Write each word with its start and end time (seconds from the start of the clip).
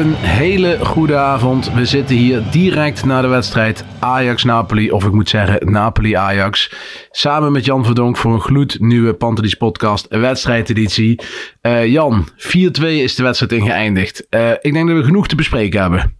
Een 0.00 0.14
hele 0.14 0.78
goede 0.84 1.16
avond. 1.16 1.72
We 1.72 1.84
zitten 1.84 2.16
hier 2.16 2.42
direct 2.50 3.04
na 3.04 3.20
de 3.20 3.28
wedstrijd 3.28 3.84
Ajax-Napoli, 3.98 4.90
of 4.90 5.04
ik 5.04 5.12
moet 5.12 5.28
zeggen 5.28 5.72
Napoli-Ajax. 5.72 6.72
Samen 7.10 7.52
met 7.52 7.64
Jan 7.64 7.84
Verdonk 7.84 8.16
voor 8.16 8.32
een 8.32 8.40
gloednieuwe 8.40 9.14
Pantelis 9.14 9.54
podcast 9.54 10.06
wedstrijdeditie. 10.08 11.20
Eh 11.60 11.86
Jan, 11.86 12.28
4-2 12.36 12.36
is 12.80 13.14
de 13.14 13.22
wedstrijd 13.22 13.52
ingeëindigd. 13.52 14.28
Eh 14.28 14.50
ik 14.50 14.72
denk 14.72 14.88
dat 14.88 14.96
we 14.96 15.04
genoeg 15.04 15.28
te 15.28 15.36
bespreken 15.36 15.80
hebben. 15.80 16.18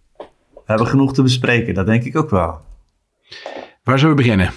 We 0.53 0.63
hebben 0.65 0.87
genoeg 0.87 1.13
te 1.13 1.21
bespreken, 1.21 1.73
dat 1.73 1.85
denk 1.85 2.03
ik 2.03 2.17
ook 2.17 2.29
wel. 2.29 2.59
Waar 3.83 3.99
zullen 3.99 4.15
we 4.15 4.21
beginnen? 4.21 4.51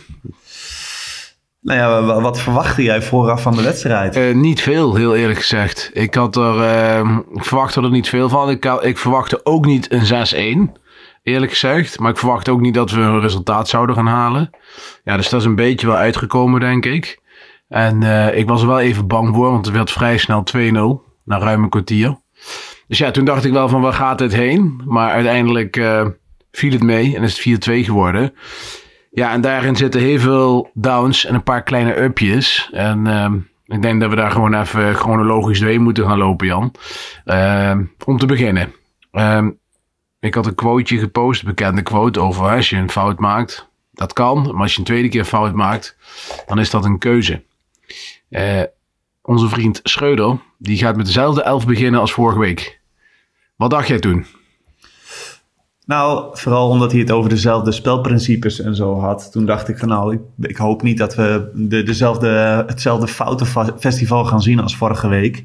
Nou 1.64 1.78
ja, 1.78 2.02
wa- 2.02 2.20
wat 2.20 2.40
verwachtte 2.40 2.82
jij 2.82 3.02
vooraf 3.02 3.42
van 3.42 3.56
de 3.56 3.62
wedstrijd? 3.62 4.16
Eh, 4.16 4.34
niet 4.34 4.60
veel, 4.62 4.94
heel 4.94 5.16
eerlijk 5.16 5.38
gezegd. 5.38 5.90
Ik 5.92 6.14
had 6.14 6.36
er, 6.36 6.60
eh, 6.62 7.18
ik 7.32 7.44
verwachtte 7.44 7.80
er 7.82 7.90
niet 7.90 8.08
veel 8.08 8.28
van. 8.28 8.50
Ik, 8.50 8.64
ik 8.64 8.98
verwachtte 8.98 9.40
ook 9.44 9.64
niet 9.66 9.92
een 9.92 10.06
6-1, 10.06 10.72
eerlijk 11.22 11.52
gezegd. 11.52 11.98
Maar 11.98 12.10
ik 12.10 12.18
verwachtte 12.18 12.50
ook 12.50 12.60
niet 12.60 12.74
dat 12.74 12.90
we 12.90 13.00
een 13.00 13.20
resultaat 13.20 13.68
zouden 13.68 13.94
gaan 13.96 14.06
halen. 14.06 14.50
Ja, 15.04 15.16
dus 15.16 15.28
dat 15.28 15.40
is 15.40 15.46
een 15.46 15.54
beetje 15.54 15.86
wel 15.86 15.96
uitgekomen, 15.96 16.60
denk 16.60 16.84
ik. 16.86 17.20
En 17.68 18.02
eh, 18.02 18.38
ik 18.38 18.48
was 18.48 18.60
er 18.62 18.68
wel 18.68 18.80
even 18.80 19.06
bang 19.06 19.34
voor, 19.34 19.50
want 19.50 19.66
het 19.66 19.74
werd 19.74 19.92
vrij 19.92 20.18
snel 20.18 20.42
2-0, 20.44 21.02
na 21.24 21.38
ruim 21.38 21.62
een 21.62 21.68
kwartier. 21.70 22.16
Dus 22.88 22.98
ja, 22.98 23.10
toen 23.10 23.24
dacht 23.24 23.44
ik 23.44 23.52
wel 23.52 23.68
van 23.68 23.80
waar 23.80 23.92
gaat 23.92 24.18
dit 24.18 24.34
heen? 24.34 24.80
Maar 24.86 25.10
uiteindelijk 25.10 25.76
eh, 25.76 26.06
viel 26.52 26.72
het 26.72 26.82
mee 26.82 27.16
en 27.16 27.22
is 27.22 27.44
het 27.44 27.68
4-2 27.68 27.84
geworden. 27.84 28.32
Ja, 29.14 29.32
en 29.32 29.40
daarin 29.40 29.76
zitten 29.76 30.00
heel 30.00 30.18
veel 30.18 30.70
downs 30.72 31.24
en 31.24 31.34
een 31.34 31.42
paar 31.42 31.62
kleine 31.62 32.02
upjes. 32.02 32.68
En 32.72 33.06
ehm, 33.06 33.38
ik 33.66 33.82
denk 33.82 34.00
dat 34.00 34.10
we 34.10 34.16
daar 34.16 34.30
gewoon 34.30 34.54
even 34.54 34.94
chronologisch 34.94 35.60
doorheen 35.60 35.82
moeten 35.82 36.06
gaan 36.06 36.18
lopen, 36.18 36.46
Jan. 36.46 36.74
Ehm, 37.24 37.84
om 38.04 38.18
te 38.18 38.26
beginnen. 38.26 38.74
Ehm, 39.12 39.50
ik 40.20 40.34
had 40.34 40.46
een 40.46 40.54
quoteje 40.54 41.00
gepost, 41.00 41.40
een 41.40 41.48
bekende 41.48 41.82
quote 41.82 42.20
over 42.20 42.50
als 42.50 42.70
je 42.70 42.76
een 42.76 42.90
fout 42.90 43.18
maakt. 43.18 43.68
Dat 43.92 44.12
kan, 44.12 44.42
maar 44.42 44.62
als 44.62 44.72
je 44.72 44.78
een 44.78 44.84
tweede 44.84 45.08
keer 45.08 45.24
fout 45.24 45.54
maakt, 45.54 45.96
dan 46.46 46.58
is 46.58 46.70
dat 46.70 46.84
een 46.84 46.98
keuze. 46.98 47.42
Eh, 48.28 48.62
onze 49.22 49.48
vriend 49.48 49.80
Schreuder, 49.82 50.38
die 50.58 50.78
gaat 50.78 50.96
met 50.96 51.06
dezelfde 51.06 51.42
elf 51.42 51.66
beginnen 51.66 52.00
als 52.00 52.12
vorige 52.12 52.38
week. 52.38 52.80
Wat 53.56 53.70
dacht 53.70 53.88
jij 53.88 53.98
toen? 53.98 54.26
Nou, 55.86 56.28
vooral 56.32 56.68
omdat 56.68 56.90
hij 56.90 57.00
het 57.00 57.10
over 57.10 57.30
dezelfde 57.30 57.72
spelprincipes 57.72 58.60
en 58.60 58.74
zo 58.74 58.98
had. 58.98 59.32
Toen 59.32 59.46
dacht 59.46 59.68
ik 59.68 59.78
van 59.78 59.88
nou, 59.88 60.14
ik, 60.14 60.20
ik 60.48 60.56
hoop 60.56 60.82
niet 60.82 60.98
dat 60.98 61.14
we 61.14 61.50
de, 61.54 61.82
dezelfde, 61.82 62.28
hetzelfde 62.66 63.06
foutenfestival 63.06 64.24
gaan 64.24 64.42
zien 64.42 64.60
als 64.60 64.76
vorige 64.76 65.08
week. 65.08 65.44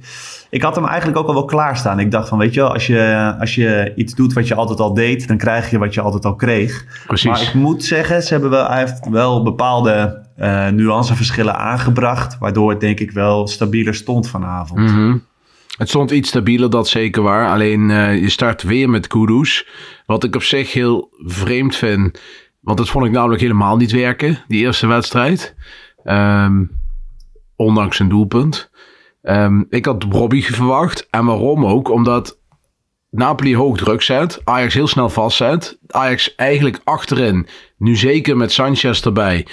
Ik 0.50 0.62
had 0.62 0.76
hem 0.76 0.86
eigenlijk 0.86 1.18
ook 1.18 1.28
al 1.28 1.34
wel 1.34 1.46
klaarstaan. 1.46 2.00
Ik 2.00 2.12
dacht 2.12 2.30
van 2.30 2.38
weet 2.38 2.54
je 2.54 2.60
wel, 2.60 2.74
als 2.74 2.88
je, 2.88 3.36
als 3.40 3.56
je 3.56 3.94
iets 3.96 4.16
doet 4.16 4.34
wat 4.34 4.48
je 4.48 4.56
altijd 4.56 4.80
al 4.80 4.94
deed, 4.94 5.28
dan 5.28 5.38
krijg 5.38 5.70
je 5.70 5.78
wat 5.78 5.94
je 5.94 6.02
altijd 6.02 6.26
al 6.26 6.36
kreeg. 6.36 6.86
Precies. 7.08 7.30
Maar 7.30 7.42
ik 7.42 7.54
moet 7.54 7.84
zeggen, 7.84 8.24
ze 8.24 8.34
hebben 8.34 8.50
wel, 8.50 8.68
hij 8.68 8.80
heeft 8.80 9.10
wel 9.10 9.44
bepaalde 9.44 10.22
eh, 10.36 10.68
nuanceverschillen 10.68 11.58
aangebracht. 11.58 12.38
Waardoor 12.38 12.70
het 12.70 12.80
denk 12.80 13.00
ik 13.00 13.12
wel 13.12 13.48
stabieler 13.48 13.96
stond 13.96 14.30
vanavond. 14.30 14.80
Mhm. 14.80 15.18
Het 15.80 15.90
stond 15.90 16.12
iets 16.12 16.30
stabieler, 16.30 16.70
dat 16.70 16.88
zeker 16.88 17.22
waar. 17.22 17.50
Alleen 17.50 17.92
eh, 17.92 18.22
je 18.22 18.30
start 18.30 18.64
weer 18.64 18.90
met 18.90 19.08
Kudus. 19.08 19.68
Wat 20.06 20.24
ik 20.24 20.36
op 20.36 20.44
zich 20.44 20.74
heel 20.74 21.10
vreemd 21.18 21.76
vind. 21.76 22.22
Want 22.60 22.78
dat 22.78 22.90
vond 22.90 23.06
ik 23.06 23.12
namelijk 23.12 23.42
helemaal 23.42 23.78
niet 23.78 23.92
werken, 23.92 24.44
die 24.48 24.66
eerste 24.66 24.88
wedstrijd. 24.88 25.56
Ehm, 26.04 26.64
ondanks 27.56 28.00
een 28.00 28.10
doelpunt. 28.10 28.70
Ehm, 29.22 29.64
ik 29.70 29.86
had 29.86 30.06
Robbie 30.10 30.46
verwacht. 30.46 31.08
En 31.10 31.26
waarom 31.26 31.66
ook? 31.66 31.90
Omdat 31.90 32.40
Napoli 33.10 33.56
hoog 33.56 33.78
druk 33.78 34.02
zet. 34.02 34.42
Ajax 34.44 34.74
heel 34.74 34.88
snel 34.88 35.10
vastzet. 35.10 35.80
Ajax 35.88 36.36
eigenlijk 36.36 36.82
achterin. 36.84 37.48
Nu 37.78 37.96
zeker 37.96 38.38
met 38.38 38.52
Sanchez 38.52 39.02
erbij. 39.02 39.48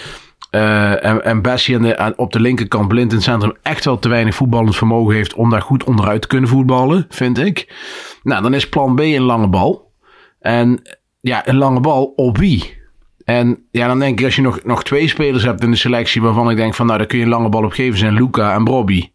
Eh, 0.56 1.04
en, 1.04 1.24
en 1.24 1.42
Bessie 1.42 1.96
aan 1.96 2.12
op 2.16 2.32
de 2.32 2.40
linkerkant 2.40 2.88
blind 2.88 3.10
in 3.10 3.16
het 3.16 3.26
centrum 3.26 3.52
echt 3.62 3.84
wel 3.84 3.98
te 3.98 4.08
weinig 4.08 4.34
voetballend 4.34 4.76
vermogen 4.76 5.14
heeft 5.14 5.34
om 5.34 5.50
daar 5.50 5.62
goed 5.62 5.84
onderuit 5.84 6.22
te 6.22 6.28
kunnen 6.28 6.48
voetballen, 6.48 7.06
vind 7.08 7.38
ik. 7.38 7.74
Nou, 8.22 8.42
dan 8.42 8.54
is 8.54 8.68
plan 8.68 8.94
B 8.94 9.00
een 9.00 9.22
lange 9.22 9.48
bal. 9.48 9.92
En 10.40 10.82
ja, 11.20 11.48
een 11.48 11.56
lange 11.56 11.80
bal 11.80 12.04
op 12.04 12.38
wie? 12.38 12.78
En 13.24 13.66
ja, 13.70 13.86
dan 13.86 13.98
denk 13.98 14.18
ik 14.18 14.24
als 14.24 14.36
je 14.36 14.42
nog, 14.42 14.64
nog 14.64 14.84
twee 14.84 15.08
spelers 15.08 15.44
hebt 15.44 15.62
in 15.62 15.70
de 15.70 15.76
selectie 15.76 16.22
waarvan 16.22 16.50
ik 16.50 16.56
denk 16.56 16.74
van 16.74 16.86
nou, 16.86 16.98
daar 16.98 17.06
kun 17.06 17.18
je 17.18 17.24
een 17.24 17.30
lange 17.30 17.48
bal 17.48 17.64
op 17.64 17.72
geven, 17.72 17.98
zijn 17.98 18.14
Luca 18.14 18.54
en 18.54 18.64
Brobby. 18.64 19.10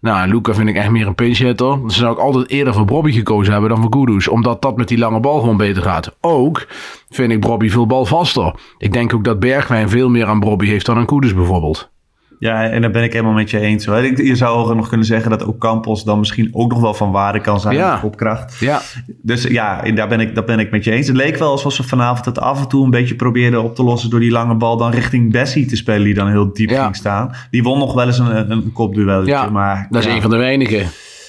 Nou, 0.00 0.28
Luca 0.28 0.54
vind 0.54 0.68
ik 0.68 0.76
echt 0.76 0.90
meer 0.90 1.06
een 1.06 1.14
pinch 1.14 1.38
hitter. 1.38 1.82
Dus 1.82 1.96
zou 1.96 2.12
ik 2.12 2.18
altijd 2.18 2.48
eerder 2.50 2.74
voor 2.74 2.84
Brobby 2.84 3.12
gekozen 3.12 3.52
hebben 3.52 3.70
dan 3.70 3.80
voor 3.80 3.90
Kudus. 3.90 4.28
Omdat 4.28 4.62
dat 4.62 4.76
met 4.76 4.88
die 4.88 4.98
lange 4.98 5.20
bal 5.20 5.40
gewoon 5.40 5.56
beter 5.56 5.82
gaat. 5.82 6.16
Ook 6.20 6.66
vind 7.10 7.32
ik 7.32 7.40
Brobby 7.40 7.68
veel 7.68 7.86
balvaster. 7.86 8.54
Ik 8.78 8.92
denk 8.92 9.14
ook 9.14 9.24
dat 9.24 9.40
Bergwijn 9.40 9.88
veel 9.88 10.08
meer 10.08 10.26
aan 10.26 10.40
Brobby 10.40 10.66
heeft 10.66 10.86
dan 10.86 10.96
aan 10.96 11.06
Kudus 11.06 11.34
bijvoorbeeld. 11.34 11.90
Ja, 12.38 12.68
en 12.68 12.80
daar 12.80 12.90
ben 12.90 13.02
ik 13.02 13.12
helemaal 13.12 13.32
met 13.34 13.50
je 13.50 13.60
eens. 13.60 13.86
Hoor. 13.86 14.22
Je 14.22 14.34
zou 14.36 14.74
nog 14.76 14.88
kunnen 14.88 15.06
zeggen 15.06 15.30
dat 15.30 15.44
ook 15.46 15.58
Campos 15.58 16.04
dan 16.04 16.18
misschien 16.18 16.48
ook 16.52 16.70
nog 16.70 16.80
wel 16.80 16.94
van 16.94 17.10
waarde 17.10 17.40
kan 17.40 17.60
zijn 17.60 17.74
Ja. 17.76 18.00
op 18.04 18.16
kracht. 18.16 18.56
Ja, 18.60 18.80
Dus 19.22 19.42
ja, 19.42 19.82
daar 19.82 20.08
ben, 20.08 20.20
ik, 20.20 20.34
daar 20.34 20.44
ben 20.44 20.58
ik 20.58 20.70
met 20.70 20.84
je 20.84 20.90
eens. 20.90 21.06
Het 21.06 21.16
leek 21.16 21.36
wel 21.36 21.50
alsof 21.50 21.72
ze 21.72 21.82
vanavond 21.82 22.24
het 22.24 22.38
af 22.40 22.60
en 22.60 22.68
toe 22.68 22.84
een 22.84 22.90
beetje 22.90 23.14
probeerden 23.14 23.62
op 23.62 23.74
te 23.74 23.82
lossen 23.82 24.10
door 24.10 24.20
die 24.20 24.30
lange 24.30 24.54
bal 24.54 24.76
dan 24.76 24.90
richting 24.90 25.32
Bessie 25.32 25.66
te 25.66 25.76
spelen, 25.76 26.04
die 26.04 26.14
dan 26.14 26.28
heel 26.28 26.52
diep 26.52 26.70
Ja. 26.70 26.82
ging 26.82 26.96
staan. 26.96 27.30
Die 27.50 27.62
won 27.62 27.78
nog 27.78 27.94
wel 27.94 28.06
eens 28.06 28.18
een, 28.18 28.50
een 28.50 28.72
kopduelletje. 28.72 29.30
ja 29.30 29.50
maar, 29.50 29.86
dat 29.90 30.04
is 30.04 30.12
een 30.14 30.20
van 30.22 30.30
de 30.30 30.36
weinigen. 30.36 30.86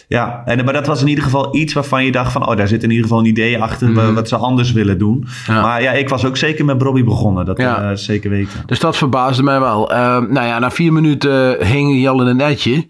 Ja, 0.08 0.42
en, 0.46 0.66
maar 0.66 0.74
dat 0.74 0.88
was 0.88 1.02
in 1.02 1.08
ieder 1.08 1.24
geval 1.24 1.56
iets 1.56 1.74
waarvan 1.74 2.06
je 2.06 2.12
dacht 2.12 2.32
van... 2.32 2.48
oh, 2.50 2.56
daar 2.58 2.68
zit 2.68 2.84
in 2.84 2.90
ieder 2.90 3.04
geval 3.06 3.20
een 3.20 3.26
idee 3.26 3.62
achter 3.62 3.94
wa- 3.94 4.14
wat 4.14 4.28
ze 4.28 4.36
anders 4.36 4.72
willen 4.72 4.98
doen. 4.98 5.18
Mhm. 5.46 5.52
Ja. 5.58 5.62
Maar 5.62 5.82
ja, 5.82 5.92
ik 5.92 6.10
was 6.10 6.26
ook 6.26 6.38
zeker 6.38 6.66
met 6.66 6.78
Bobby 6.78 7.04
begonnen. 7.04 7.46
Dat 7.46 7.58
Ja. 7.58 7.82
eh, 7.90 7.96
zeker 7.96 8.30
weten. 8.30 8.64
Dus 8.66 8.80
dat 8.80 8.98
verbaasde 8.98 9.44
mij 9.44 9.60
wel. 9.60 9.92
Ehm, 9.92 10.32
nou 10.34 10.48
ja, 10.48 10.60
na 10.60 10.72
vier 10.72 10.94
minuten 10.94 11.66
hing 11.66 12.02
Jan 12.02 12.22
in 12.22 12.28
een 12.28 12.38
netje. 12.38 12.88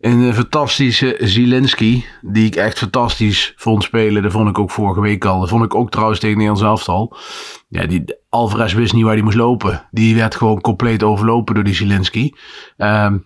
Een 0.00 0.34
fantastische 0.34 1.16
Zielinski, 1.18 2.04
die 2.20 2.46
ik 2.46 2.56
echt 2.56 2.78
fantastisch 2.78 3.52
vond 3.56 3.82
spelen. 3.82 4.22
Dat 4.22 4.32
vond 4.32 4.48
ik 4.48 4.58
ook 4.58 4.70
vorige 4.70 5.00
week 5.00 5.24
al. 5.24 5.40
Dat 5.40 5.48
vond 5.48 5.64
ik 5.64 5.74
ook 5.74 5.90
trouwens 5.90 6.20
tegen 6.20 6.36
Nederlands 6.36 6.62
elftal. 6.66 7.16
Ja, 7.68 7.86
die, 7.86 8.04
Alvarez 8.28 8.72
wist 8.74 8.92
niet 8.92 9.04
waar 9.04 9.12
hij 9.14 9.22
moest 9.22 9.36
lopen. 9.36 9.86
Die 9.90 10.14
werd 10.16 10.34
gewoon 10.34 10.60
compleet 10.60 11.02
overlopen 11.02 11.54
door 11.54 11.64
die 11.64 11.74
Zielinski. 11.74 12.34
Ehm, 12.76 13.16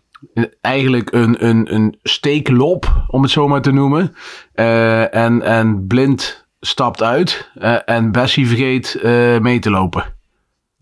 eigenlijk 0.60 1.12
een, 1.12 1.46
een, 1.46 1.74
een 1.74 1.98
steeklop, 2.02 3.04
om 3.06 3.22
het 3.22 3.30
zo 3.30 3.48
maar 3.48 3.62
te 3.62 3.72
noemen. 3.72 4.14
Eh, 4.52 5.14
en, 5.14 5.42
en 5.42 5.86
Blind 5.86 6.48
stapt 6.60 7.02
uit. 7.02 7.50
eh, 7.54 7.76
en 7.84 8.12
Bessie 8.12 8.46
vergeet 8.46 8.94
eh, 8.94 9.38
mee 9.38 9.58
te 9.58 9.70
lopen. 9.70 10.18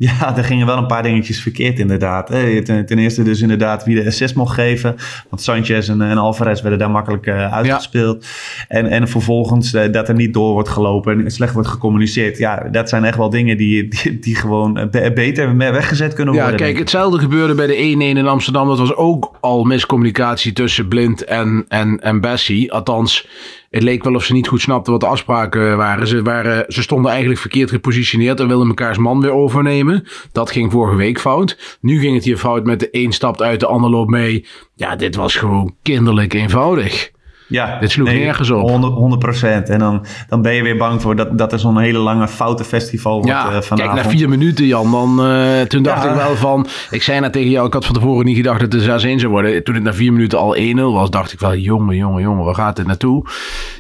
Ja, 0.00 0.36
er 0.36 0.44
gingen 0.44 0.66
wel 0.66 0.76
een 0.76 0.86
paar 0.86 1.02
dingetjes 1.02 1.42
verkeerd 1.42 1.78
inderdaad. 1.78 2.26
Ten, 2.26 2.86
ten 2.86 2.98
eerste 2.98 3.22
dus 3.22 3.40
inderdaad 3.40 3.84
wie 3.84 4.02
de 4.02 4.06
assist 4.06 4.34
mocht 4.34 4.54
geven. 4.54 4.96
Want 5.28 5.42
Sanchez 5.42 5.88
en, 5.88 6.02
en 6.02 6.18
Alvarez 6.18 6.60
werden 6.60 6.78
daar 6.78 6.90
makkelijk 6.90 7.26
uh, 7.26 7.52
uitgespeeld. 7.52 8.26
En, 8.68 8.86
en 8.86 9.08
vervolgens 9.08 9.74
uh, 9.74 9.92
dat 9.92 10.08
er 10.08 10.14
niet 10.14 10.34
door 10.34 10.52
wordt 10.52 10.68
gelopen 10.68 11.24
en 11.24 11.30
slecht 11.30 11.52
wordt 11.52 11.68
gecommuniceerd. 11.68 12.38
Ja, 12.38 12.68
dat 12.70 12.88
zijn 12.88 13.04
echt 13.04 13.16
wel 13.16 13.30
dingen 13.30 13.56
die, 13.56 13.88
die, 13.88 14.18
die 14.18 14.34
gewoon 14.34 14.88
beter 15.14 15.56
weggezet 15.56 16.14
kunnen 16.14 16.34
worden. 16.34 16.52
Ja, 16.52 16.56
kijk, 16.56 16.78
hetzelfde 16.78 17.18
gebeurde 17.18 17.54
bij 17.54 17.66
de 17.66 17.74
1-1 17.74 17.76
in 17.98 18.26
Amsterdam. 18.26 18.68
Dat 18.68 18.78
was 18.78 18.94
ook 18.94 19.36
al 19.40 19.64
miscommunicatie 19.64 20.52
tussen 20.52 20.88
Blind 20.88 21.24
en, 21.24 21.64
en, 21.68 22.00
en 22.00 22.20
Bessie. 22.20 22.72
Althans, 22.72 23.28
het 23.70 23.82
leek 23.82 24.04
wel 24.04 24.14
of 24.14 24.24
ze 24.24 24.32
niet 24.32 24.48
goed 24.48 24.60
snapten 24.60 24.92
wat 24.92 25.00
de 25.00 25.06
afspraken 25.06 25.76
waren. 25.76 26.06
Ze, 26.06 26.22
waren, 26.22 26.64
ze 26.68 26.82
stonden 26.82 27.10
eigenlijk 27.10 27.40
verkeerd 27.40 27.70
gepositioneerd 27.70 28.40
en 28.40 28.48
wilden 28.48 28.66
mekaars 28.66 28.98
man 28.98 29.20
weer 29.20 29.32
overnemen. 29.32 30.06
Dat 30.32 30.50
ging 30.50 30.72
vorige 30.72 30.96
week 30.96 31.20
fout. 31.20 31.78
Nu 31.80 32.00
ging 32.00 32.14
het 32.14 32.24
hier 32.24 32.38
fout 32.38 32.64
met 32.64 32.80
de 32.80 32.88
een 32.90 33.12
stapt 33.12 33.42
uit, 33.42 33.60
de 33.60 33.66
ander 33.66 33.90
loopt 33.90 34.10
mee. 34.10 34.46
Ja, 34.74 34.96
dit 34.96 35.14
was 35.14 35.36
gewoon 35.36 35.74
kinderlijk 35.82 36.34
eenvoudig. 36.34 37.10
Ja, 37.48 37.78
dit 37.80 37.90
sloeg 37.90 38.08
nee, 38.08 38.24
nergens 38.24 38.50
op. 38.50 38.70
100 38.70 39.18
procent. 39.18 39.68
En 39.68 39.78
dan, 39.78 40.06
dan 40.28 40.42
ben 40.42 40.54
je 40.54 40.62
weer 40.62 40.76
bang 40.76 41.02
voor 41.02 41.16
dat, 41.16 41.38
dat 41.38 41.52
er 41.52 41.58
zo'n 41.58 41.78
hele 41.78 41.98
lange 41.98 42.28
foute 42.28 42.64
festival 42.64 43.12
wordt 43.12 43.28
ja, 43.28 43.52
uh, 43.52 43.74
Kijk, 43.74 43.92
na 43.92 44.04
vier 44.04 44.28
minuten, 44.28 44.66
Jan, 44.66 44.90
dan, 44.90 45.30
uh, 45.30 45.60
toen 45.60 45.82
dacht 45.82 46.02
ja. 46.02 46.10
ik 46.10 46.16
wel 46.16 46.36
van... 46.36 46.66
Ik 46.90 47.02
zei 47.02 47.20
net 47.20 47.32
tegen 47.32 47.50
jou, 47.50 47.66
ik 47.66 47.72
had 47.72 47.84
van 47.84 47.94
tevoren 47.94 48.24
niet 48.24 48.36
gedacht 48.36 48.60
dat 48.60 48.72
het 48.72 49.06
6-1 49.06 49.14
zou 49.14 49.28
worden. 49.28 49.64
Toen 49.64 49.74
het 49.74 49.84
na 49.84 49.92
vier 49.92 50.12
minuten 50.12 50.38
al 50.38 50.56
1-0 50.56 50.60
was, 50.74 51.10
dacht 51.10 51.32
ik 51.32 51.40
wel... 51.40 51.56
Jongen, 51.56 51.96
jongen, 51.96 52.22
jongen, 52.22 52.44
waar 52.44 52.54
gaat 52.54 52.76
dit 52.76 52.86
naartoe? 52.86 53.24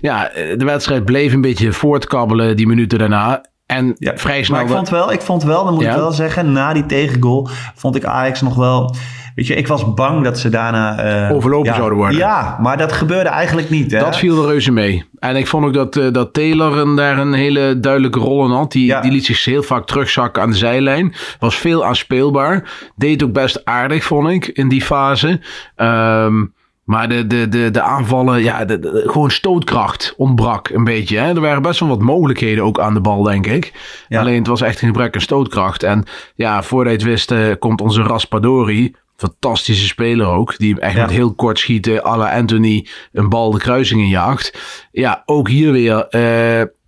Ja, 0.00 0.30
de 0.34 0.64
wedstrijd 0.64 1.04
bleef 1.04 1.32
een 1.32 1.40
beetje 1.40 1.72
voortkabbelen 1.72 2.56
die 2.56 2.66
minuten 2.66 2.98
daarna. 2.98 3.44
En 3.66 3.94
ja, 3.98 4.12
vrij 4.16 4.42
snel... 4.42 4.56
Maar 4.56 4.66
ik 4.66 4.74
vond 4.74 4.88
wel, 4.88 5.12
ik 5.12 5.20
vond 5.20 5.42
wel, 5.42 5.64
dan 5.64 5.74
moet 5.74 5.82
ja. 5.82 5.90
ik 5.90 5.96
wel 5.96 6.12
zeggen... 6.12 6.52
Na 6.52 6.72
die 6.72 6.86
tegengoal 6.86 7.48
vond 7.74 7.96
ik 7.96 8.04
Ajax 8.04 8.40
nog 8.40 8.54
wel... 8.54 8.94
Weet 9.38 9.46
je, 9.46 9.54
ik 9.54 9.66
was 9.66 9.94
bang 9.94 10.24
dat 10.24 10.38
ze 10.38 10.48
daarna... 10.48 11.26
Uh, 11.28 11.36
Overlopen 11.36 11.70
ja, 11.70 11.76
zouden 11.76 11.98
worden. 11.98 12.16
Ja, 12.16 12.58
maar 12.60 12.76
dat 12.76 12.92
gebeurde 12.92 13.28
eigenlijk 13.28 13.70
niet. 13.70 13.90
Hè? 13.90 13.98
Dat 13.98 14.16
viel 14.16 14.42
er 14.42 14.48
reuze 14.48 14.72
mee. 14.72 15.04
En 15.18 15.36
ik 15.36 15.46
vond 15.46 15.64
ook 15.64 15.72
dat, 15.72 15.96
uh, 15.96 16.12
dat 16.12 16.32
Taylor 16.32 16.78
een, 16.78 16.96
daar 16.96 17.18
een 17.18 17.32
hele 17.32 17.80
duidelijke 17.80 18.18
rol 18.18 18.44
in 18.44 18.50
had. 18.50 18.72
Die, 18.72 18.86
ja. 18.86 19.00
die 19.00 19.10
liet 19.10 19.24
zich 19.24 19.44
heel 19.44 19.62
vaak 19.62 19.86
terugzakken 19.86 20.42
aan 20.42 20.50
de 20.50 20.56
zijlijn. 20.56 21.14
Was 21.38 21.56
veel 21.56 21.84
aanspeelbaar. 21.84 22.70
Deed 22.96 23.22
ook 23.22 23.32
best 23.32 23.64
aardig, 23.64 24.04
vond 24.04 24.28
ik, 24.28 24.46
in 24.46 24.68
die 24.68 24.82
fase. 24.82 25.40
Um, 25.76 26.52
maar 26.84 27.08
de, 27.08 27.26
de, 27.26 27.48
de, 27.48 27.70
de 27.70 27.82
aanvallen, 27.82 28.42
ja, 28.42 28.64
de, 28.64 28.78
de, 28.78 29.02
gewoon 29.06 29.30
stootkracht 29.30 30.14
ontbrak 30.16 30.68
een 30.68 30.84
beetje. 30.84 31.18
Hè? 31.18 31.34
Er 31.34 31.40
waren 31.40 31.62
best 31.62 31.80
wel 31.80 31.88
wat 31.88 32.00
mogelijkheden 32.00 32.64
ook 32.64 32.80
aan 32.80 32.94
de 32.94 33.00
bal, 33.00 33.22
denk 33.22 33.46
ik. 33.46 33.72
Ja. 34.08 34.20
Alleen 34.20 34.38
het 34.38 34.46
was 34.46 34.60
echt 34.60 34.82
een 34.82 34.88
gebrek 34.88 35.14
aan 35.14 35.20
stootkracht. 35.20 35.82
En 35.82 36.04
ja, 36.34 36.62
voordat 36.62 36.92
je 36.92 36.98
het 36.98 37.08
wist, 37.08 37.30
uh, 37.30 37.52
komt 37.58 37.80
onze 37.80 38.02
Raspadori 38.02 38.94
fantastische 39.18 39.86
speler 39.86 40.26
ook. 40.26 40.58
Die 40.58 40.80
echt 40.80 40.94
ja. 40.94 41.00
met 41.00 41.10
heel 41.10 41.34
kort 41.34 41.58
schieten, 41.58 42.04
à 42.04 42.16
la 42.16 42.36
Anthony, 42.36 42.86
een 43.12 43.28
bal 43.28 43.50
de 43.50 43.58
kruising 43.58 44.00
in 44.00 44.08
jaagt. 44.08 44.58
Ja, 44.92 45.22
ook 45.26 45.48
hier 45.48 45.72
weer 45.72 45.94
uh, 45.96 46.10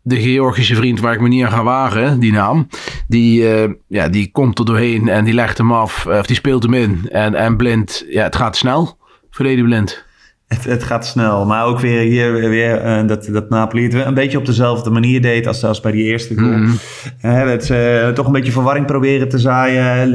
de 0.03 0.21
Georgische 0.21 0.75
vriend 0.75 1.01
waar 1.01 1.15
ik 1.15 1.21
me 1.21 1.29
niet 1.29 1.45
aan 1.45 1.51
ga 1.51 1.63
wagen, 1.63 2.21
die 2.21 2.33
naam. 2.33 2.69
Die, 3.09 3.43
uh, 3.43 3.73
ja, 3.89 4.09
die 4.09 4.31
komt 4.31 4.59
er 4.59 4.65
doorheen 4.65 5.09
en 5.09 5.25
die 5.25 5.35
legt 5.35 5.59
hem 5.59 5.73
af, 5.73 6.07
of 6.07 6.27
die 6.27 6.37
speelt 6.37 6.63
hem 6.63 6.75
in. 6.75 7.09
En, 7.11 7.35
en 7.35 7.57
blind, 7.57 8.05
ja, 8.09 8.23
het 8.23 8.37
gaat 8.37 8.57
snel. 8.57 8.99
Verleden 9.31 9.65
blind. 9.65 10.05
Het, 10.55 10.65
het, 10.65 10.83
gaat 10.83 11.07
snel, 11.07 11.47
maar 11.47 11.65
ook 11.65 11.81
weer 11.81 12.01
hier 12.01 12.33
weer 12.33 12.85
uh, 12.85 13.09
dat, 13.09 13.25
dat 13.25 13.49
Napoli 13.49 13.83
het 13.83 13.95
een 13.95 14.15
beetje 14.15 14.39
op 14.39 14.47
dezelfde 14.47 14.91
manier 14.91 15.23
deed 15.23 15.47
als, 15.47 15.65
als 15.65 15.81
bij 15.81 15.93
die 15.93 16.05
eerste 16.05 16.35
goal. 16.35 16.49
Mm 16.49 16.65
-hmm. 16.65 17.31
uh, 17.31 17.43
het, 17.43 17.69
uh, 17.69 18.09
toch 18.09 18.27
een 18.27 18.33
beetje 18.33 18.53
verwarring 18.53 18.87
proberen 18.87 19.29
te 19.29 19.39
zaaien 19.39 20.11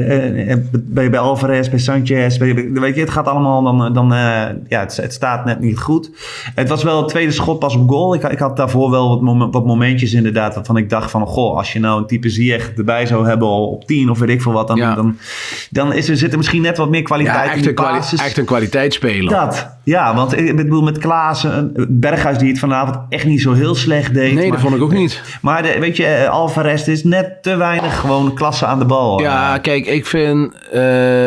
bij, 0.84 1.10
bij 1.10 1.18
Alvarez, 1.18 1.68
bij 1.68 1.78
Sanchez. 1.78 2.36
Bij, 2.36 2.70
weet 2.72 2.94
je, 2.94 3.00
het 3.00 3.10
gaat 3.10 3.26
allemaal 3.26 3.62
dan, 3.62 3.92
dan 3.92 4.08
ja, 4.68 4.80
het, 4.80 4.96
het, 4.96 5.12
staat 5.12 5.44
net 5.44 5.60
niet 5.60 5.78
goed. 5.78 6.10
Het 6.54 6.68
was 6.68 6.82
wel 6.82 6.98
het 6.98 7.08
tweede 7.08 7.32
schot 7.32 7.58
pas 7.58 7.76
op 7.76 7.88
goal. 7.88 8.14
Ik, 8.14 8.22
ik 8.22 8.38
had 8.38 8.56
daarvoor 8.56 8.90
wel 8.90 9.24
wat, 9.24 9.48
wat 9.50 9.66
momentjes 9.66 10.12
inderdaad 10.12 10.54
waarvan 10.54 10.76
ik 10.76 10.90
dacht 10.90 11.10
van, 11.10 11.26
goh, 11.26 11.56
als 11.56 11.72
je 11.72 11.78
nou 11.78 12.00
een 12.00 12.06
type 12.06 12.28
Ziyech 12.28 12.72
erbij 12.76 13.06
zou 13.06 13.26
hebben 13.26 13.48
op 13.48 13.86
10 13.86 14.10
of 14.10 14.18
weet 14.18 14.28
ik 14.28 14.42
veel 14.42 14.52
wat, 14.52 14.68
dan, 14.68 14.76
ja. 14.76 14.94
dan, 14.94 15.16
dan 15.70 15.92
is 15.92 16.08
er, 16.08 16.16
zit 16.16 16.30
er 16.30 16.36
misschien 16.36 16.62
net 16.62 16.76
wat 16.76 16.88
meer 16.88 17.02
kwaliteit 17.02 17.36
ja, 17.36 17.44
echt 17.44 17.66
in 17.66 17.74
de 17.74 18.22
echt 18.24 18.38
een 18.38 18.44
kwaliteitsspeler. 18.44 19.30
Dat, 19.30 19.68
ja, 19.82 20.14
want 20.14 20.25
ik 20.32 20.56
bedoel 20.56 20.82
met 20.82 20.98
Klaassen, 20.98 21.72
Berghuis 21.88 22.38
die 22.38 22.48
het 22.48 22.58
vanavond 22.58 22.98
echt 23.08 23.24
niet 23.24 23.40
zo 23.40 23.52
heel 23.52 23.74
slecht 23.74 24.14
deed. 24.14 24.34
Nee, 24.34 24.42
maar, 24.42 24.52
dat 24.52 24.60
vond 24.60 24.74
ik 24.74 24.82
ook 24.82 24.92
niet. 24.92 25.22
Maar 25.42 25.62
de, 25.62 25.76
weet 25.80 25.96
je, 25.96 26.28
Alvarez 26.28 26.86
is 26.86 27.04
net 27.04 27.42
te 27.42 27.56
weinig 27.56 28.00
gewoon 28.00 28.34
klasse 28.34 28.66
aan 28.66 28.78
de 28.78 28.84
bal. 28.84 29.20
Ja, 29.20 29.58
kijk, 29.58 29.86
ik 29.86 30.06
vind 30.06 30.54
uh, 30.54 30.80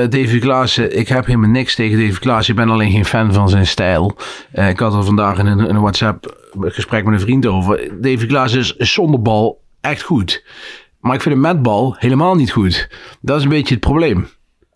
David 0.10 0.40
Klaassen, 0.40 0.98
ik 0.98 1.08
heb 1.08 1.26
helemaal 1.26 1.50
niks 1.50 1.76
tegen 1.76 2.00
David 2.00 2.20
Klaassen. 2.20 2.54
Ik 2.54 2.60
ben 2.60 2.70
alleen 2.70 2.92
geen 2.92 3.06
fan 3.06 3.34
van 3.34 3.50
zijn 3.50 3.68
stijl. 3.68 4.16
Uh, 4.54 4.70
ik 4.70 4.80
had 4.80 4.94
er 4.94 5.04
vandaag 5.04 5.38
in 5.38 5.46
een, 5.46 5.60
in 5.60 5.76
een 5.76 5.82
WhatsApp 5.82 6.38
gesprek 6.60 7.04
met 7.04 7.14
een 7.14 7.20
vriend 7.20 7.46
over. 7.46 7.90
David 8.02 8.26
Klaassen 8.26 8.78
is 8.78 8.94
zonder 8.94 9.22
bal 9.22 9.62
echt 9.82 10.02
goed. 10.02 10.44
Maar 11.00 11.14
ik 11.14 11.22
vind 11.22 11.34
hem 11.34 11.44
met 11.44 11.62
bal 11.62 11.96
helemaal 11.98 12.36
niet 12.36 12.52
goed. 12.52 12.90
Dat 13.22 13.38
is 13.38 13.44
een 13.44 13.50
beetje 13.50 13.74
het 13.74 13.84
probleem. 13.84 14.28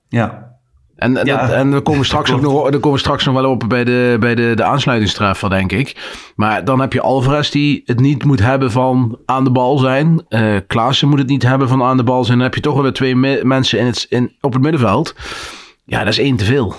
Ja, 0.07 0.52
en, 0.95 1.13
ja, 1.23 1.23
dat, 1.23 1.49
en 1.49 1.71
we 1.73 1.81
komen 1.81 2.05
straks 2.05 2.31
ook 2.31 2.41
nog, 2.41 2.61
daar 2.61 2.79
komen 2.79 2.91
we 2.91 2.97
straks 2.97 3.25
nog 3.25 3.35
wel 3.35 3.51
op 3.51 3.63
bij 3.67 3.83
de, 3.83 4.17
bij 4.19 4.35
de, 4.35 4.51
de 4.55 4.63
aansluitingstreffer, 4.63 5.49
denk 5.49 5.71
ik. 5.71 6.21
Maar 6.35 6.65
dan 6.65 6.79
heb 6.79 6.93
je 6.93 7.01
Alvarez 7.01 7.49
die 7.49 7.81
het 7.85 7.99
niet 7.99 8.23
moet 8.23 8.39
hebben 8.39 8.71
van 8.71 9.19
aan 9.25 9.43
de 9.43 9.51
bal 9.51 9.77
zijn. 9.77 10.25
Uh, 10.29 10.55
Klaassen 10.67 11.09
moet 11.09 11.19
het 11.19 11.27
niet 11.27 11.43
hebben 11.43 11.67
van 11.67 11.83
aan 11.83 11.97
de 11.97 12.03
bal 12.03 12.23
zijn. 12.23 12.37
Dan 12.37 12.45
heb 12.45 12.55
je 12.55 12.61
toch 12.61 12.81
weer 12.81 12.93
twee 12.93 13.15
me 13.15 13.39
mensen 13.43 13.79
in 13.79 13.85
het, 13.85 14.05
in, 14.09 14.35
op 14.41 14.53
het 14.53 14.61
middenveld. 14.61 15.15
Ja, 15.85 15.99
dat 15.99 16.07
is 16.07 16.19
één 16.19 16.35
te 16.35 16.45
veel. 16.45 16.75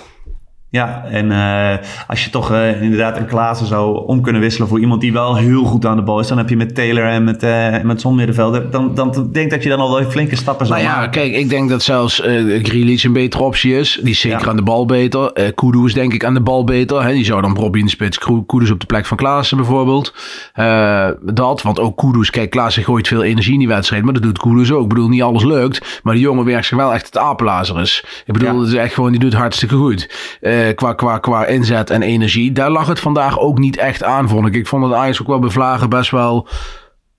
Ja, 0.69 1.05
en 1.09 1.31
uh, 1.31 1.87
als 2.07 2.23
je 2.23 2.29
toch 2.29 2.51
uh, 2.51 2.81
inderdaad 2.81 3.17
een 3.17 3.25
Klaassen 3.25 3.67
zou 3.67 4.05
om 4.07 4.21
kunnen 4.21 4.41
wisselen 4.41 4.67
voor 4.67 4.79
iemand 4.79 5.01
die 5.01 5.13
wel 5.13 5.35
heel 5.35 5.63
goed 5.63 5.85
aan 5.85 5.95
de 5.95 6.03
bal 6.03 6.19
is, 6.19 6.27
dan 6.27 6.37
heb 6.37 6.49
je 6.49 6.57
met 6.57 6.75
Taylor 6.75 7.05
en 7.07 7.23
met, 7.23 7.43
uh, 7.43 7.81
met 7.81 8.01
Son 8.01 8.25
dan, 8.71 8.95
dan 8.95 9.29
denk 9.31 9.51
dat 9.51 9.63
je 9.63 9.69
dan 9.69 9.79
al 9.79 9.95
wel 9.95 10.09
flinke 10.09 10.35
stappen 10.35 10.65
zou 10.65 10.79
nou 10.79 10.91
ja, 10.91 10.97
maken. 10.97 11.11
kijk, 11.11 11.33
ik 11.33 11.49
denk 11.49 11.69
dat 11.69 11.81
zelfs 11.81 12.25
uh, 12.25 12.63
Grealish 12.63 13.03
een 13.03 13.13
betere 13.13 13.43
optie 13.43 13.77
is. 13.77 13.99
Die 14.01 14.11
is 14.11 14.19
zeker 14.19 14.39
ja. 14.39 14.47
aan 14.47 14.55
de 14.55 14.61
bal 14.61 14.85
beter. 14.85 15.31
Uh, 15.33 15.47
Kudus 15.55 15.93
denk 15.93 16.13
ik 16.13 16.25
aan 16.25 16.33
de 16.33 16.41
bal 16.41 16.63
beter. 16.63 17.03
Hè? 17.03 17.11
Die 17.11 17.25
zou 17.25 17.41
dan 17.41 17.55
Robbie 17.55 17.79
in 17.79 17.85
de 17.85 17.91
spits, 17.91 18.19
Kudus 18.45 18.71
op 18.71 18.79
de 18.79 18.85
plek 18.85 19.05
van 19.05 19.17
Klaassen 19.17 19.57
bijvoorbeeld. 19.57 20.13
Dat, 21.33 21.61
want 21.61 21.79
ook 21.79 21.97
Kudus, 21.97 22.29
kijk, 22.29 22.49
Klaassen 22.49 22.83
gooit 22.83 23.07
veel 23.07 23.23
energie 23.23 23.53
in 23.53 23.59
die 23.59 23.67
wedstrijd, 23.67 24.03
maar 24.03 24.13
dat 24.13 24.23
doet 24.23 24.39
Kudus 24.39 24.71
ook. 24.71 24.83
Ik 24.83 24.89
bedoel, 24.89 25.09
niet 25.09 25.21
alles 25.21 25.43
lukt, 25.43 25.99
maar 26.03 26.13
die 26.13 26.23
jongen 26.23 26.45
werkt 26.45 26.65
zich 26.65 26.77
wel 26.77 26.93
echt 26.93 27.05
het 27.05 27.17
apenlazerus. 27.17 28.05
Ik 28.25 28.33
bedoel, 28.33 28.53
ja. 28.53 28.59
het 28.59 28.67
is 28.67 28.73
echt 28.73 28.93
gewoon, 28.93 29.11
die 29.11 29.19
doet 29.19 29.33
hartstikke 29.33 29.75
goed. 29.75 30.33
Qua, 30.73 30.93
qua, 30.93 31.17
qua 31.17 31.45
inzet 31.45 31.89
en 31.89 32.01
energie. 32.01 32.51
Daar 32.51 32.69
lag 32.69 32.87
het 32.87 32.99
vandaag 32.99 33.39
ook 33.39 33.57
niet 33.57 33.77
echt 33.77 34.03
aan, 34.03 34.29
vond 34.29 34.47
ik. 34.47 34.55
Ik 34.55 34.67
vond 34.67 34.83
dat 34.83 34.93
Ajax 34.93 35.21
ook 35.21 35.27
wel 35.27 35.39
bevlagen 35.39 35.89
best 35.89 36.11
wel 36.11 36.47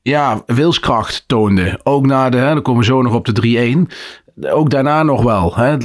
ja, 0.02 0.42
wilskracht 0.46 1.24
toonde. 1.26 1.80
Ook 1.82 2.06
na 2.06 2.30
de, 2.30 2.36
hè, 2.36 2.52
dan 2.52 2.62
komen 2.62 2.80
we 2.80 2.86
zo 2.86 3.02
nog 3.02 3.14
op 3.14 3.24
de 3.24 3.86
3-1 3.86 3.92
ook 4.40 4.70
daarna 4.70 5.02
nog 5.02 5.22
wel. 5.22 5.54
Hè? 5.54 5.76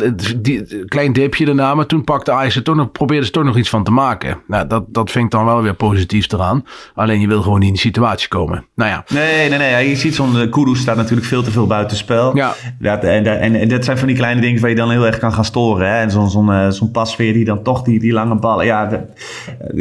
Die, 0.41 0.85
klein 0.85 1.13
dipje 1.13 1.45
daarna, 1.45 1.75
maar 1.75 1.85
toen 1.85 2.03
pakte 2.03 2.31
Ajax 2.31 2.55
er 2.55 2.63
toch 2.63 2.75
nog, 2.75 2.91
probeerde 2.91 3.25
ze 3.25 3.31
toch 3.31 3.43
nog 3.43 3.57
iets 3.57 3.69
van 3.69 3.83
te 3.83 3.91
maken. 3.91 4.37
Nou, 4.47 4.67
dat, 4.67 4.83
dat 4.87 5.11
vind 5.11 5.25
ik 5.25 5.31
dan 5.31 5.45
wel 5.45 5.61
weer 5.61 5.73
positief 5.73 6.31
eraan. 6.31 6.65
Alleen 6.95 7.19
je 7.19 7.27
wil 7.27 7.41
gewoon 7.41 7.59
niet 7.59 7.67
in 7.67 7.73
die 7.73 7.81
situatie 7.81 8.27
komen. 8.27 8.65
Nou 8.75 8.89
ja. 8.89 9.03
Nee, 9.13 9.49
nee, 9.49 9.57
nee. 9.57 9.89
Je 9.89 9.95
ziet 9.95 10.15
zo'n 10.15 10.49
Kudus 10.49 10.79
staat 10.79 10.95
natuurlijk 10.95 11.27
veel 11.27 11.43
te 11.43 11.51
veel 11.51 11.67
buitenspel. 11.67 12.35
Ja. 12.35 12.53
Dat, 12.79 13.03
en, 13.03 13.39
en, 13.39 13.55
en 13.55 13.67
dat 13.67 13.85
zijn 13.85 13.97
van 13.97 14.07
die 14.07 14.17
kleine 14.17 14.41
dingen 14.41 14.61
waar 14.61 14.69
je 14.69 14.75
dan 14.75 14.91
heel 14.91 15.05
erg 15.05 15.17
kan 15.17 15.33
gaan 15.33 15.45
storen. 15.45 15.87
Hè? 15.87 16.01
En 16.01 16.11
zo'n 16.11 16.29
zo'n 16.29 16.71
zo'n 16.71 16.91
pasveer 16.91 17.33
die 17.33 17.45
dan 17.45 17.63
toch 17.63 17.81
die, 17.81 17.99
die 17.99 18.13
lange 18.13 18.35
ballen. 18.35 18.65
Ja, 18.65 18.85
dat, 18.85 19.01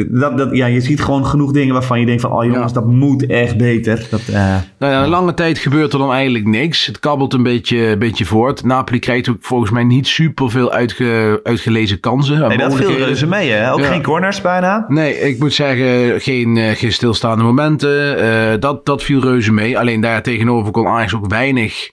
dat, 0.08 0.38
dat, 0.38 0.48
ja, 0.52 0.66
je 0.66 0.80
ziet 0.80 1.02
gewoon 1.02 1.26
genoeg 1.26 1.52
dingen 1.52 1.72
waarvan 1.72 2.00
je 2.00 2.06
denkt 2.06 2.22
van... 2.22 2.32
Oh 2.32 2.44
jongens, 2.44 2.72
ja. 2.72 2.80
dat 2.80 2.86
moet 2.86 3.26
echt 3.26 3.56
beter. 3.56 4.06
Dat, 4.10 4.20
uh, 4.30 4.36
nou 4.78 4.92
ja, 4.92 5.02
een 5.02 5.08
lange 5.08 5.34
tijd 5.34 5.58
gebeurt 5.58 5.92
er 5.92 5.98
dan 5.98 6.12
eigenlijk 6.12 6.46
niks. 6.46 6.86
Het 6.86 6.98
kabbelt 6.98 7.32
een 7.32 7.42
beetje, 7.42 7.96
beetje 7.96 8.24
voort. 8.24 8.59
Napoli 8.64 8.98
krijgt 8.98 9.28
ook 9.28 9.36
volgens 9.40 9.70
mij 9.70 9.84
niet 9.84 10.06
super 10.06 10.50
veel 10.50 10.72
uitge, 10.72 11.40
uitgelezen 11.42 12.00
kansen. 12.00 12.48
Nee, 12.48 12.58
dat 12.58 12.74
viel 12.74 12.96
reuze 12.96 13.26
mee, 13.26 13.50
hè? 13.50 13.72
Ook 13.72 13.80
ja. 13.80 13.86
geen 13.86 14.02
corners 14.02 14.40
bijna? 14.40 14.84
Nee, 14.88 15.18
ik 15.20 15.38
moet 15.38 15.52
zeggen, 15.52 16.20
geen, 16.20 16.56
uh, 16.56 16.70
geen 16.70 16.92
stilstaande 16.92 17.44
momenten. 17.44 18.24
Uh, 18.24 18.60
dat, 18.60 18.86
dat 18.86 19.02
viel 19.02 19.20
reuze 19.20 19.52
mee. 19.52 19.78
Alleen 19.78 20.00
daar 20.00 20.22
tegenover 20.22 20.72
kon 20.72 20.86
Ajax 20.86 21.14
ook 21.14 21.26
weinig, 21.26 21.90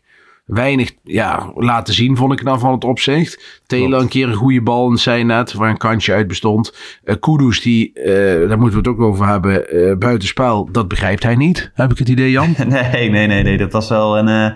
weinig 0.48 0.92
ja, 1.04 1.52
laten 1.56 1.94
zien, 1.94 2.18
vond 2.18 2.34
ik 2.34 2.44
dan 2.44 2.60
van 2.60 2.72
het 2.72 2.84
opzicht. 2.84 3.62
Taylor 3.66 4.02
een 4.02 4.08
keer 4.08 4.28
een 4.28 4.34
goede 4.34 4.62
bal 4.62 4.92
in 4.92 4.98
zijn 4.98 5.28
net, 5.28 5.54
waar 5.54 5.70
een 5.70 5.78
kantje 5.78 6.14
uit 6.14 6.28
bestond. 6.28 6.74
Uh, 7.04 7.16
Kudus, 7.20 7.62
die, 7.62 7.92
uh, 7.94 8.06
daar 8.48 8.60
moeten 8.60 8.84
we 8.84 8.90
het 8.90 8.98
ook 8.98 9.02
over 9.02 9.28
hebben, 9.28 9.76
uh, 9.76 9.98
buitenspel, 9.98 10.70
dat 10.72 10.88
begrijpt 10.88 11.24
hij 11.24 11.36
niet. 11.36 11.72
Heb 11.74 11.92
ik 11.92 11.98
het 11.98 12.10
idee, 12.10 12.32
Jan? 12.32 12.56
nee, 12.68 13.10
nee, 13.10 13.28
nee, 13.28 13.44
nee. 13.44 13.58
Dat 13.58 13.72
was 13.72 13.90
wel 13.90 14.18
een, 14.18 14.54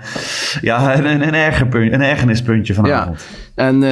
ja, 0.61 0.97
een, 0.97 1.27
een, 1.27 1.33
erger 1.33 1.67
punt, 1.67 1.91
een 1.91 2.01
ergernispuntje 2.01 2.73
vanavond. 2.73 3.25
Ja. 3.55 3.65
En 3.65 3.83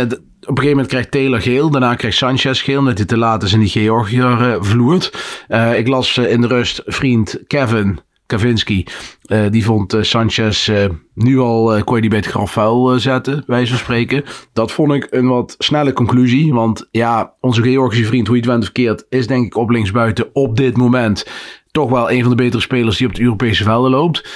op 0.50 0.58
een 0.58 0.63
gegeven 0.63 0.70
moment 0.70 0.88
krijgt 0.88 1.12
Taylor 1.12 1.41
geel. 1.41 1.70
Daarna 1.70 1.96
krijgt 1.96 2.18
Sanchez 2.18 2.63
geel. 2.63 2.79
Omdat 2.79 2.98
hij 2.98 3.06
te 3.06 3.18
laat 3.18 3.44
is 3.44 3.53
en 3.53 3.60
die 3.60 3.70
Georgiër 3.70 4.41
uh, 4.41 4.56
vloert. 4.60 5.13
Uh, 5.50 5.77
ik 5.77 5.88
las 5.88 6.18
uh, 6.18 6.32
in 6.32 6.41
de 6.41 6.48
rust 6.48 6.82
vriend 6.86 7.39
Kevin 7.48 8.00
Kavinski, 8.29 8.86
eh, 9.25 9.39
die 9.50 9.65
vond 9.65 9.93
eh, 9.93 10.01
Sanchez 10.01 10.69
eh, 10.69 10.86
nu 11.13 11.39
al, 11.39 11.83
kon 11.83 11.95
je 11.95 12.09
die 12.09 12.17
het 12.17 12.27
graf 12.27 12.51
vuil 12.51 13.00
zetten, 13.00 13.43
wij 13.48 13.67
van 13.67 13.77
spreken. 13.77 14.24
Dat 14.53 14.71
vond 14.71 14.93
ik 14.93 15.07
een 15.09 15.27
wat 15.27 15.55
snelle 15.57 15.93
conclusie, 15.93 16.53
want 16.53 16.88
ja, 16.91 17.33
onze 17.39 17.62
Georgische 17.62 18.05
vriend, 18.05 18.27
hoe 18.27 18.36
je 18.36 18.41
het 18.41 18.51
went 18.51 18.63
verkeerd, 18.63 19.05
is 19.09 19.27
denk 19.27 19.45
ik 19.45 19.55
op 19.55 19.69
linksbuiten 19.69 20.29
op 20.33 20.57
dit 20.57 20.77
moment 20.77 21.25
toch 21.71 21.89
wel 21.89 22.12
een 22.12 22.21
van 22.21 22.29
de 22.29 22.36
betere 22.36 22.62
spelers 22.62 22.98
die 22.98 23.07
op 23.07 23.15
de 23.15 23.21
Europese 23.21 23.63
velden 23.63 23.91
loopt. 23.91 24.29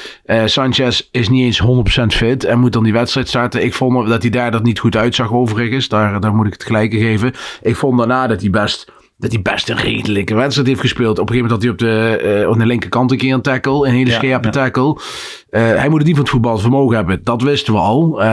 Sanchez 0.45 1.01
is 1.11 1.29
niet 1.29 1.43
eens 1.43 1.61
100% 2.01 2.05
fit 2.05 2.43
en 2.43 2.59
moet 2.59 2.73
dan 2.73 2.83
die 2.83 2.93
wedstrijd 2.93 3.27
starten. 3.27 3.63
Ik 3.63 3.73
vond 3.73 4.07
dat 4.07 4.21
hij 4.21 4.31
daar 4.31 4.51
dat 4.51 4.63
niet 4.63 4.79
goed 4.79 4.95
uitzag 4.95 5.33
overigens. 5.33 5.87
Daar, 5.87 6.19
daar 6.19 6.35
moet 6.35 6.47
ik 6.47 6.53
het 6.53 6.63
gelijke 6.63 6.97
geven. 6.97 7.33
Ik 7.61 7.75
vond 7.75 7.97
daarna 7.97 8.27
dat 8.27 8.41
hij 8.41 8.49
best 8.49 8.91
dat 9.17 9.31
hij 9.31 9.41
best 9.41 9.69
een 9.69 9.77
redelijke 9.77 10.35
wedstrijd 10.35 10.67
heeft 10.67 10.81
gespeeld. 10.81 11.19
Op 11.19 11.29
een 11.29 11.35
gegeven 11.35 11.51
moment 11.51 11.77
had 11.79 11.79
hij 11.79 11.91
op 11.91 12.17
de, 12.21 12.41
uh, 12.41 12.49
op 12.49 12.57
de 12.57 12.65
linkerkant 12.65 13.11
een 13.11 13.17
keer 13.17 13.33
een 13.33 13.41
tackle. 13.41 13.87
Een 13.87 13.93
hele 13.93 14.09
ja, 14.09 14.15
scherpe 14.15 14.49
tackle. 14.49 14.97
Uh, 15.49 15.61
hij 15.61 15.89
moet 15.89 15.97
het 15.97 16.07
niet 16.07 16.15
van 16.15 16.23
het 16.23 16.33
voetbal 16.33 16.57
vermogen 16.57 16.95
hebben. 16.95 17.19
Dat 17.23 17.41
wisten 17.41 17.73
we 17.73 17.79
al. 17.79 18.21
Uh, 18.21 18.25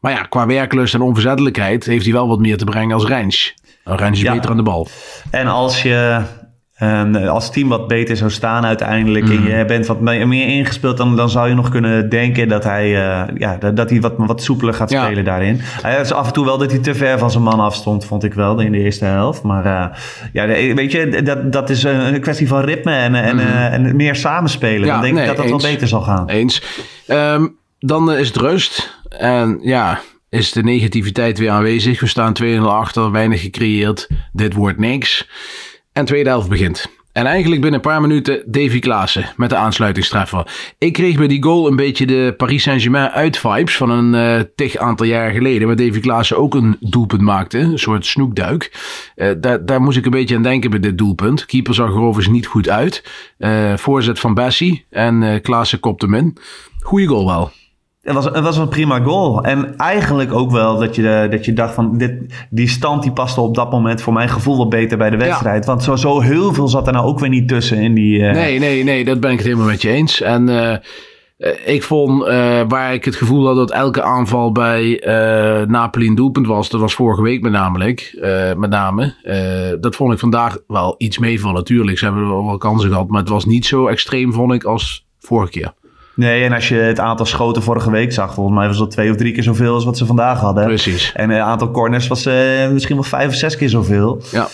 maar 0.00 0.12
ja, 0.12 0.22
qua 0.22 0.46
werklust 0.46 0.94
en 0.94 1.00
onverzettelijkheid 1.00 1.84
heeft 1.84 2.04
hij 2.04 2.12
wel 2.14 2.28
wat 2.28 2.38
meer 2.38 2.56
te 2.56 2.64
brengen 2.64 2.94
als 2.94 3.06
Rens. 3.06 3.54
Rens 3.84 4.22
is 4.22 4.30
beter 4.30 4.50
aan 4.50 4.56
de 4.56 4.62
bal. 4.62 4.88
En 5.30 5.46
als 5.46 5.82
je 5.82 6.22
Um, 6.82 7.16
als 7.16 7.44
het 7.44 7.52
team 7.52 7.68
wat 7.68 7.88
beter 7.88 8.16
zou 8.16 8.30
staan 8.30 8.64
uiteindelijk 8.64 9.24
mm. 9.24 9.30
en 9.30 9.58
je 9.58 9.64
bent 9.64 9.86
wat 9.86 10.00
meer 10.00 10.46
ingespeeld, 10.46 10.96
dan, 10.96 11.16
dan 11.16 11.30
zou 11.30 11.48
je 11.48 11.54
nog 11.54 11.68
kunnen 11.68 12.08
denken 12.08 12.48
dat 12.48 12.64
hij, 12.64 12.88
uh, 12.88 13.36
ja, 13.38 13.56
dat, 13.56 13.76
dat, 13.76 13.90
hij 13.90 14.00
wat, 14.00 14.14
wat 14.16 14.42
soepeler 14.42 14.74
gaat 14.74 14.90
spelen 14.90 15.16
ja. 15.16 15.22
daarin. 15.22 15.60
Hij 15.60 16.00
is 16.00 16.12
af 16.12 16.26
en 16.26 16.32
toe 16.32 16.44
wel 16.44 16.58
dat 16.58 16.70
hij 16.70 16.80
te 16.80 16.94
ver 16.94 17.18
van 17.18 17.30
zijn 17.30 17.42
man 17.42 17.60
afstond, 17.60 18.04
vond 18.04 18.24
ik 18.24 18.34
wel 18.34 18.60
in 18.60 18.72
de 18.72 18.78
eerste 18.78 19.04
helft. 19.04 19.42
Maar 19.42 19.66
uh, 19.66 19.96
ja, 20.32 20.46
weet 20.74 20.92
je, 20.92 21.22
dat, 21.22 21.52
dat 21.52 21.70
is 21.70 21.82
een 21.82 22.20
kwestie 22.20 22.48
van 22.48 22.60
ritme 22.60 22.92
en, 22.92 23.14
en, 23.14 23.34
mm. 23.34 23.40
uh, 23.40 23.72
en 23.72 23.96
meer 23.96 24.14
samenspelen. 24.14 24.86
Ja, 24.86 24.92
dan 24.92 25.02
denk 25.02 25.14
nee, 25.14 25.22
ik 25.22 25.28
dat 25.28 25.36
dat 25.36 25.52
eens. 25.52 25.62
wel 25.62 25.72
beter 25.72 25.88
zal 25.88 26.02
gaan. 26.02 26.28
Eens. 26.28 26.62
Um, 27.08 27.56
dan 27.78 28.12
is 28.12 28.26
het 28.26 28.36
rust. 28.36 28.98
En 29.08 29.58
ja, 29.62 30.00
is 30.28 30.52
de 30.52 30.62
negativiteit 30.62 31.38
weer 31.38 31.50
aanwezig. 31.50 32.00
We 32.00 32.06
staan 32.06 32.36
2-0 32.42 32.60
achter, 32.60 33.10
weinig 33.10 33.40
gecreëerd. 33.40 34.08
Dit 34.32 34.54
wordt 34.54 34.78
niks. 34.78 35.28
En 35.92 36.04
tweede 36.04 36.28
helft 36.28 36.48
begint. 36.48 36.98
En 37.12 37.26
eigenlijk 37.26 37.60
binnen 37.60 37.80
een 37.80 37.90
paar 37.90 38.00
minuten 38.00 38.42
Davy 38.46 38.78
Klaassen 38.78 39.32
met 39.36 39.50
de 39.50 39.56
aansluitingstreffer. 39.56 40.72
Ik 40.78 40.92
kreeg 40.92 41.16
bij 41.16 41.28
die 41.28 41.42
goal 41.42 41.66
een 41.66 41.76
beetje 41.76 42.06
de 42.06 42.34
Paris 42.36 42.62
Saint-Germain 42.62 43.10
uit-vibes 43.10 43.76
van 43.76 43.90
een 43.90 44.14
uh, 44.14 44.44
tig 44.54 44.76
aantal 44.76 45.06
jaar 45.06 45.30
geleden. 45.30 45.66
Waar 45.66 45.76
Davy 45.76 46.00
Klaassen 46.00 46.38
ook 46.38 46.54
een 46.54 46.76
doelpunt 46.80 47.20
maakte. 47.20 47.58
Een 47.58 47.78
soort 47.78 48.06
snoekduik. 48.06 48.72
Uh, 49.16 49.30
daar, 49.38 49.66
daar 49.66 49.80
moest 49.80 49.96
ik 49.96 50.04
een 50.04 50.10
beetje 50.10 50.36
aan 50.36 50.42
denken 50.42 50.70
bij 50.70 50.80
dit 50.80 50.98
doelpunt. 50.98 51.46
Keeper 51.46 51.74
zag 51.74 51.88
er 51.88 52.00
overigens 52.00 52.34
niet 52.34 52.46
goed 52.46 52.68
uit. 52.68 53.04
Uh, 53.38 53.76
voorzet 53.76 54.20
van 54.20 54.34
Bessie 54.34 54.84
en 54.90 55.40
Klaassen 55.42 55.80
kopt 55.80 56.02
hem 56.02 56.14
in. 56.14 56.36
Goeie 56.80 57.06
goal 57.06 57.26
wel. 57.26 57.52
Het 58.14 58.24
was, 58.24 58.34
het 58.34 58.44
was 58.44 58.56
een 58.56 58.68
prima 58.68 59.00
goal. 59.00 59.42
En 59.42 59.76
eigenlijk 59.76 60.32
ook 60.32 60.50
wel 60.50 60.78
dat 60.78 60.94
je, 60.94 61.28
dat 61.30 61.44
je 61.44 61.52
dacht 61.52 61.74
van... 61.74 61.98
Dit, 61.98 62.12
die 62.50 62.68
stand 62.68 63.02
die 63.02 63.12
paste 63.12 63.40
op 63.40 63.54
dat 63.54 63.70
moment 63.70 64.02
voor 64.02 64.12
mijn 64.12 64.28
gevoel 64.28 64.56
wat 64.56 64.68
beter 64.68 64.98
bij 64.98 65.10
de 65.10 65.16
wedstrijd. 65.16 65.66
Want 65.66 65.82
zo, 65.82 65.96
zo 65.96 66.20
heel 66.20 66.54
veel 66.54 66.68
zat 66.68 66.86
er 66.86 66.92
nou 66.92 67.06
ook 67.06 67.18
weer 67.18 67.28
niet 67.28 67.48
tussen 67.48 67.78
in 67.78 67.94
die... 67.94 68.18
Uh... 68.18 68.32
Nee, 68.32 68.58
nee, 68.58 68.84
nee. 68.84 69.04
Dat 69.04 69.20
ben 69.20 69.30
ik 69.30 69.36
het 69.36 69.46
helemaal 69.46 69.68
met 69.68 69.82
je 69.82 69.90
eens. 69.90 70.20
En... 70.20 70.48
Uh, 70.48 70.74
ik 71.64 71.82
vond 71.82 72.22
uh, 72.22 72.28
waar 72.68 72.94
ik 72.94 73.04
het 73.04 73.16
gevoel 73.16 73.46
had 73.46 73.56
dat 73.56 73.70
elke 73.70 74.02
aanval 74.02 74.52
bij 74.52 75.02
Napoli 75.68 76.06
een 76.06 76.14
doelpunt 76.14 76.46
was. 76.46 76.68
Dat 76.68 76.80
was 76.80 76.94
vorige 76.94 77.22
week 77.22 77.42
met, 77.42 77.52
namelijk, 77.52 78.18
met 78.56 78.70
name. 78.70 79.14
dat 79.80 79.96
vond 79.96 80.12
ik 80.12 80.18
vandaag 80.18 80.58
wel 80.66 80.94
iets 80.98 81.18
meevallen. 81.18 81.56
Natuurlijk, 81.56 81.98
ze 81.98 82.04
hebben 82.04 82.28
wel, 82.28 82.46
wel 82.46 82.58
kansen 82.58 82.90
gehad. 82.90 83.08
Maar 83.08 83.20
het 83.20 83.28
was 83.28 83.44
niet 83.44 83.66
zo 83.66 83.86
extreem, 83.86 84.32
vond 84.32 84.52
ik, 84.52 84.64
als 84.64 85.06
vorige 85.18 85.50
keer. 85.50 85.72
Nee, 86.20 86.44
en 86.44 86.52
als 86.52 86.68
je 86.68 86.74
het 86.74 87.00
aantal 87.00 87.26
schoten 87.26 87.62
vorige 87.62 87.90
week 87.90 88.12
zag, 88.12 88.34
volgens 88.34 88.56
mij 88.56 88.66
was 88.66 88.78
dat 88.78 88.90
twee 88.90 89.10
of 89.10 89.16
drie 89.16 89.32
keer 89.32 89.42
zoveel 89.42 89.74
als 89.74 89.84
wat 89.84 89.98
ze 89.98 90.06
vandaag 90.06 90.40
hadden. 90.40 90.64
Precies. 90.64 91.12
En 91.14 91.30
het 91.30 91.40
aantal 91.40 91.70
corners 91.70 92.06
was 92.06 92.26
uh, 92.26 92.34
misschien 92.72 92.94
wel 92.94 93.04
vijf 93.04 93.28
of 93.28 93.34
zes 93.34 93.56
keer 93.56 93.68
zoveel. 93.68 94.22
Ja. 94.32 94.48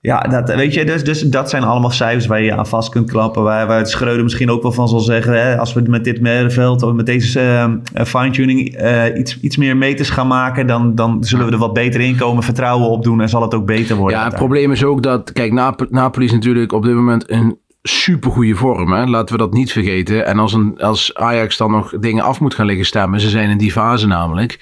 Ja, 0.00 0.20
dat, 0.20 0.54
weet 0.54 0.74
je, 0.74 0.84
dus, 0.84 1.04
dus 1.04 1.20
dat 1.20 1.50
zijn 1.50 1.62
allemaal 1.62 1.90
cijfers 1.90 2.26
waar 2.26 2.42
je 2.42 2.56
aan 2.56 2.66
vast 2.66 2.90
kunt 2.90 3.10
klappen. 3.10 3.42
Waar, 3.42 3.66
waar 3.66 3.78
het 3.78 3.88
Schreuder 3.90 4.22
misschien 4.22 4.50
ook 4.50 4.62
wel 4.62 4.72
van 4.72 4.88
zal 4.88 5.00
zeggen. 5.00 5.32
Hè, 5.32 5.58
als 5.58 5.72
we 5.72 5.82
met 5.86 6.04
dit 6.04 6.20
middenveld 6.20 6.82
of 6.82 6.92
met 6.92 7.06
deze 7.06 7.40
uh, 7.40 8.04
fine-tuning 8.04 8.80
uh, 8.82 9.18
iets, 9.18 9.40
iets 9.40 9.56
meer 9.56 9.76
meters 9.76 10.10
gaan 10.10 10.26
maken. 10.26 10.66
Dan, 10.66 10.94
dan 10.94 11.24
zullen 11.24 11.46
we 11.46 11.52
er 11.52 11.58
wat 11.58 11.72
beter 11.72 12.00
in 12.00 12.16
komen, 12.16 12.42
vertrouwen 12.42 12.88
opdoen 12.88 13.20
en 13.20 13.28
zal 13.28 13.42
het 13.42 13.54
ook 13.54 13.66
beter 13.66 13.96
worden. 13.96 14.18
Ja, 14.18 14.24
het 14.24 14.34
probleem 14.34 14.72
is 14.72 14.84
ook 14.84 15.02
dat, 15.02 15.32
kijk, 15.32 15.52
Nap 15.52 15.86
Napoli 15.90 16.24
is 16.24 16.32
natuurlijk 16.32 16.72
op 16.72 16.82
dit 16.82 16.94
moment 16.94 17.30
een 17.30 17.58
super 17.88 18.30
goede 18.30 18.54
vorm. 18.54 18.92
Hè? 18.92 19.06
Laten 19.06 19.34
we 19.36 19.42
dat 19.42 19.52
niet 19.52 19.72
vergeten. 19.72 20.26
En 20.26 20.38
als, 20.38 20.52
een, 20.52 20.78
als 20.78 21.14
Ajax 21.14 21.56
dan 21.56 21.70
nog 21.70 21.98
dingen 21.98 22.24
af 22.24 22.40
moet 22.40 22.54
gaan 22.54 22.66
liggen 22.66 22.86
stemmen, 22.86 23.20
ze 23.20 23.28
zijn 23.28 23.50
in 23.50 23.58
die 23.58 23.72
fase 23.72 24.06
namelijk. 24.06 24.58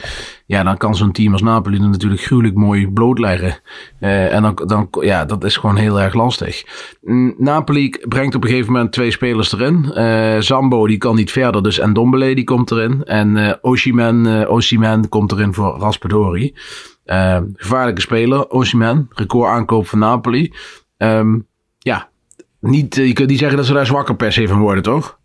Ja, 0.46 0.62
dan 0.62 0.76
kan 0.76 0.96
zo'n 0.96 1.12
team 1.12 1.32
als 1.32 1.42
Napoli 1.42 1.78
er 1.78 1.88
natuurlijk 1.88 2.22
gruwelijk 2.22 2.54
mooi 2.54 2.88
blootleggen. 2.88 3.58
Uh, 4.00 4.34
en 4.34 4.42
dan, 4.42 4.62
dan, 4.66 4.88
ja, 5.00 5.24
dat 5.24 5.44
is 5.44 5.56
gewoon 5.56 5.76
heel 5.76 6.00
erg 6.00 6.14
lastig. 6.14 6.64
Napoli 7.38 7.94
brengt 8.08 8.34
op 8.34 8.42
een 8.42 8.50
gegeven 8.50 8.72
moment 8.72 8.92
twee 8.92 9.10
spelers 9.10 9.52
erin. 9.52 9.92
Uh, 9.94 10.40
Zambo 10.40 10.86
die 10.86 10.98
kan 10.98 11.14
niet 11.14 11.30
verder, 11.32 11.62
dus 11.62 11.78
Ndombele 11.78 12.34
die 12.34 12.44
komt 12.44 12.70
erin. 12.70 13.04
En 13.04 13.36
uh, 13.36 13.52
Oshiman, 13.60 14.46
Oshiman 14.48 15.08
komt 15.08 15.32
erin 15.32 15.54
voor 15.54 15.76
Raspadori. 15.78 16.54
gevaarlijke 17.56 18.00
speler, 18.00 18.48
Oshiman, 18.48 19.08
record 19.10 19.50
aankoop 19.50 19.86
van 19.86 19.98
Napoli. 19.98 20.52
Um, 20.98 21.46
ja, 21.78 22.08
niet, 22.60 22.98
eh, 22.98 23.06
je 23.06 23.12
kunt 23.12 23.28
niet 23.28 23.38
zeggen 23.38 23.56
dat 23.56 23.66
ze 23.66 23.72
daar 23.72 23.86
zwakker 23.86 24.16
per 24.16 24.32
se 24.32 24.48
van 24.48 24.58
worden, 24.58 24.82
toch? 24.82 25.18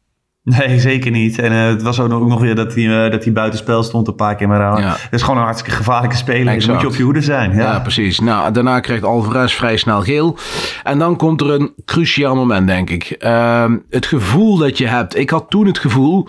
Nee, 0.43 0.79
zeker 0.79 1.11
niet. 1.11 1.39
En 1.39 1.51
uh, 1.51 1.65
het 1.65 1.81
was 1.81 1.99
ook 1.99 2.27
nog, 2.27 2.39
weer 2.39 2.55
dat 2.55 2.75
hij, 2.75 2.83
uh, 2.83 3.11
dat 3.11 3.23
hij 3.23 3.33
buitenspel 3.33 3.83
stond 3.83 4.07
een 4.07 4.15
paar 4.15 4.35
keer. 4.35 4.47
Maar 4.47 4.77
uh, 4.77 4.83
ja. 4.83 4.91
het 4.91 5.13
is 5.13 5.21
gewoon 5.21 5.37
een 5.37 5.43
hartstikke 5.43 5.77
gevaarlijke 5.77 6.15
speler. 6.15 6.59
Dan 6.59 6.71
moet 6.71 6.81
je 6.81 6.87
op 6.87 6.95
je 6.95 7.03
hoede 7.03 7.21
zijn. 7.21 7.51
Ja. 7.51 7.59
ja, 7.59 7.79
precies. 7.79 8.19
Nou, 8.19 8.51
daarna 8.51 8.79
krijgt 8.79 9.03
Alvarez 9.03 9.53
vrij 9.53 9.77
snel 9.77 10.01
geel. 10.01 10.37
En 10.83 10.99
dan 10.99 11.15
komt 11.15 11.41
er 11.41 11.49
een 11.49 11.73
cruciaal 11.85 12.35
moment, 12.35 12.67
denk 12.67 12.89
ik. 12.89 13.15
Uh, 13.19 13.71
het 13.89 14.05
gevoel 14.05 14.57
dat 14.57 14.77
je 14.77 14.87
hebt. 14.87 15.17
Ik 15.17 15.29
had 15.29 15.49
toen 15.49 15.65
het 15.65 15.79
gevoel... 15.79 16.27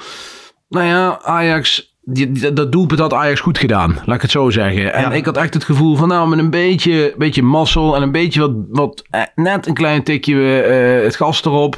Nou 0.69 0.87
ja, 0.87 1.19
Ajax 1.23 1.92
die, 2.05 2.53
dat 2.53 2.73
doelpunt 2.73 3.01
had 3.01 3.13
Ajax 3.13 3.41
goed 3.41 3.59
gedaan, 3.59 3.99
laat 4.05 4.17
ik 4.17 4.23
het 4.23 4.31
zo 4.31 4.51
zeggen. 4.51 4.95
En 4.95 5.13
ik 5.13 5.25
had 5.25 5.37
echt 5.37 5.55
het 5.55 5.65
gevoel 5.65 5.97
van, 5.97 6.09
nou, 6.09 6.29
met 6.29 6.39
een 6.39 6.51
beetje, 6.51 7.15
beetje 7.19 7.43
mazzel 7.43 7.97
en 7.97 8.03
een 8.03 8.13
beetje 8.13 8.41
wat, 8.41 8.53
wat 8.69 9.05
eh, 9.11 9.23
net 9.35 9.67
een 9.67 9.75
klein 9.75 10.03
tikje 10.03 10.35
uh, 10.35 11.05
het 11.05 11.17
gas 11.17 11.45
erop. 11.45 11.77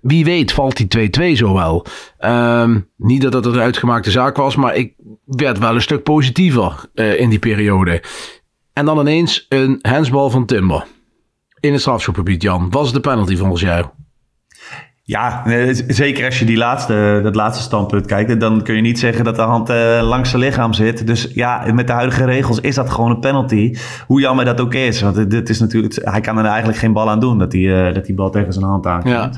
Wie 0.00 0.24
weet 0.24 0.52
valt 0.52 0.90
die 0.90 1.10
2-2 1.32 1.36
zo 1.36 1.54
wel. 1.54 1.86
Um, 2.24 2.88
niet 2.96 3.22
dat 3.22 3.34
het 3.34 3.46
een 3.46 3.60
uitgemaakte 3.60 4.10
zaak 4.10 4.36
was, 4.36 4.56
maar 4.56 4.74
ik 4.74 4.94
werd 5.24 5.58
wel 5.58 5.74
een 5.74 5.82
stuk 5.82 6.02
positiever 6.02 6.84
uh, 6.94 7.20
in 7.20 7.28
die 7.28 7.38
periode. 7.38 8.02
En 8.72 8.84
dan 8.84 8.98
ineens 8.98 9.46
een 9.48 9.78
handsbal 9.82 10.30
van 10.30 10.46
Timber. 10.46 10.84
In 11.60 11.72
het 11.72 11.80
strafschopgebied, 11.80 12.42
Jan. 12.42 12.70
Was 12.70 12.92
de 12.92 13.00
penalty 13.00 13.36
volgens 13.36 13.60
jou? 13.60 13.86
Ja, 15.10 15.42
zeker 15.88 16.24
als 16.24 16.38
je 16.38 16.44
die 16.44 16.56
laatste, 16.56 17.20
dat 17.22 17.34
laatste 17.34 17.62
standpunt 17.62 18.06
kijkt, 18.06 18.40
dan 18.40 18.62
kun 18.62 18.74
je 18.74 18.80
niet 18.80 18.98
zeggen 18.98 19.24
dat 19.24 19.36
de 19.36 19.42
hand 19.42 19.70
uh, 19.70 20.00
langs 20.02 20.30
zijn 20.30 20.42
lichaam 20.42 20.72
zit. 20.72 21.06
Dus 21.06 21.28
ja, 21.34 21.72
met 21.72 21.86
de 21.86 21.92
huidige 21.92 22.24
regels 22.24 22.60
is 22.60 22.74
dat 22.74 22.90
gewoon 22.90 23.10
een 23.10 23.20
penalty. 23.20 23.76
Hoe 24.06 24.20
jammer 24.20 24.44
dat 24.44 24.60
ook 24.60 24.74
is. 24.74 25.00
Want 25.00 25.30
dit 25.30 25.48
is 25.48 25.60
natuurlijk, 25.60 25.98
hij 26.02 26.20
kan 26.20 26.38
er 26.38 26.44
eigenlijk 26.44 26.78
geen 26.78 26.92
bal 26.92 27.10
aan 27.10 27.20
doen 27.20 27.38
dat 27.38 27.52
hij, 27.52 27.60
uh, 27.60 27.94
dat 27.94 28.06
die 28.06 28.14
bal 28.14 28.30
tegen 28.30 28.52
zijn 28.52 28.64
hand 28.64 28.86
aankomt. 28.86 29.14
Ja, 29.14 29.30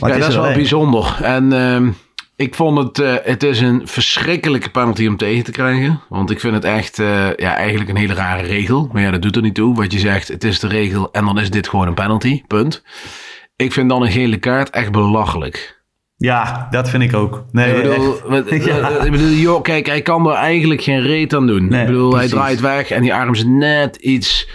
maar 0.00 0.10
ja 0.10 0.18
dat 0.18 0.28
is 0.28 0.36
wel 0.36 0.52
bijzonder. 0.52 1.18
En 1.22 1.52
uh, 1.52 1.92
ik 2.36 2.54
vond 2.54 2.78
het, 2.78 2.98
uh, 2.98 3.14
het 3.22 3.42
is 3.42 3.60
een 3.60 3.82
verschrikkelijke 3.84 4.70
penalty 4.70 5.06
om 5.06 5.16
tegen 5.16 5.44
te 5.44 5.52
krijgen. 5.52 6.00
Want 6.08 6.30
ik 6.30 6.40
vind 6.40 6.54
het 6.54 6.64
echt, 6.64 6.96
ja, 7.36 7.56
eigenlijk 7.56 7.90
een 7.90 7.96
hele 7.96 8.14
rare 8.14 8.42
regel. 8.42 8.88
Maar 8.92 9.02
ja, 9.02 9.10
dat 9.10 9.22
doet 9.22 9.36
er 9.36 9.42
niet 9.42 9.54
toe. 9.54 9.74
Wat 9.74 9.92
je 9.92 9.98
zegt, 9.98 10.28
het 10.28 10.44
is 10.44 10.60
de 10.60 10.68
regel 10.68 11.08
en 11.12 11.24
dan 11.24 11.38
is 11.38 11.50
dit 11.50 11.68
gewoon 11.68 11.86
een 11.86 11.94
penalty. 11.94 12.42
Punt. 12.46 12.82
Ik 13.56 13.72
vind 13.72 13.88
dan 13.88 14.02
een 14.02 14.10
gele 14.10 14.36
kaart 14.36 14.70
echt 14.70 14.92
belachelijk. 14.92 15.82
Ja, 16.16 16.66
dat 16.70 16.90
vind 16.90 17.02
ik 17.02 17.14
ook. 17.14 17.44
Nee, 17.52 17.74
ik 17.74 17.82
bedoel, 17.82 18.14
ja. 18.66 18.88
ik 19.04 19.10
bedoel 19.10 19.28
joh, 19.28 19.62
kijk, 19.62 19.86
hij 19.86 20.02
kan 20.02 20.28
er 20.28 20.34
eigenlijk 20.34 20.82
geen 20.82 21.02
reet 21.02 21.34
aan 21.34 21.46
doen. 21.46 21.68
Nee, 21.68 21.80
ik 21.80 21.86
bedoel, 21.86 22.10
precies. 22.10 22.30
hij 22.30 22.38
draait 22.38 22.60
weg 22.60 22.90
en 22.90 23.02
die 23.02 23.14
arm 23.14 23.32
is 23.32 23.44
net 23.44 23.96
iets, 23.96 24.48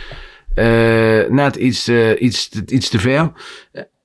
uh, 0.55 1.29
net 1.29 1.55
iets, 1.55 1.89
uh, 1.89 2.21
iets, 2.21 2.49
iets 2.65 2.89
te 2.89 2.99
ver. 2.99 3.31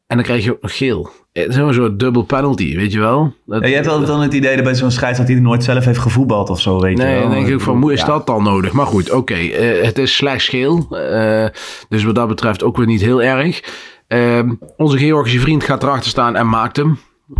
En 0.06 0.16
dan 0.16 0.22
krijg 0.22 0.44
je 0.44 0.52
ook 0.52 0.62
nog 0.62 0.76
geel. 0.76 1.10
Het 1.32 1.48
is 1.48 1.56
een 1.56 1.74
soort 1.74 1.98
dubbel 1.98 2.22
penalty, 2.22 2.76
weet 2.76 2.92
je 2.92 2.98
wel. 2.98 3.34
Dat, 3.46 3.62
ja, 3.62 3.68
je 3.68 3.74
hebt 3.74 3.88
altijd 3.88 4.06
dan 4.06 4.20
het 4.20 4.34
idee 4.34 4.54
dat 4.54 4.64
bij 4.64 4.74
zo'n 4.74 4.90
scheids 4.90 5.18
dat 5.18 5.28
hij 5.28 5.36
nooit 5.36 5.64
zelf 5.64 5.84
heeft 5.84 5.98
gevoetbald 5.98 6.50
of 6.50 6.60
zo, 6.60 6.80
weet 6.80 6.96
nee, 6.96 7.06
je 7.06 7.12
wel. 7.12 7.20
Nee, 7.20 7.34
dan 7.34 7.44
denk 7.44 7.58
ik 7.58 7.64
van, 7.64 7.80
hoe 7.80 7.92
is 7.92 8.00
ja. 8.00 8.06
dat 8.06 8.26
dan 8.26 8.42
nodig? 8.42 8.72
Maar 8.72 8.86
goed, 8.86 9.10
oké. 9.10 9.18
Okay, 9.18 9.76
uh, 9.76 9.84
het 9.84 9.98
is 9.98 10.16
slechts 10.16 10.48
geel. 10.48 10.86
dus 11.88 12.04
wat 12.04 12.14
dat 12.14 12.28
betreft 12.28 12.62
ook 12.62 12.76
weer 12.76 12.86
niet 12.86 13.00
heel 13.00 13.22
erg. 13.22 13.62
Uh, 14.14 14.50
onze 14.76 14.98
Georgische 14.98 15.40
vriend 15.40 15.64
gaat 15.64 15.82
erachter 15.82 16.10
staan 16.10 16.36
en 16.36 16.48
maakt 16.48 16.76
hem. 16.76 16.98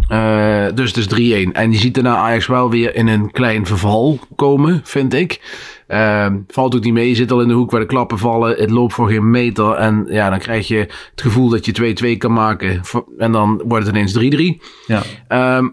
Uh, 0.08 0.66
dus 0.74 0.94
het 0.94 1.12
is 1.12 1.46
3-1. 1.48 1.52
En 1.52 1.72
je 1.72 1.78
ziet 1.78 1.94
daarna 1.94 2.16
Ajax 2.16 2.46
wel 2.46 2.70
weer 2.70 2.94
in 2.94 3.06
een 3.06 3.30
klein 3.30 3.66
verval 3.66 4.18
komen, 4.36 4.80
vind 4.84 5.14
ik. 5.14 5.40
Uh, 5.88 6.26
valt 6.46 6.74
ook 6.74 6.84
niet 6.84 6.92
mee. 6.92 7.08
Je 7.08 7.14
zit 7.14 7.32
al 7.32 7.40
in 7.40 7.48
de 7.48 7.54
hoek 7.54 7.70
waar 7.70 7.80
de 7.80 7.86
klappen 7.86 8.18
vallen. 8.18 8.56
Het 8.56 8.70
loopt 8.70 8.92
voor 8.92 9.08
geen 9.08 9.30
meter. 9.30 9.72
En 9.72 10.06
ja, 10.08 10.30
dan 10.30 10.38
krijg 10.38 10.68
je 10.68 10.78
het 11.10 11.20
gevoel 11.20 11.48
dat 11.48 11.66
je 11.66 12.14
2-2 12.14 12.18
kan 12.18 12.32
maken. 12.32 12.80
En 13.18 13.32
dan 13.32 13.62
wordt 13.66 13.86
het 13.86 13.94
ineens 13.94 14.58
3-3. 14.58 14.66
Ja. 14.86 15.02
Uh, 15.28 15.68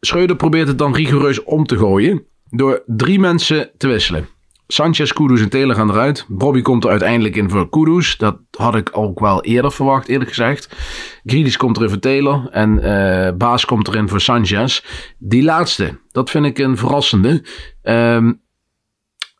Schreuder 0.00 0.36
probeert 0.36 0.68
het 0.68 0.78
dan 0.78 0.94
rigoureus 0.94 1.42
om 1.42 1.66
te 1.66 1.76
gooien. 1.76 2.24
Door 2.50 2.82
drie 2.86 3.20
mensen 3.20 3.70
te 3.76 3.88
wisselen. 3.88 4.28
Sanchez, 4.66 5.12
Kudus 5.12 5.40
en 5.40 5.48
Taylor 5.48 5.74
gaan 5.74 5.90
eruit. 5.90 6.24
Bobby 6.28 6.62
komt 6.62 6.84
er 6.84 6.90
uiteindelijk 6.90 7.36
in 7.36 7.50
voor 7.50 7.68
Kudus. 7.68 8.16
Dat 8.16 8.38
had 8.50 8.74
ik 8.74 8.90
ook 8.92 9.20
wel 9.20 9.42
eerder 9.42 9.72
verwacht, 9.72 10.08
eerlijk 10.08 10.28
gezegd. 10.28 10.76
Grealish 11.24 11.56
komt 11.56 11.76
erin 11.76 11.88
voor 11.88 11.98
Taylor. 11.98 12.48
En 12.50 12.78
uh, 12.82 13.36
Baas 13.36 13.64
komt 13.64 13.88
erin 13.88 14.08
voor 14.08 14.20
Sanchez. 14.20 14.82
Die 15.18 15.42
laatste, 15.42 15.98
dat 16.12 16.30
vind 16.30 16.46
ik 16.46 16.58
een 16.58 16.76
verrassende. 16.76 17.44
Um, 17.82 18.40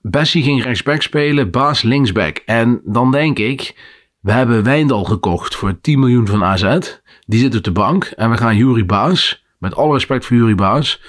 Bessie 0.00 0.42
ging 0.42 0.62
rechtsback 0.62 1.02
spelen, 1.02 1.50
Baas 1.50 1.82
linksback. 1.82 2.42
En 2.44 2.80
dan 2.84 3.10
denk 3.10 3.38
ik, 3.38 3.74
we 4.20 4.32
hebben 4.32 4.62
Wijndal 4.62 5.04
gekocht 5.04 5.54
voor 5.54 5.80
10 5.80 5.98
miljoen 5.98 6.26
van 6.26 6.44
AZ. 6.44 6.78
Die 7.26 7.40
zit 7.40 7.56
op 7.56 7.64
de 7.64 7.72
bank. 7.72 8.04
En 8.04 8.30
we 8.30 8.36
gaan 8.36 8.56
Jury 8.56 8.86
Baas, 8.86 9.44
met 9.58 9.74
alle 9.74 9.92
respect 9.92 10.26
voor 10.26 10.36
Jury 10.36 10.54
Baas, 10.54 11.02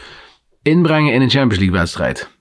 inbrengen 0.62 1.13
in 1.13 1.21
een 1.21 1.29
Champions 1.29 1.57
League 1.57 1.79
wedstrijd. 1.79 2.37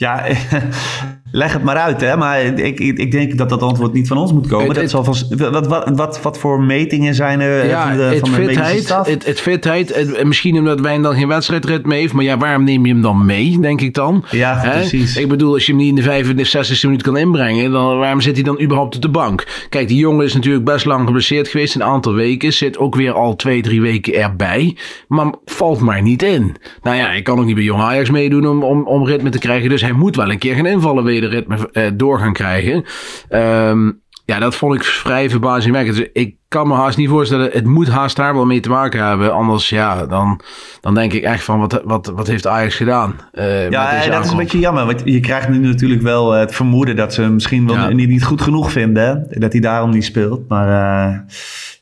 Ja, 0.00 0.24
leg 1.32 1.52
het 1.52 1.62
maar 1.62 1.76
uit, 1.76 2.00
hè. 2.00 2.16
Maar 2.16 2.40
ik, 2.40 2.80
ik 2.80 3.10
denk 3.10 3.38
dat 3.38 3.48
dat 3.48 3.62
antwoord 3.62 3.92
niet 3.92 4.08
van 4.08 4.16
ons 4.16 4.32
moet 4.32 4.46
komen. 4.46 4.66
Het, 4.66 4.90
dat 4.90 5.04
van, 5.04 5.14
wat, 5.50 5.66
wat, 5.66 5.90
wat, 5.94 6.22
wat 6.22 6.38
voor 6.38 6.62
metingen 6.62 7.14
zijn 7.14 7.40
er 7.40 7.66
ja, 7.66 7.88
van 7.88 7.96
de, 7.96 8.18
van 8.20 8.30
de 8.30 8.36
fitheid, 8.36 8.88
het, 9.06 9.26
het 9.26 9.40
fitheid, 9.40 9.94
het, 9.94 10.24
misschien 10.24 10.58
omdat 10.58 10.80
wij 10.80 10.98
dan 10.98 11.14
geen 11.14 11.28
wedstrijdritme 11.28 11.94
heeft. 11.94 12.12
Maar 12.12 12.24
ja, 12.24 12.38
waarom 12.38 12.64
neem 12.64 12.86
je 12.86 12.92
hem 12.92 13.02
dan 13.02 13.26
mee, 13.26 13.58
denk 13.60 13.80
ik 13.80 13.94
dan? 13.94 14.24
Ja, 14.30 14.60
precies. 14.72 15.16
Ik 15.16 15.28
bedoel, 15.28 15.52
als 15.52 15.66
je 15.66 15.72
hem 15.72 15.80
niet 15.80 15.88
in 15.88 15.94
de 15.94 16.02
65, 16.02 16.46
60 16.66 16.82
minuut 16.82 17.02
kan 17.02 17.16
inbrengen, 17.16 17.70
dan 17.70 17.98
waarom 17.98 18.20
zit 18.20 18.34
hij 18.34 18.44
dan 18.44 18.60
überhaupt 18.60 18.96
op 18.96 19.02
de 19.02 19.08
bank? 19.08 19.46
Kijk, 19.68 19.88
die 19.88 19.98
jongen 19.98 20.24
is 20.24 20.34
natuurlijk 20.34 20.64
best 20.64 20.84
lang 20.84 21.06
geblesseerd 21.06 21.48
geweest, 21.48 21.74
een 21.74 21.84
aantal 21.84 22.14
weken. 22.14 22.52
Zit 22.52 22.78
ook 22.78 22.94
weer 22.94 23.12
al 23.12 23.36
twee, 23.36 23.62
drie 23.62 23.80
weken 23.80 24.14
erbij. 24.14 24.76
Maar 25.08 25.34
valt 25.44 25.80
maar 25.80 26.02
niet 26.02 26.22
in. 26.22 26.56
Nou 26.82 26.96
ja, 26.96 27.12
ik 27.12 27.24
kan 27.24 27.38
ook 27.38 27.44
niet 27.44 27.54
bij 27.54 27.64
Jong 27.64 27.80
Ajax 27.80 28.10
meedoen 28.10 28.46
om, 28.46 28.62
om, 28.62 28.86
om 28.86 29.06
ritme 29.06 29.30
te 29.30 29.38
krijgen. 29.38 29.68
Dus 29.68 29.82
hij 29.82 29.92
moet 29.92 30.16
wel 30.16 30.30
een 30.30 30.38
keer 30.38 30.54
gaan 30.54 30.66
invallen 30.66 31.04
wederritme 31.20 31.68
uh, 31.72 31.90
door 31.94 32.18
gaan 32.18 32.32
krijgen. 32.32 32.84
Um, 33.30 34.00
ja, 34.24 34.38
dat 34.38 34.54
vond 34.54 34.74
ik 34.74 34.84
vrij 34.84 35.30
verbazingwekkend. 35.30 35.96
Dus 35.96 36.08
ik 36.12 36.34
kan 36.48 36.68
me 36.68 36.74
haast 36.74 36.96
niet 36.96 37.08
voorstellen. 37.08 37.50
Het 37.52 37.64
moet 37.64 37.88
haast 37.88 38.16
daar 38.16 38.34
wel 38.34 38.46
mee 38.46 38.60
te 38.60 38.68
maken 38.68 39.04
hebben. 39.04 39.32
Anders, 39.32 39.68
ja, 39.68 40.06
dan, 40.06 40.40
dan 40.80 40.94
denk 40.94 41.12
ik 41.12 41.22
echt 41.22 41.44
van 41.44 41.60
wat, 41.60 41.80
wat, 41.84 42.12
wat 42.14 42.26
heeft 42.26 42.46
Ajax 42.46 42.74
gedaan? 42.74 43.20
Uh, 43.32 43.70
ja, 43.70 44.06
dat 44.06 44.24
is 44.24 44.30
een 44.30 44.36
beetje 44.36 44.58
jammer. 44.58 44.86
Want 44.86 45.02
je 45.04 45.20
krijgt 45.20 45.48
nu 45.48 45.58
natuurlijk 45.58 46.02
wel 46.02 46.32
het 46.32 46.54
vermoeden 46.54 46.96
dat 46.96 47.14
ze 47.14 47.22
misschien 47.22 47.66
wel 47.66 47.76
ja. 47.76 47.88
niet, 47.88 48.08
niet 48.08 48.24
goed 48.24 48.42
genoeg 48.42 48.72
vinden. 48.72 49.26
Dat 49.28 49.52
hij 49.52 49.60
daarom 49.60 49.90
niet 49.90 50.04
speelt. 50.04 50.48
Maar 50.48 50.68
uh, 50.68 51.18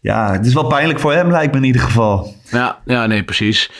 ja, 0.01 0.33
het 0.33 0.47
is 0.47 0.55
wel 0.55 0.67
pijnlijk 0.67 1.01
voor 1.01 1.13
hem, 1.13 1.31
lijkt 1.31 1.53
me 1.53 1.59
in 1.59 1.65
ieder 1.65 1.83
geval. 1.83 2.35
Ja, 2.51 2.79
ja 2.85 3.07
nee, 3.07 3.25
precies. 3.25 3.71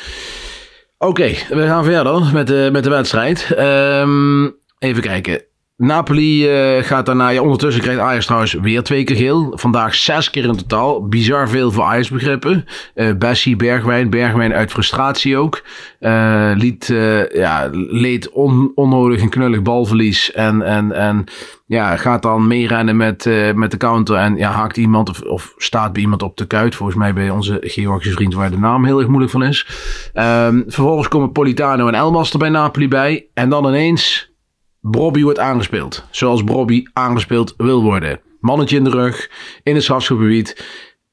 Oké, 0.99 1.33
we 1.49 1.67
gaan 1.67 1.85
verder 1.85 2.31
met 2.33 2.47
de, 2.47 2.69
met 2.73 2.85
de 2.85 2.91
wedstrijd. 2.91 3.57
Um, 3.59 4.55
even 4.79 5.03
kijken. 5.03 5.43
Napoli 5.77 6.49
uh, 6.77 6.83
gaat 6.83 7.07
daarna. 7.07 7.41
Ondertussen 7.41 7.83
krijgt 7.83 8.01
Ajax 8.01 8.25
trouwens 8.25 8.53
weer 8.53 8.83
twee 8.83 9.05
keer 9.05 9.17
geel. 9.17 9.53
Vandaag 9.55 9.95
zes 9.95 10.31
keer 10.31 10.45
in 10.45 10.57
totaal. 10.57 11.09
Bizar 11.09 11.49
veel 11.49 11.73
voor 11.73 11.85
Ajax 11.85 12.11
begrippen. 12.11 12.65
Uh, 12.95 13.15
Bessie, 13.19 13.57
Bergwijn. 13.57 14.11
Bergwijn 14.11 14.53
uit 14.53 14.71
frustratie 14.71 15.37
ook. 15.37 15.63
Uh, 16.01 16.51
liet, 16.55 16.87
ja, 17.33 17.69
leed 17.73 18.31
on, 18.31 18.73
onnodig 18.75 19.23
een 19.23 19.29
knullig 19.29 19.63
balverlies. 19.63 20.33
En, 20.33 20.63
en, 20.63 20.93
en 20.93 21.25
ja, 21.67 21.97
gaat 21.97 22.23
dan 22.23 22.47
meerennen 22.47 22.97
met, 22.97 23.31
met 23.55 23.71
de 23.71 23.77
counter. 23.77 24.17
En 24.17 24.37
ja, 24.37 24.51
haakt 24.51 24.77
iemand 24.77 25.25
of, 25.25 25.55
staat 25.57 25.93
bij 25.93 26.03
iemand 26.03 26.23
op 26.23 26.37
de 26.37 26.47
kuit. 26.47 26.75
Volgens 26.75 26.99
mij 26.99 27.13
bij 27.13 27.31
onze 27.31 27.59
Georgische 27.61 28.17
vriend 28.17 28.35
waar 28.35 28.51
de 28.51 28.59
naam 28.59 28.85
heel 28.85 28.99
erg 28.99 29.09
moeilijk 29.09 29.33
van 29.33 29.45
is. 29.45 29.67
Um, 30.15 30.65
vervolgens 30.67 31.09
komen 31.09 31.33
Politano 31.33 31.89
en 31.89 31.95
Elmas 31.95 32.33
er 32.33 32.39
bij 32.39 32.49
Napoli 32.49 32.89
bij. 32.89 33.27
En 33.35 33.49
dan 33.49 33.67
ineens 33.67 34.35
Bobby 34.91 35.23
wordt 35.23 35.39
aangespeeld. 35.39 36.05
Zoals 36.11 36.45
Bobby 36.45 36.85
aangespeeld 36.93 37.55
wil 37.57 37.83
worden. 37.83 38.21
Mannetje 38.41 38.77
in 38.77 38.85
de 38.85 38.91
rug, 38.91 39.31
in 39.63 39.75
het 39.75 39.83
strafschopgebied 39.83 40.65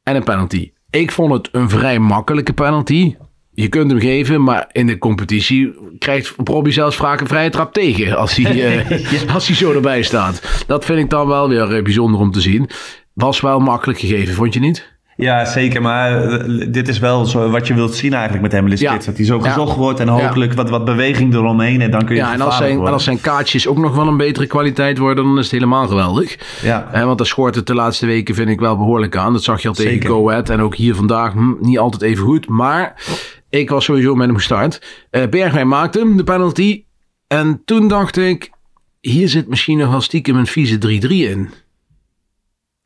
en 0.04 0.16
een 0.16 0.24
penalty. 0.24 0.72
Ik 0.90 1.12
vond 1.12 1.34
het 1.34 1.50
een 1.52 1.70
vrij 1.70 2.00
makkelijke 2.00 2.54
penalty. 2.54 3.16
Je 3.52 3.68
kunt 3.68 3.92
hem 3.92 4.00
geven, 4.00 4.44
maar 4.44 4.70
in 4.72 4.88
de 4.88 4.98
competitie 4.98 5.74
krijgt 5.98 6.36
Bobby 6.44 6.72
zelfs 6.72 6.96
vaak 6.96 7.22
een 7.22 7.28
vrije 7.28 7.50
trap 7.50 7.74
tegen 7.74 8.18
als 8.18 8.36
hij, 8.36 8.56
uh, 9.24 9.34
als 9.34 9.48
hij 9.48 9.56
zo 9.56 9.72
erbij 9.72 10.02
staat. 10.02 10.64
Dat 10.68 10.86
vind 10.86 11.00
ik 11.00 11.10
dan 11.10 11.28
wel 11.28 11.50
weer 11.50 11.76
eh, 11.76 11.84
bijzonder 11.84 12.20
om 12.20 12.32
te 12.32 12.42
zien. 12.42 12.70
Was 13.14 13.42
wel 13.42 13.60
makkelijk 13.60 14.00
gegeven, 14.00 14.34
vond 14.34 14.54
je 14.54 14.60
niet? 14.60 14.93
Ja, 15.16 15.46
zeker. 15.46 15.82
Maar 15.82 16.24
eh, 16.24 16.66
dit 16.70 16.88
is 16.88 17.00
wel 17.00 17.26
zo 17.26 17.50
wat 17.50 17.68
je 17.68 17.74
wilt 17.74 17.96
zien 17.96 18.14
eigenlijk 18.14 18.44
met 18.44 18.52
hem 18.52 18.68
ja. 18.68 18.98
Dat 18.98 19.06
hij 19.06 19.26
zo 19.26 19.40
gezocht 19.40 19.76
wordt 19.76 20.00
en 20.00 20.08
hopelijk 20.08 20.54
wat, 20.54 20.70
wat 20.70 20.86
beweging 20.86 21.34
eromheen. 21.34 21.82
En 21.82 21.92
dan 21.92 22.06
kun 22.06 22.16
je 22.16 22.22
Ja, 22.22 22.34
en 22.34 22.42
als, 22.42 22.58
zijn, 22.58 22.80
en 22.80 22.94
als 22.94 23.04
zijn 23.04 23.22
kaartjes 23.22 23.68
ook 23.68 23.78
nog 23.78 23.96
wel 23.96 24.08
een 24.08 24.18
betere 24.18 24.48
kwaliteit 24.48 24.98
worden, 24.98 25.24
dan 25.24 25.38
is 25.38 25.44
het 25.44 25.52
helemaal 25.52 25.88
geweldig. 25.88 26.38
Ja. 26.62 26.90
Eh, 26.92 27.04
want 27.04 27.18
daar 27.18 27.28
schort 27.28 27.56
het 27.56 27.68
de 27.68 27.76
laatste 27.76 28.06
weken 28.06 28.36
vind 28.36 28.50
ik 28.50 28.60
wel 28.60 28.78
behoorlijk 28.78 29.16
aan. 29.16 29.34
Dat 29.34 29.44
zag 29.44 29.62
je 29.62 29.68
al 29.68 29.74
tegen 29.74 29.92
zeker. 29.92 30.10
Go 30.10 30.30
Ahead 30.30 30.50
en 30.50 30.62
ook 30.62 30.76
hier 30.76 30.96
vandaag 30.96 31.34
hm, 31.34 31.54
niet 31.60 31.80
altijd 31.80 32.02
even 32.02 32.24
goed. 32.24 32.48
Maar 32.48 33.04
ik 33.50 33.70
was 33.70 33.86
sowieso 33.86 34.16
met 34.16 34.26
hem 34.26 34.36
gestart. 34.36 35.06
Uh, 35.12 35.28
Bergwijn 35.30 35.68
maakte 35.68 36.00
hem, 36.00 36.18
de 36.18 36.24
penalty. 36.24 36.84
En 37.28 37.62
toen 37.66 37.88
dacht 37.88 38.18
ik, 38.18 38.52
hier 39.00 39.30
zit 39.30 39.48
misschien 39.48 39.78
nog 39.78 39.90
wel 39.90 40.02
stiekem 40.02 40.36
een 40.36 40.48
vieze 40.48 40.78
3-3 40.78 41.10
in. 41.10 41.50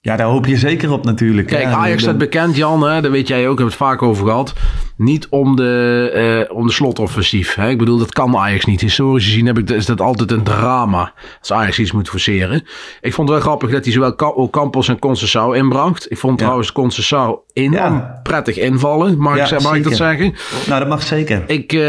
Ja, 0.07 0.15
daar 0.15 0.27
hoop 0.27 0.45
je 0.45 0.57
zeker 0.57 0.91
op 0.91 1.05
natuurlijk. 1.05 1.47
Kijk, 1.47 1.65
Ajax 1.65 2.01
staat 2.01 2.17
bekend, 2.17 2.55
Jan, 2.55 2.89
hè, 2.89 3.01
daar 3.01 3.11
weet 3.11 3.27
jij 3.27 3.41
ook, 3.41 3.47
hebben 3.47 3.65
het 3.65 3.75
vaak 3.75 4.01
over 4.01 4.25
gehad. 4.25 4.53
Niet 4.97 5.27
om 5.29 5.55
de, 5.55 6.45
uh, 6.49 6.57
om 6.57 6.67
de 6.67 6.73
slotoffensief. 6.73 7.55
Hè. 7.55 7.69
Ik 7.69 7.77
bedoel, 7.77 7.97
dat 7.97 8.13
kan 8.13 8.37
Ajax 8.37 8.65
niet. 8.65 8.81
Historisch 8.81 9.25
gezien 9.25 9.45
heb 9.45 9.57
ik, 9.57 9.69
is 9.69 9.85
dat 9.85 10.01
altijd 10.01 10.31
een 10.31 10.43
drama 10.43 11.13
als 11.39 11.51
Ajax 11.51 11.79
iets 11.79 11.91
moet 11.91 12.09
forceren. 12.09 12.63
Ik 13.01 13.13
vond 13.13 13.29
het 13.29 13.37
wel 13.37 13.47
grappig 13.47 13.69
dat 13.69 13.83
hij 13.83 13.93
zowel 13.93 14.49
Campos 14.49 14.87
en 14.87 14.99
Concessao 14.99 15.51
inbracht. 15.51 16.11
Ik 16.11 16.17
vond 16.17 16.33
ja. 16.33 16.39
trouwens 16.39 16.71
Concessao 16.71 17.43
enorm 17.53 18.07
prettig 18.23 18.57
invallen, 18.57 19.17
mag, 19.17 19.51
ik, 19.51 19.61
mag 19.61 19.75
ik 19.75 19.83
dat 19.83 19.95
zeggen? 19.95 20.35
Nou, 20.67 20.79
dat 20.79 20.89
mag 20.89 21.03
zeker. 21.03 21.43
Ik, 21.47 21.73
uh, 21.73 21.81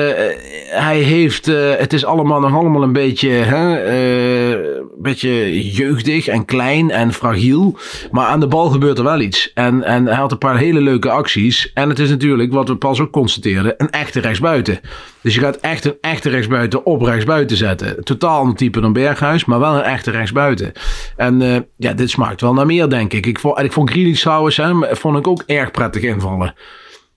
hij 0.71 0.99
heeft, 0.99 1.49
uh, 1.49 1.57
het 1.77 1.93
is 1.93 2.05
allemaal 2.05 2.41
nog 2.41 2.55
allemaal 2.55 2.83
een 2.83 2.93
beetje, 2.93 3.29
hè, 3.29 3.85
een 4.59 5.03
beetje 5.03 5.71
jeugdig 5.71 6.27
en 6.27 6.45
klein 6.45 6.91
en 6.91 7.13
fragiel. 7.13 7.77
Maar 8.11 8.27
aan 8.27 8.41
de 8.41 8.47
bal 8.47 8.69
gebeurt 8.69 8.99
er 8.99 9.05
wel 9.05 9.21
iets. 9.21 9.53
En, 9.55 9.83
en 9.83 10.07
hij 10.07 10.15
had 10.15 10.33
een 10.33 10.39
paar 10.39 10.57
hele 10.57 10.81
leuke 10.81 11.11
acties. 11.11 11.73
En 11.73 11.89
het 11.89 11.99
is 11.99 12.11
natuurlijk, 12.11 12.53
wat 12.53 12.69
we 12.69 12.77
pas 12.77 13.01
ook 13.01 13.11
constateerden, 13.11 13.75
een 13.77 13.91
echte 13.91 14.21
rechtsbuiten. 14.21 14.81
Dus 15.23 15.35
je 15.35 15.41
gaat 15.41 15.57
echt 15.57 15.85
een 15.85 15.97
echte 16.01 16.29
rechtsbuiten 16.29 16.87
op 16.87 17.03
rechtsbuiten 17.03 17.57
zetten. 17.57 18.05
Totaal 18.05 18.45
een 18.45 18.55
type 18.55 18.81
dan 18.81 18.93
Berghuis, 18.93 19.45
maar 19.45 19.61
wel 19.61 19.75
een 19.75 19.83
echte 19.83 20.11
rechtsbuiten. 20.11 20.73
En 21.17 21.41
uh, 21.41 21.57
ja, 21.77 21.93
dit 21.93 22.11
smaakt 22.11 22.41
wel 22.41 22.55
naar 22.55 22.67
meer, 22.67 22.89
denk 22.89 23.13
ik. 23.13 23.27
Ik 23.27 23.39
vond, 23.39 23.59
ik 23.59 23.73
vond 23.73 23.91
Grealish 23.91 24.21
trouwens, 24.21 24.57
hè, 24.57 24.97
vond 24.97 25.19
ik 25.19 25.27
ook 25.27 25.43
erg 25.47 25.71
prettig 25.71 26.03
invallen. 26.03 26.55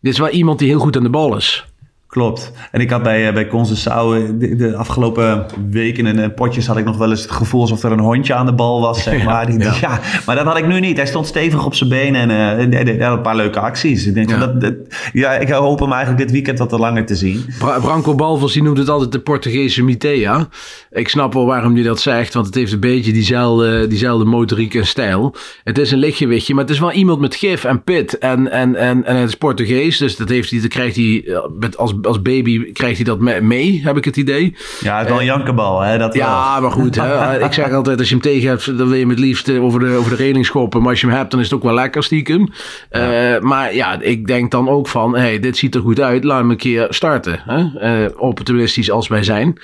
Dit 0.02 0.14
is 0.14 0.20
wel 0.20 0.30
iemand 0.30 0.60
die 0.60 0.68
heel 0.68 0.80
goed 0.80 0.98
aan 0.98 1.04
de 1.04 1.10
bal 1.10 1.36
is. 1.36 1.66
Klopt. 2.12 2.52
En 2.72 2.82
ik 2.82 2.90
had 2.90 3.04
bij, 3.04 3.28
eh, 3.28 3.34
bij 3.34 3.48
Concessao 3.48 4.14
eh, 4.14 4.22
de, 4.34 4.56
de 4.56 4.76
afgelopen 4.76 5.46
weken 5.70 6.06
en, 6.06 6.20
en 6.20 6.34
potjes 6.34 6.68
had 6.68 6.78
ik 6.78 6.86
nog 6.86 6.98
wel 6.98 7.10
eens 7.10 7.22
het 7.22 7.32
gevoel 7.32 7.62
alsof 7.62 7.84
er 7.84 7.92
een 7.92 8.00
hondje 8.00 8.34
aan 8.34 8.46
de 8.46 8.54
bal 8.54 8.82
was, 8.82 9.04
zeg 9.04 9.24
maar. 9.24 9.52
Ja, 9.52 9.58
die, 9.58 9.64
ja. 9.64 9.74
ja 9.88 10.00
maar 10.26 10.36
dat 10.36 10.46
had 10.46 10.58
ik 10.58 10.68
nu 10.68 10.80
niet. 10.80 10.98
Hij 10.98 11.06
stond 11.06 11.28
stevig 11.28 11.66
op 11.66 11.76
zijn 11.76 11.90
benen 11.90 12.30
en 12.30 12.72
uh, 12.72 12.80
hij 12.80 13.08
had 13.08 13.18
een 13.18 13.22
paar 13.22 13.36
leuke 13.36 13.60
acties. 13.60 14.06
Ik 14.06 14.14
denk 14.14 14.30
ja. 14.30 14.38
dat, 14.38 14.62
dat, 14.62 14.74
ja, 15.14 15.34
ik 15.34 15.50
hoop 15.50 15.80
hem 15.80 15.92
eigenlijk 15.92 16.22
dit 16.22 16.32
weekend 16.32 16.60
wat 16.60 16.72
langer 16.72 17.06
te 17.06 17.16
zien. 17.16 17.46
Bra 17.60 17.80
Branco 17.80 18.16
Balvos, 18.16 18.54
die 18.54 18.64
noemt 18.64 18.78
het 18.78 18.90
altijd 18.90 19.12
de 19.12 19.20
Portugese 19.20 19.84
Mitea. 19.84 20.48
Ik 20.90 21.10
snap 21.10 21.34
wel 21.34 21.46
waarom 21.46 21.74
hij 21.74 21.84
dat 21.84 22.00
zegt, 22.00 22.34
want 22.34 22.46
het 22.46 22.56
heeft 22.56 22.72
een 22.72 22.80
beetje 22.80 23.12
diezelfde, 23.12 23.88
diezelfde 23.88 24.26
motoriek 24.26 24.76
en 24.76 24.88
stijl. 24.88 25.36
Het 25.64 25.78
is 25.78 25.92
een 25.92 26.00
lichtgewichtje, 26.00 26.54
maar 26.54 26.64
het 26.64 26.74
is 26.74 26.80
wel 26.80 26.92
iemand 26.92 27.20
met 27.20 27.36
gif 27.36 27.64
en 27.64 27.84
pit 27.84 28.18
en, 28.18 28.52
en, 28.52 28.76
en, 28.76 29.06
en 29.06 29.16
het 29.16 29.30
is 29.30 29.36
Portugees, 29.36 29.98
dus 29.98 30.16
dat, 30.16 30.30
heeft 30.30 30.50
hij, 30.50 30.60
dat 30.60 30.70
krijgt 30.70 30.96
hij 30.96 31.40
met 31.60 31.78
als 31.78 32.00
als 32.02 32.22
baby 32.22 32.72
krijgt 32.72 32.96
hij 32.96 33.06
dat 33.06 33.42
mee, 33.42 33.82
heb 33.84 33.98
ik 33.98 34.06
het 34.06 34.18
idee. 34.18 34.56
Ja, 34.80 34.96
het 34.98 35.06
is 35.06 35.12
wel 35.12 35.20
een 35.20 35.26
jankenbal, 35.26 35.80
hè? 35.80 35.98
Dat 35.98 36.14
ja, 36.14 36.52
wel. 36.52 36.62
maar 36.62 36.72
goed. 36.72 36.96
Hè? 36.96 37.40
ik 37.46 37.54
zeg 37.54 37.72
altijd, 37.72 38.00
als 38.00 38.08
je 38.08 38.14
hem 38.14 38.24
tegen 38.24 38.50
hebt, 38.50 38.66
dan 38.66 38.78
wil 38.78 38.94
je 38.94 39.00
hem 39.00 39.10
het 39.10 39.20
liefst 39.20 39.48
eh, 39.48 39.64
over 39.64 39.80
de, 39.80 39.96
over 39.96 40.10
de 40.10 40.24
reling 40.24 40.46
schoppen. 40.46 40.82
Maar 40.82 40.90
als 40.90 41.02
je 41.02 41.08
hem 41.08 41.16
hebt, 41.16 41.32
dan 41.32 41.40
is 41.40 41.46
het 41.46 41.56
ook 41.56 41.64
wel 41.64 41.74
lekker 41.74 42.04
stiekem. 42.04 42.50
Ja. 42.90 43.36
Uh, 43.36 43.42
maar 43.42 43.76
ja, 43.76 44.02
ik 44.02 44.28
denk 44.28 44.52
dan 44.52 44.70
ook 44.70 44.88
van, 44.88 45.16
hey, 45.16 45.40
dit 45.40 45.58
ziet 45.58 45.76
er 45.76 45.82
goed 45.82 46.00
uit. 46.00 46.24
Laat 46.24 46.40
hem 46.40 46.50
een 46.50 46.58
keer 46.58 46.88
starten. 46.90 47.42
Hè? 47.46 48.04
Uh, 48.04 48.10
opportunistisch 48.18 48.92
als 48.92 49.08
wij 49.08 49.24
zijn. 49.24 49.60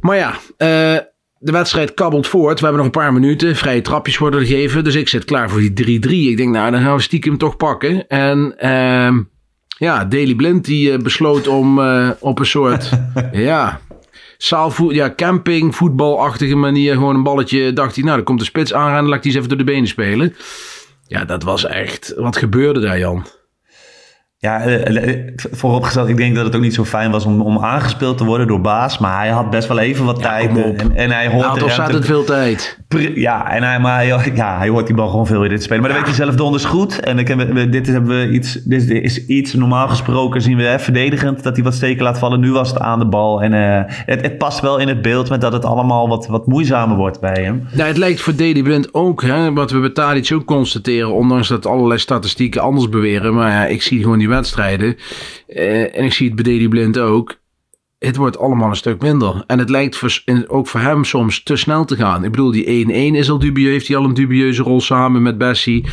Maar 0.00 0.16
ja, 0.16 0.30
uh, 0.30 0.98
de 1.38 1.52
wedstrijd 1.52 1.94
kabbelt 1.94 2.26
voort. 2.26 2.58
We 2.58 2.64
hebben 2.64 2.84
nog 2.84 2.94
een 2.94 3.00
paar 3.00 3.12
minuten. 3.12 3.56
Vrije 3.56 3.80
trapjes 3.80 4.18
worden 4.18 4.46
gegeven. 4.46 4.84
Dus 4.84 4.94
ik 4.94 5.08
zit 5.08 5.24
klaar 5.24 5.50
voor 5.50 5.60
die 5.60 6.00
3-3. 6.00 6.10
Ik 6.10 6.36
denk, 6.36 6.54
nou, 6.54 6.70
dan 6.70 6.82
gaan 6.82 6.94
we 6.94 7.02
stiekem 7.02 7.38
toch 7.38 7.56
pakken. 7.56 8.06
En... 8.08 8.54
Uh, 8.64 9.24
Ja, 9.82 10.04
Daily 10.04 10.34
Blind 10.34 10.64
die 10.64 10.92
eh, 10.92 10.98
besloot 10.98 11.48
om 11.48 11.78
eh, 11.78 12.10
op 12.18 12.38
een 12.38 12.46
soort 12.46 12.90
ja, 13.32 13.80
zaalvoet, 14.38 14.94
ja, 14.94 15.12
camping, 15.16 15.76
voetbalachtige 15.76 16.54
manier 16.54 16.94
gewoon 16.94 17.14
een 17.14 17.22
balletje. 17.22 17.72
Dacht 17.72 17.94
hij, 17.94 18.04
nou, 18.04 18.16
dan 18.16 18.24
komt 18.24 18.38
de 18.38 18.44
spits 18.44 18.74
aanrennen, 18.74 19.06
laat 19.06 19.16
ik 19.16 19.22
die 19.22 19.30
eens 19.30 19.40
even 19.40 19.48
door 19.48 19.66
de 19.66 19.72
benen 19.72 19.88
spelen. 19.88 20.34
Ja, 21.06 21.24
dat 21.24 21.42
was 21.42 21.64
echt. 21.64 22.14
Wat 22.16 22.36
gebeurde 22.36 22.80
daar, 22.80 22.98
Jan? 22.98 23.26
Ja, 24.42 24.60
eh, 24.60 25.10
eh, 25.10 25.18
vooropgesteld, 25.34 26.08
ik 26.08 26.16
denk 26.16 26.34
dat 26.34 26.44
het 26.44 26.56
ook 26.56 26.62
niet 26.62 26.74
zo 26.74 26.84
fijn 26.84 27.10
was 27.10 27.24
om, 27.24 27.40
om 27.40 27.58
aangespeeld 27.58 28.18
te 28.18 28.24
worden 28.24 28.46
door 28.46 28.60
Baas. 28.60 28.98
Maar 28.98 29.18
hij 29.18 29.28
had 29.28 29.50
best 29.50 29.68
wel 29.68 29.78
even 29.78 30.04
wat 30.04 30.22
tijd. 30.22 30.56
En, 30.56 30.96
en 30.96 31.10
hij 31.10 31.28
hoort 31.28 31.40
Hij 31.40 31.48
had 31.48 31.58
de 31.58 31.64
ruimte- 31.64 31.64
ontzettend 31.64 32.06
veel 32.06 32.24
tijd. 32.24 32.80
Ja, 33.14 33.50
en 33.50 33.62
hij, 33.62 33.80
maar 33.80 34.06
ja, 34.34 34.58
hij 34.58 34.68
hoort 34.68 34.86
die 34.86 34.96
bal 34.96 35.08
gewoon 35.08 35.26
veel 35.26 35.44
in 35.44 35.50
dit 35.50 35.62
spelen. 35.62 35.82
Maar 35.82 35.90
dat 35.90 35.98
weet 35.98 36.08
hij 36.08 36.24
zelf 36.24 36.34
donders 36.34 36.64
goed. 36.64 37.00
En 37.00 37.18
ik 37.18 37.28
heb, 37.28 37.72
dit, 37.72 37.86
is, 37.86 37.92
hebben 37.92 38.18
we 38.18 38.30
iets, 38.30 38.52
dit 38.64 38.90
is 38.90 39.26
iets, 39.26 39.54
normaal 39.54 39.88
gesproken 39.88 40.42
zien 40.42 40.56
we 40.56 40.62
hè, 40.62 40.78
verdedigend 40.78 41.42
dat 41.42 41.54
hij 41.54 41.64
wat 41.64 41.74
steken 41.74 42.04
laat 42.04 42.18
vallen. 42.18 42.40
Nu 42.40 42.52
was 42.52 42.68
het 42.68 42.78
aan 42.78 42.98
de 42.98 43.06
bal. 43.06 43.42
En 43.42 43.52
eh, 43.52 43.82
het, 43.86 44.20
het 44.20 44.38
past 44.38 44.60
wel 44.60 44.78
in 44.78 44.88
het 44.88 45.02
beeld 45.02 45.28
met 45.28 45.40
dat 45.40 45.52
het 45.52 45.64
allemaal 45.64 46.08
wat, 46.08 46.26
wat 46.26 46.46
moeizamer 46.46 46.96
wordt 46.96 47.20
bij 47.20 47.42
hem. 47.42 47.66
Nou, 47.72 47.88
het 47.88 47.96
lijkt 47.96 48.20
voor 48.20 48.36
Daily 48.36 48.62
Blind 48.62 48.94
ook, 48.94 49.22
hè, 49.22 49.52
wat 49.52 49.70
we 49.70 49.80
bij 49.80 49.90
Tadic 49.90 50.32
ook 50.34 50.44
constateren, 50.44 51.12
ondanks 51.12 51.48
dat 51.48 51.66
allerlei 51.66 51.98
statistieken 51.98 52.60
anders 52.60 52.88
beweren. 52.88 53.34
Maar 53.34 53.50
ja, 53.50 53.66
ik 53.66 53.82
zie 53.82 54.02
gewoon 54.02 54.18
die 54.18 54.30
wedstrijden. 54.32 54.96
eh, 55.46 55.96
en 55.98 56.04
ik 56.04 56.12
zie 56.12 56.26
het 56.26 56.34
bij 56.34 56.44
Daily 56.44 56.68
Blind 56.68 56.98
ook. 56.98 57.40
Het 57.98 58.16
wordt 58.16 58.38
allemaal 58.38 58.68
een 58.68 58.76
stuk 58.76 59.02
minder. 59.02 59.44
En 59.46 59.58
het 59.58 59.70
lijkt 59.70 59.96
voor, 59.96 60.22
ook 60.46 60.68
voor 60.68 60.80
hem 60.80 61.04
soms 61.04 61.42
te 61.42 61.56
snel 61.56 61.84
te 61.84 61.96
gaan. 61.96 62.24
Ik 62.24 62.30
bedoel, 62.30 62.50
die 62.50 62.86
1-1 62.86 63.16
is 63.16 63.30
al 63.30 63.38
dubieus. 63.38 63.70
Heeft 63.70 63.88
hij 63.88 63.96
al 63.96 64.04
een 64.04 64.14
dubieuze 64.14 64.62
rol 64.62 64.80
samen 64.80 65.22
met 65.22 65.38
Bessie. 65.38 65.84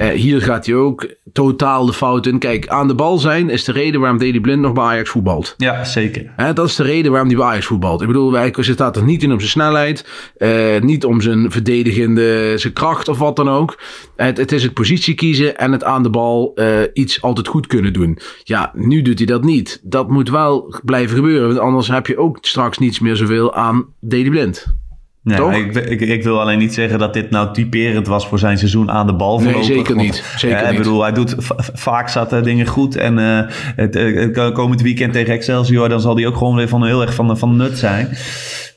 Eh, 0.00 0.08
hier 0.08 0.42
gaat 0.42 0.66
hij 0.66 0.74
ook 0.74 1.14
totaal 1.32 1.86
de 1.86 1.92
fout 1.92 2.26
in. 2.26 2.38
Kijk, 2.38 2.68
aan 2.68 2.88
de 2.88 2.94
bal 2.94 3.18
zijn 3.18 3.50
is 3.50 3.64
de 3.64 3.72
reden 3.72 4.00
waarom 4.00 4.18
Daily 4.18 4.40
Blind 4.40 4.60
nog 4.60 4.72
bij 4.72 4.84
Ajax 4.84 5.10
voetbalt. 5.10 5.54
Ja, 5.56 5.84
zeker. 5.84 6.32
Hè, 6.36 6.52
dat 6.52 6.66
is 6.66 6.76
de 6.76 6.82
reden 6.82 7.10
waarom 7.10 7.28
hij 7.28 7.38
bij 7.38 7.46
Ajax 7.46 7.66
voetbalt. 7.66 8.00
Ik 8.00 8.06
bedoel, 8.06 8.32
hij 8.32 8.52
staat 8.60 8.96
er 8.96 9.04
niet 9.04 9.22
in 9.22 9.32
om 9.32 9.38
zijn 9.38 9.50
snelheid. 9.50 10.08
eh, 10.36 10.80
niet 10.80 11.04
om 11.04 11.20
zijn 11.20 11.50
verdedigende 11.50 12.52
zijn 12.56 12.72
kracht 12.72 13.08
of 13.08 13.18
wat 13.18 13.36
dan 13.36 13.48
ook. 13.48 13.78
Het, 14.16 14.36
het 14.36 14.52
is 14.52 14.62
het 14.62 14.74
positie 14.74 15.14
kiezen 15.14 15.56
en 15.56 15.72
het 15.72 15.84
aan 15.84 16.02
de 16.02 16.10
bal 16.10 16.52
eh, 16.54 16.66
iets 16.92 17.22
altijd 17.22 17.48
goed 17.48 17.66
kunnen 17.66 17.92
doen. 17.92 18.18
Ja, 18.44 18.72
nu 18.74 19.02
doet 19.02 19.18
hij 19.18 19.26
dat 19.26 19.44
niet. 19.44 19.80
Dat 19.82 20.08
moet 20.08 20.30
wel 20.30 20.80
blijven 20.84 21.16
gebeuren. 21.16 21.46
Want 21.48 21.60
anders 21.60 21.88
heb 21.88 22.06
je 22.06 22.18
ook 22.18 22.38
straks 22.40 22.78
niets 22.78 22.98
meer 23.00 23.16
zoveel 23.16 23.54
aan 23.54 23.86
Daily 24.00 24.30
Blind. 24.30 24.78
Nee, 25.22 25.64
Ik, 25.64 25.74
ik, 25.74 26.00
ik 26.00 26.22
wil 26.22 26.40
alleen 26.40 26.58
niet 26.58 26.74
zeggen 26.74 26.98
dat 26.98 27.14
dit 27.14 27.30
nou 27.30 27.52
typerend 27.52 28.06
was 28.06 28.26
voor 28.28 28.38
zijn 28.38 28.58
seizoen 28.58 28.90
aan 28.90 29.06
de 29.06 29.14
bal. 29.14 29.40
Nee, 29.40 29.62
zeker 29.62 29.94
Want, 29.94 30.06
niet. 30.06 30.24
Zeker 30.36 30.58
Ik 30.62 30.68
niet. 30.68 30.76
bedoel, 30.78 31.02
hij 31.02 31.12
doet 31.12 31.34
va- 31.38 31.54
vaak 31.74 32.08
zaten 32.08 32.42
dingen 32.42 32.66
goed. 32.66 32.96
En 32.96 33.18
eh, 33.18 33.40
het, 33.76 33.96
eh, 33.96 34.52
komend 34.52 34.82
weekend 34.82 35.12
tegen 35.12 35.34
Excelsior, 35.34 35.88
dan 35.88 36.00
zal 36.00 36.16
hij 36.16 36.26
ook 36.26 36.36
gewoon 36.36 36.56
weer 36.56 36.68
van 36.68 36.84
heel 36.84 37.02
erg 37.02 37.14
van, 37.14 37.38
van 37.38 37.56
nut 37.56 37.78
zijn. 37.78 38.08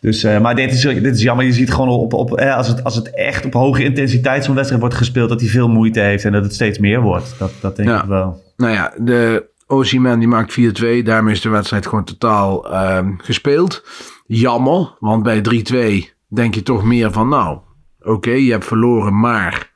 Dus, 0.01 0.23
eh, 0.23 0.39
maar 0.39 0.55
dit 0.55 0.71
is, 0.73 0.81
dit 0.81 1.05
is 1.15 1.21
jammer. 1.21 1.45
Je 1.45 1.53
ziet 1.53 1.73
gewoon 1.73 1.89
op, 1.89 2.13
op, 2.13 2.37
eh, 2.37 2.55
als, 2.57 2.67
het, 2.67 2.83
als 2.83 2.95
het 2.95 3.13
echt 3.15 3.45
op 3.45 3.53
hoge 3.53 3.83
intensiteit 3.83 4.43
zo'n 4.43 4.53
wedstrijd 4.55 4.81
wordt 4.81 4.97
gespeeld, 4.97 5.29
dat 5.29 5.39
hij 5.41 5.49
veel 5.49 5.67
moeite 5.69 5.99
heeft 5.99 6.25
en 6.25 6.31
dat 6.31 6.43
het 6.43 6.53
steeds 6.53 6.77
meer 6.79 7.01
wordt. 7.01 7.35
Dat, 7.39 7.51
dat 7.61 7.75
denk 7.75 7.89
Ja. 7.89 8.01
ik 8.01 8.07
wel. 8.07 8.41
Nou 8.57 8.73
ja, 8.73 8.93
de 8.97 9.45
Osimhen 9.67 10.19
die 10.19 10.27
maakt 10.27 10.51
4-2. 10.53 11.03
Daarmee 11.03 11.33
is 11.33 11.41
de 11.41 11.49
wedstrijd 11.49 11.87
gewoon 11.87 12.03
totaal 12.03 12.71
ehm, 12.73 13.07
gespeeld. 13.17 13.83
Jammer, 14.27 14.91
want 14.99 15.23
bij 15.23 15.41
3-2 15.41 16.12
denk 16.33 16.55
je 16.55 16.63
toch 16.63 16.83
meer 16.83 17.11
van... 17.11 17.29
Nou, 17.29 17.57
oké, 18.01 18.31
je 18.31 18.51
hebt 18.51 18.65
verloren, 18.65 19.19
maar 19.19 19.71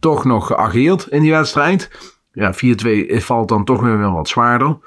toch 0.00 0.24
nog 0.24 0.46
geageerd 0.46 1.06
in 1.06 1.22
die 1.22 1.30
wedstrijd. 1.30 1.90
Ja, 2.32 2.54
4-2 2.54 2.56
valt 3.08 3.48
dan 3.48 3.64
toch 3.64 3.80
weer 3.80 3.98
wel 3.98 4.12
wat 4.12 4.28
zwaarder. 4.28 4.78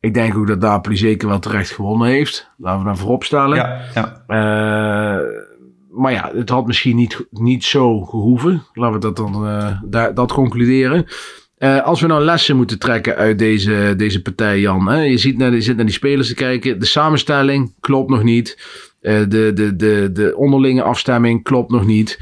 Ik 0.00 0.14
denk 0.14 0.36
ook 0.36 0.46
dat 0.46 0.58
Napoli 0.58 0.96
zeker 0.96 1.28
wel 1.28 1.38
terecht 1.38 1.70
gewonnen 1.70 2.08
heeft. 2.08 2.50
Laten 2.56 2.82
we 2.82 2.88
dat 2.88 2.98
voorop 2.98 3.24
stellen. 3.24 3.56
Ja, 3.56 3.80
ja. 3.94 4.24
Eh, 4.26 5.24
maar 5.90 6.12
ja, 6.12 6.30
het 6.34 6.48
had 6.48 6.66
misschien 6.66 6.96
niet, 6.96 7.26
niet 7.30 7.64
zo 7.64 8.00
gehoeven. 8.00 8.62
Laten 8.72 8.94
we 8.94 9.00
dat 9.00 9.16
dan 9.16 9.46
eh, 9.46 9.80
daar, 9.84 10.14
dat 10.14 10.32
concluderen. 10.32 11.06
Eh, 11.58 11.82
als 11.82 12.00
we 12.00 12.06
nou 12.06 12.22
lessen 12.22 12.56
moeten 12.56 12.78
trekken 12.78 13.16
uit 13.16 13.38
deze, 13.38 13.94
deze 13.96 14.22
partij, 14.22 14.60
Jan. 14.60 14.88
Hè? 14.88 15.00
Je, 15.00 15.18
ziet 15.18 15.38
naar, 15.38 15.52
je 15.52 15.60
zit 15.60 15.76
naar 15.76 15.84
die 15.84 15.94
spelers 15.94 16.28
te 16.28 16.34
kijken. 16.34 16.78
De 16.78 16.86
samenstelling 16.86 17.74
klopt 17.80 18.10
nog 18.10 18.22
niet. 18.22 18.58
Eh, 19.06 19.18
de, 19.28 19.52
de, 19.54 19.76
de, 19.76 20.10
de 20.12 20.36
onderlinge 20.36 20.82
afstemming 20.82 21.42
klopt 21.42 21.70
nog 21.70 21.86
niet. 21.86 22.18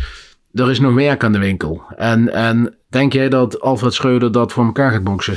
Er 0.53 0.71
is 0.71 0.81
nog 0.81 0.95
werk 0.95 1.25
aan 1.25 1.33
de 1.33 1.39
winkel. 1.39 1.83
En, 1.97 2.33
en 2.33 2.75
denk 2.89 3.13
jij 3.13 3.29
dat 3.29 3.61
Alfred 3.61 3.95
Schreuder 3.95 4.33
dat 4.33 4.53
voor 4.53 4.65
elkaar 4.65 4.93
gaat 4.93 5.05
boksen? 5.05 5.37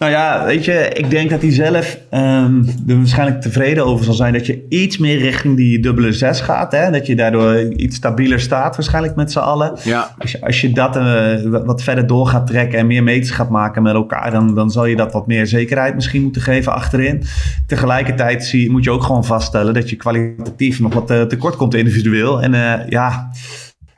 Nou 0.00 0.12
ja, 0.12 0.44
weet 0.44 0.64
je, 0.64 0.90
ik 0.92 1.10
denk 1.10 1.30
dat 1.30 1.42
hij 1.42 1.52
zelf 1.52 1.98
ehm, 2.10 2.62
er 2.88 2.96
waarschijnlijk 2.96 3.40
tevreden 3.40 3.86
over 3.86 4.04
zal 4.04 4.14
zijn 4.14 4.32
dat 4.32 4.46
je 4.46 4.66
iets 4.68 4.98
meer 4.98 5.18
richting 5.18 5.56
die 5.56 5.80
dubbele 5.80 6.12
zes 6.12 6.40
gaat. 6.40 6.72
Hè? 6.72 6.90
Dat 6.90 7.06
je 7.06 7.16
daardoor 7.16 7.62
iets 7.62 7.96
stabieler 7.96 8.40
staat 8.40 8.76
waarschijnlijk 8.76 9.16
met 9.16 9.32
z'n 9.32 9.38
allen. 9.38 9.78
Ja. 9.82 10.14
Als 10.18 10.32
je, 10.32 10.40
als 10.40 10.60
je 10.60 10.72
dat 10.72 10.96
eh, 10.96 11.64
wat 11.64 11.82
verder 11.82 12.06
door 12.06 12.26
gaat 12.26 12.46
trekken 12.46 12.78
en 12.78 12.86
meer 12.86 13.02
meters 13.02 13.30
gaat 13.30 13.50
maken 13.50 13.82
met 13.82 13.94
elkaar, 13.94 14.30
dan, 14.30 14.54
dan 14.54 14.70
zal 14.70 14.84
je 14.84 14.96
dat 14.96 15.12
wat 15.12 15.26
meer 15.26 15.46
zekerheid 15.46 15.94
misschien 15.94 16.22
moeten 16.22 16.42
geven 16.42 16.72
achterin. 16.72 17.22
Tegelijkertijd 17.66 18.44
zie, 18.44 18.70
moet 18.70 18.84
je 18.84 18.90
ook 18.90 19.02
gewoon 19.02 19.24
vaststellen 19.24 19.74
dat 19.74 19.90
je 19.90 19.96
kwalitatief 19.96 20.80
nog 20.80 20.94
wat 20.94 21.10
eh, 21.10 21.22
tekort 21.22 21.56
komt 21.56 21.74
individueel. 21.74 22.42
En 22.42 22.54
eh, 22.54 22.88
ja, 22.88 23.30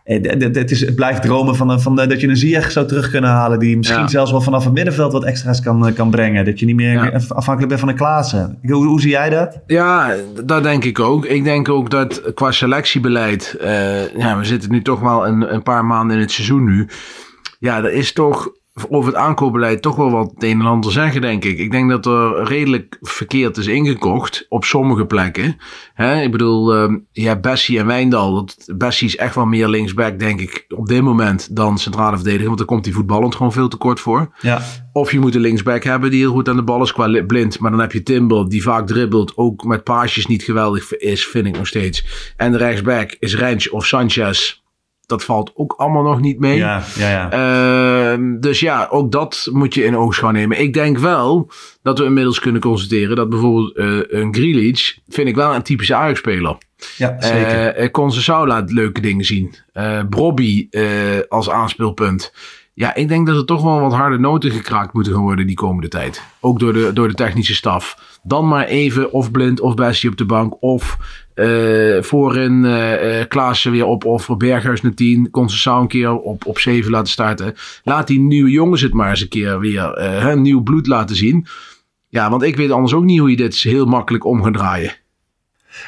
Het, 0.04 0.70
is, 0.70 0.80
het 0.80 0.94
blijft 0.94 1.22
dromen 1.22 1.56
van, 1.56 1.80
van 1.80 1.96
dat 1.96 2.20
je 2.20 2.28
een 2.28 2.36
Ziyech 2.36 2.70
zou 2.70 2.86
terug 2.86 3.10
kunnen 3.10 3.30
halen. 3.30 3.58
Die 3.58 3.76
misschien 3.76 4.00
Ja. 4.00 4.08
zelfs 4.08 4.30
wel 4.30 4.40
vanaf 4.40 4.64
het 4.64 4.72
middenveld 4.72 5.12
wat 5.12 5.24
extra's 5.24 5.60
kan, 5.60 5.86
eh, 5.86 5.94
kan 5.94 6.10
brengen. 6.10 6.44
Dat 6.44 6.60
je 6.60 6.66
niet 6.66 6.76
meer 6.76 6.92
Ja. 6.92 7.20
afhankelijk 7.28 7.68
bent 7.68 7.80
van 7.80 7.88
de 7.88 7.94
Klaassen. 7.94 8.58
Hoe, 8.62 8.86
hoe 8.86 9.00
zie 9.00 9.10
jij 9.10 9.30
dat? 9.30 9.60
Ja, 9.66 10.14
dat 10.44 10.62
denk 10.62 10.84
ik 10.84 10.98
ook. 11.00 11.26
Ik 11.26 11.44
denk 11.44 11.68
ook 11.68 11.90
dat 11.90 12.34
qua 12.34 12.50
selectiebeleid. 12.50 13.56
eh, 13.60 14.16
ja, 14.16 14.38
we 14.38 14.44
zitten 14.44 14.70
nu 14.70 14.82
toch 14.82 15.00
wel 15.00 15.26
een, 15.26 15.54
een 15.54 15.62
paar 15.62 15.84
maanden 15.84 16.16
in 16.16 16.22
het 16.22 16.30
seizoen 16.32 16.64
nu. 16.64 16.88
Ja, 17.58 17.78
er 17.78 17.92
is 17.92 18.12
toch 18.12 18.50
over 18.88 19.06
het 19.12 19.20
aankoopbeleid 19.20 19.82
toch 19.82 19.96
wel 19.96 20.10
wat 20.10 20.30
het 20.34 20.42
een 20.42 20.60
en 20.60 20.66
ander 20.66 20.92
zeggen, 20.92 21.20
denk 21.20 21.44
ik. 21.44 21.58
Ik 21.58 21.70
denk 21.70 21.90
dat 21.90 22.06
er 22.06 22.44
redelijk 22.44 22.98
verkeerd 23.00 23.56
is 23.56 23.66
ingekocht 23.66 24.46
op 24.48 24.64
sommige 24.64 25.06
plekken. 25.06 25.56
Hè, 25.94 26.22
ik 26.22 26.30
bedoel, 26.30 26.74
eh, 26.74 26.94
je 27.12 27.26
hebt 27.26 27.42
Bessie 27.42 27.78
en 27.78 27.86
Wijndal. 27.86 28.34
Dat, 28.34 28.56
Bessie 28.76 29.06
is 29.08 29.16
echt 29.16 29.34
wel 29.34 29.46
meer 29.46 29.68
linksback, 29.68 30.18
denk 30.18 30.40
ik, 30.40 30.64
op 30.68 30.86
dit 30.86 31.02
moment 31.02 31.56
dan 31.56 31.78
centrale 31.78 32.14
verdediger. 32.16 32.46
Want 32.46 32.58
daar 32.58 32.66
komt 32.66 32.84
hij 32.84 32.94
voetballend 32.94 33.34
gewoon 33.34 33.52
veel 33.52 33.68
te 33.68 33.76
kort 33.76 34.00
voor. 34.00 34.32
Ja. 34.40 34.62
Of 34.92 35.12
je 35.12 35.20
moet 35.20 35.34
een 35.34 35.40
linksback 35.40 35.82
hebben 35.84 36.10
die 36.10 36.20
heel 36.20 36.32
goed 36.32 36.48
aan 36.48 36.56
de 36.56 36.62
bal 36.62 36.82
is 36.82 36.92
qua 36.92 37.06
li- 37.06 37.24
blind. 37.24 37.58
Maar 37.58 37.70
dan 37.70 37.80
heb 37.80 37.92
je 37.92 38.02
Timber 38.02 38.48
die 38.48 38.62
vaak 38.62 38.86
dribbelt. 38.86 39.36
Ook 39.36 39.64
met 39.64 39.84
paasjes 39.84 40.26
niet 40.26 40.42
geweldig 40.42 40.96
is, 40.96 41.26
vind 41.26 41.46
ik 41.46 41.56
nog 41.56 41.66
steeds. 41.66 42.04
En 42.36 42.52
de 42.52 42.58
rechtsback 42.58 43.16
is 43.18 43.36
Rens 43.36 43.70
of 43.70 43.86
Sanchez. 43.86 44.61
Dat 45.12 45.24
valt 45.24 45.52
ook 45.54 45.74
allemaal 45.76 46.02
nog 46.02 46.20
niet 46.20 46.38
mee. 46.38 46.56
Ja, 46.56 46.82
ja, 46.94 47.10
ja. 47.10 47.30
Ehm, 47.30 48.40
dus 48.40 48.60
ja, 48.60 48.86
ook 48.90 49.12
dat 49.12 49.48
moet 49.52 49.74
je 49.74 49.84
in 49.84 49.96
oogschouw 49.96 50.30
nemen. 50.30 50.60
Ik 50.60 50.74
denk 50.74 50.98
wel 50.98 51.50
dat 51.82 51.98
we 51.98 52.04
inmiddels 52.04 52.40
kunnen 52.40 52.60
constateren 52.60 53.16
dat 53.16 53.28
bijvoorbeeld 53.28 53.76
eh, 53.76 54.20
een 54.20 54.34
Grealish 54.34 54.96
vind 55.08 55.28
ik 55.28 55.34
wel 55.34 55.54
een 55.54 55.62
typische 55.62 55.94
Ajax-speler. 55.94 56.56
ja, 56.96 57.16
zeker. 57.18 58.46
Laat 58.46 58.72
leuke 58.72 59.00
dingen 59.00 59.24
zien. 59.24 59.54
Eh 59.72 60.00
Brobby 60.08 60.68
als 61.28 61.50
aanspeelpunt. 61.50 62.32
Ja, 62.74 62.94
ik 62.94 63.08
denk 63.08 63.26
dat 63.26 63.36
er 63.36 63.44
toch 63.44 63.62
wel 63.62 63.80
wat 63.80 63.92
harde 63.92 64.18
noten 64.18 64.50
gekraakt 64.50 64.92
moeten 64.92 65.16
worden 65.16 65.46
die 65.46 65.56
komende 65.56 65.88
tijd. 65.88 66.22
Ook 66.40 66.58
door 66.58 66.72
de, 66.72 66.90
door 66.92 67.08
de 67.08 67.14
technische 67.14 67.54
staf. 67.54 68.18
Dan 68.22 68.48
maar 68.48 68.66
even 68.66 69.12
of 69.12 69.30
Blind 69.30 69.60
of 69.60 69.74
Bessie 69.74 70.10
op 70.10 70.16
de 70.16 70.24
bank. 70.24 70.62
Of 70.62 70.98
eh, 71.34 72.02
voorin 72.02 72.64
eh 72.64 73.20
eh 73.20 73.28
Klaassen 73.28 73.72
weer 73.72 73.84
op. 73.84 74.04
Of 74.04 74.36
Berghuis 74.36 74.80
naar 74.80 74.94
10. 74.94 75.30
Conceição 75.30 75.80
een 75.80 75.88
keer 75.88 76.18
op, 76.18 76.46
op 76.46 76.58
7 76.58 76.90
laten 76.90 77.12
starten. 77.12 77.54
Laat 77.84 78.06
die 78.06 78.20
nieuwe 78.20 78.50
jongens 78.50 78.80
het 78.80 78.92
maar 78.92 79.10
eens 79.10 79.20
een 79.20 79.28
keer 79.28 79.60
weer 79.60 79.82
hè, 80.00 80.36
nieuw 80.36 80.62
bloed 80.62 80.86
laten 80.86 81.16
zien. 81.16 81.46
Ja, 82.08 82.30
want 82.30 82.42
ik 82.42 82.56
weet 82.56 82.70
anders 82.70 82.94
ook 82.94 83.04
niet 83.04 83.18
hoe 83.18 83.30
je 83.30 83.36
dit 83.36 83.56
heel 83.56 83.86
makkelijk 83.86 84.24
om 84.24 84.42
gaat 84.42 84.54
draaien. 84.54 84.92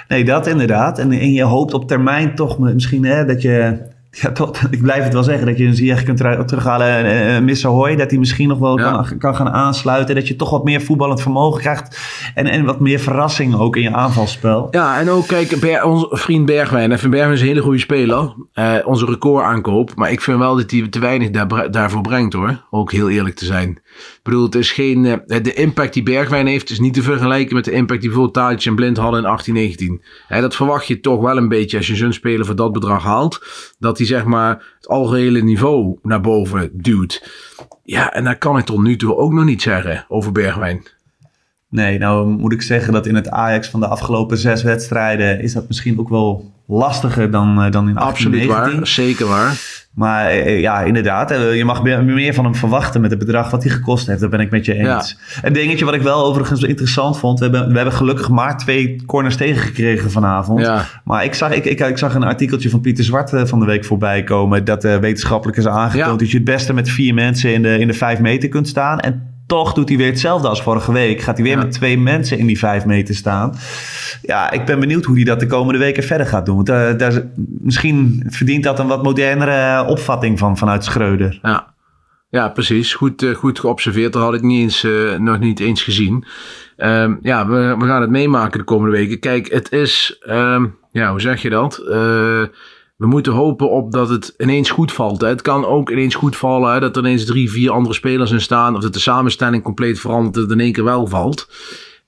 Nee, 0.09 0.25
dat 0.25 0.47
inderdaad. 0.47 0.99
En, 0.99 1.13
en 1.13 1.33
je 1.33 1.43
hoopt 1.43 1.75
op 1.75 1.89
termijn 1.89 2.35
toch 2.35 2.59
misschien 2.59 3.05
hè, 3.05 3.25
dat 3.25 3.43
je... 3.43 3.93
Ja, 4.23 4.33
toch, 4.33 4.59
ik 4.71 4.83
blijf 4.83 5.05
het 5.05 5.13
wel 5.13 5.23
zeggen, 5.23 5.47
dat 5.47 5.59
je 5.59 5.65
een 5.67 5.75
Ziyech 5.75 6.03
kunt 6.03 6.17
teru- 6.17 6.45
terughalen. 6.45 6.87
en 7.05 7.35
uh, 7.35 7.41
Missa 7.47 7.69
Hoy, 7.69 7.97
dat 7.97 8.11
hij 8.11 8.19
misschien 8.19 8.49
nog 8.49 8.59
wel 8.59 8.79
Ja. 8.79 8.91
kan, 8.93 9.19
kan 9.19 9.37
gaan 9.37 9.49
aansluiten. 9.51 10.15
Dat 10.15 10.29
je 10.29 10.37
toch 10.37 10.51
wat 10.51 10.65
meer 10.65 10.81
voetballend 10.83 11.23
vermogen 11.23 11.61
krijgt. 11.61 11.99
En, 12.35 12.47
en 12.47 12.65
wat 12.65 12.81
meer 12.81 12.99
verrassing 12.99 13.55
ook 13.59 13.77
in 13.77 13.83
je 13.83 13.93
aanvalspel. 13.93 14.69
Ja, 14.71 15.01
en 15.01 15.11
ook 15.11 15.27
kijk, 15.27 15.61
Ber- 15.61 15.85
onze 15.85 16.07
vriend 16.11 16.47
Bergwijn. 16.47 16.93
Even 16.93 17.11
Bergwijn 17.11 17.35
is 17.35 17.41
een 17.41 17.47
hele 17.47 17.61
goede 17.63 17.79
speler. 17.79 18.35
Eh, 18.53 18.75
onze 18.85 19.05
record 19.07 19.45
aankoop. 19.45 19.93
Maar 19.95 20.11
ik 20.11 20.21
vind 20.21 20.39
wel 20.39 20.57
dat 20.57 20.71
hij 20.71 20.89
te 20.89 20.99
weinig 20.99 21.31
daar, 21.31 21.71
daarvoor 21.71 22.01
brengt 22.01 22.33
hoor. 22.33 22.65
Ook 22.71 22.93
heel 22.93 23.11
eerlijk 23.11 23.35
te 23.37 23.45
zijn. 23.45 23.79
Ik 23.97 24.21
bedoel, 24.23 24.49
is 24.49 24.73
geen, 24.73 25.05
eh, 25.05 25.43
de 25.43 25.55
impact 25.55 25.95
die 25.95 26.03
Bergwijn 26.03 26.47
heeft 26.47 26.71
is 26.71 26.81
niet 26.81 26.95
te 26.95 27.03
vergelijken 27.03 27.55
met 27.55 27.65
de 27.65 27.71
impact 27.71 28.01
die 28.01 28.09
bijvoorbeeld 28.09 28.47
Tadic 28.47 28.65
en 28.65 28.75
Blind 28.75 28.97
hadden 28.97 29.21
in 29.21 29.27
1819. 29.27 30.03
Hè, 30.29 30.41
dat 30.41 30.57
verwacht 30.57 30.87
je 30.87 31.01
toch 31.01 31.21
wel 31.21 31.37
een 31.37 31.49
beetje 31.49 31.77
als 31.77 31.87
je 31.87 31.97
zo'n 31.97 32.13
speler 32.13 32.47
voor 32.47 32.57
dat 32.57 32.73
bedrag 32.73 33.03
haalt. 33.03 33.47
Dat 33.79 33.99
hij 33.99 34.07
zeg 34.07 34.25
maar 34.25 34.75
het 34.77 34.89
algehele 34.89 35.43
niveau 35.43 35.99
naar 36.03 36.21
boven 36.21 36.71
duwt. 36.73 37.29
Ja, 37.85 38.13
en 38.13 38.25
dat 38.25 38.39
kan 38.39 38.59
ik 38.59 38.65
tot 38.65 38.83
nu 38.83 38.97
toe 38.97 39.17
ook 39.17 39.33
nog 39.33 39.45
niet 39.45 39.63
zeggen 39.63 40.05
over 40.09 40.33
Bergwijn. 40.33 40.87
Nee, 41.75 41.99
nou 41.99 42.29
moet 42.29 42.53
ik 42.53 42.63
zeggen 42.63 42.93
dat 42.93 43.07
in 43.07 43.15
het 43.15 43.31
Ajax 43.31 43.69
van 43.69 43.81
de 43.81 43.87
afgelopen 43.87 44.39
zes 44.39 44.63
wedstrijden 44.63 45.41
is 45.41 45.53
dat 45.53 45.69
misschien 45.69 45.99
ook 45.99 46.09
wel 46.09 46.53
lastiger 46.67 47.31
dan, 47.31 47.63
eh, 47.63 47.71
dan 47.71 47.89
in 47.89 47.95
1819. 47.95 48.51
Absoluut 48.51 48.77
waar, 48.77 48.87
zeker 48.87 49.27
waar. 49.27 49.83
Maar 49.95 50.27
eh, 50.27 50.61
ja, 50.61 50.81
inderdaad, 50.81 51.31
eh, 51.31 51.57
je 51.57 51.65
mag 51.65 51.83
meer 51.83 52.35
van 52.35 52.45
hem 52.45 52.55
verwachten 52.55 53.01
met 53.01 53.11
het 53.11 53.19
bedrag 53.19 53.51
wat 53.51 53.63
hij 53.63 53.73
gekost 53.73 54.07
heeft. 54.07 54.21
Daar 54.21 54.29
ben 54.29 54.41
ik 54.41 54.51
met 54.51 54.65
je 54.65 54.75
eens. 54.75 55.19
Een 55.43 55.53
dingetje 55.53 55.85
wat 55.85 55.95
ik 55.95 56.03
wel 56.03 56.25
overigens 56.25 56.63
interessant 56.63 57.19
vond. 57.19 57.39
We 57.39 57.45
hebben, 57.45 57.69
we 57.69 57.77
hebben 57.77 57.95
gelukkig 57.95 58.29
maar 58.29 58.59
twee 58.59 59.03
corners 59.07 59.37
tegengekregen 59.37 60.11
vanavond. 60.11 60.61
Ja. 60.61 60.85
Maar 61.05 61.25
ik 61.25 61.35
zag, 61.35 61.53
ik, 61.53 61.65
ik, 61.65 61.81
ik 61.81 61.99
zag 61.99 62.15
een 62.15 62.25
artikeltje 62.25 62.71
van 62.71 62.81
Pieter 62.81 63.05
Zwart 63.05 63.31
van 63.45 63.61
de 63.61 63.67
week 63.67 63.85
voorbij 63.85 64.23
komen. 64.23 64.65
Dat 64.65 64.83
wetenschappelijk 64.83 65.59
is 65.59 65.67
aangetoond 65.67 66.19
dat 66.19 66.31
je 66.31 66.37
het 66.37 66.47
beste 66.47 66.73
met 66.73 66.91
vier 66.91 67.15
mensen 67.15 67.53
in 67.53 67.63
de, 67.63 67.79
in 67.79 67.87
de 67.87 67.95
vijf 67.95 68.21
meter 68.21 68.49
kunt 68.49 68.69
staan. 68.69 69.01
En 69.01 69.34
toch 69.47 69.73
doet 69.73 69.89
hij 69.89 69.99
weer 69.99 70.07
hetzelfde 70.07 70.49
als 70.49 70.63
vorige 70.63 70.93
week. 70.93 71.21
Gaat 71.21 71.37
hij 71.37 71.47
weer 71.47 71.59
met 71.59 71.73
twee 71.73 71.99
mensen 71.99 72.39
in 72.39 72.47
die 72.47 72.59
vijf 72.59 72.85
meter 72.85 73.15
staan. 73.15 73.55
Ja, 74.23 74.51
ik 74.51 74.65
ben 74.65 74.81
benieuwd 74.81 75.05
hoe 75.05 75.17
hij 75.17 75.25
dat 75.25 75.41
de 75.41 75.47
komende 75.47 75.79
weken 75.79 76.03
verder 76.03 76.27
gaat 76.27 76.47
doen. 76.47 76.57
Want 76.57 76.69
uh, 76.69 76.99
daar, 76.99 77.23
misschien 77.37 78.25
verdient 78.29 78.65
dat 78.65 78.79
een 78.79 78.87
wat 78.87 79.03
modernere 79.03 79.85
opvatting 79.89 80.39
van 80.39 80.57
vanuit 80.57 80.85
Schreuder. 80.85 81.39
Ja. 81.43 81.73
Ja, 82.31 82.49
precies. 82.49 82.95
Goed, 82.95 83.23
uh, 83.23 83.35
goed 83.35 83.59
geobserveerd. 83.59 84.13
Dat 84.13 84.23
had 84.23 84.35
ik 84.35 84.43
niet 84.43 84.63
eens, 84.63 84.85
uh, 84.85 85.19
nog 85.19 85.39
niet 85.39 85.61
eens 85.61 85.83
gezien. 85.83 86.25
Um, 86.77 87.19
ja, 87.23 87.47
we, 87.47 87.75
we 87.79 87.87
gaan 87.87 88.01
het 88.01 88.11
meemaken 88.11 88.59
de 88.59 88.65
komende 88.65 88.97
weken. 88.97 89.19
Kijk, 89.19 89.53
het 89.53 89.73
is, 89.73 90.23
um, 90.29 90.77
ja, 90.93 91.11
hoe 91.11 91.21
zeg 91.21 91.43
je 91.43 91.51
dat? 91.51 91.77
We 93.05 93.11
moeten 93.11 93.33
hopen 93.33 93.71
op 93.71 93.93
dat 93.93 94.09
het 94.09 94.35
ineens 94.39 94.71
goed 94.71 94.93
valt. 94.93 95.21
Hè. 95.21 95.29
Het 95.29 95.43
kan 95.43 95.65
ook 95.65 95.91
ineens 95.91 96.15
goed 96.15 96.37
vallen 96.37 96.81
dat 96.81 96.97
er 96.97 97.03
ineens 97.03 97.25
drie, 97.25 97.51
vier 97.51 97.71
andere 97.71 97.95
spelers 97.95 98.31
in 98.31 98.41
staan. 98.41 98.77
Of 98.77 98.83
dat 98.83 98.93
de 98.93 98.99
samenstelling 98.99 99.63
compleet 99.63 100.01
verandert, 100.01 100.35
dat 100.35 100.43
het 100.43 100.53
in 100.53 100.61
één 100.61 100.73
keer 100.73 100.85
wel 100.85 101.07
valt. 101.07 101.49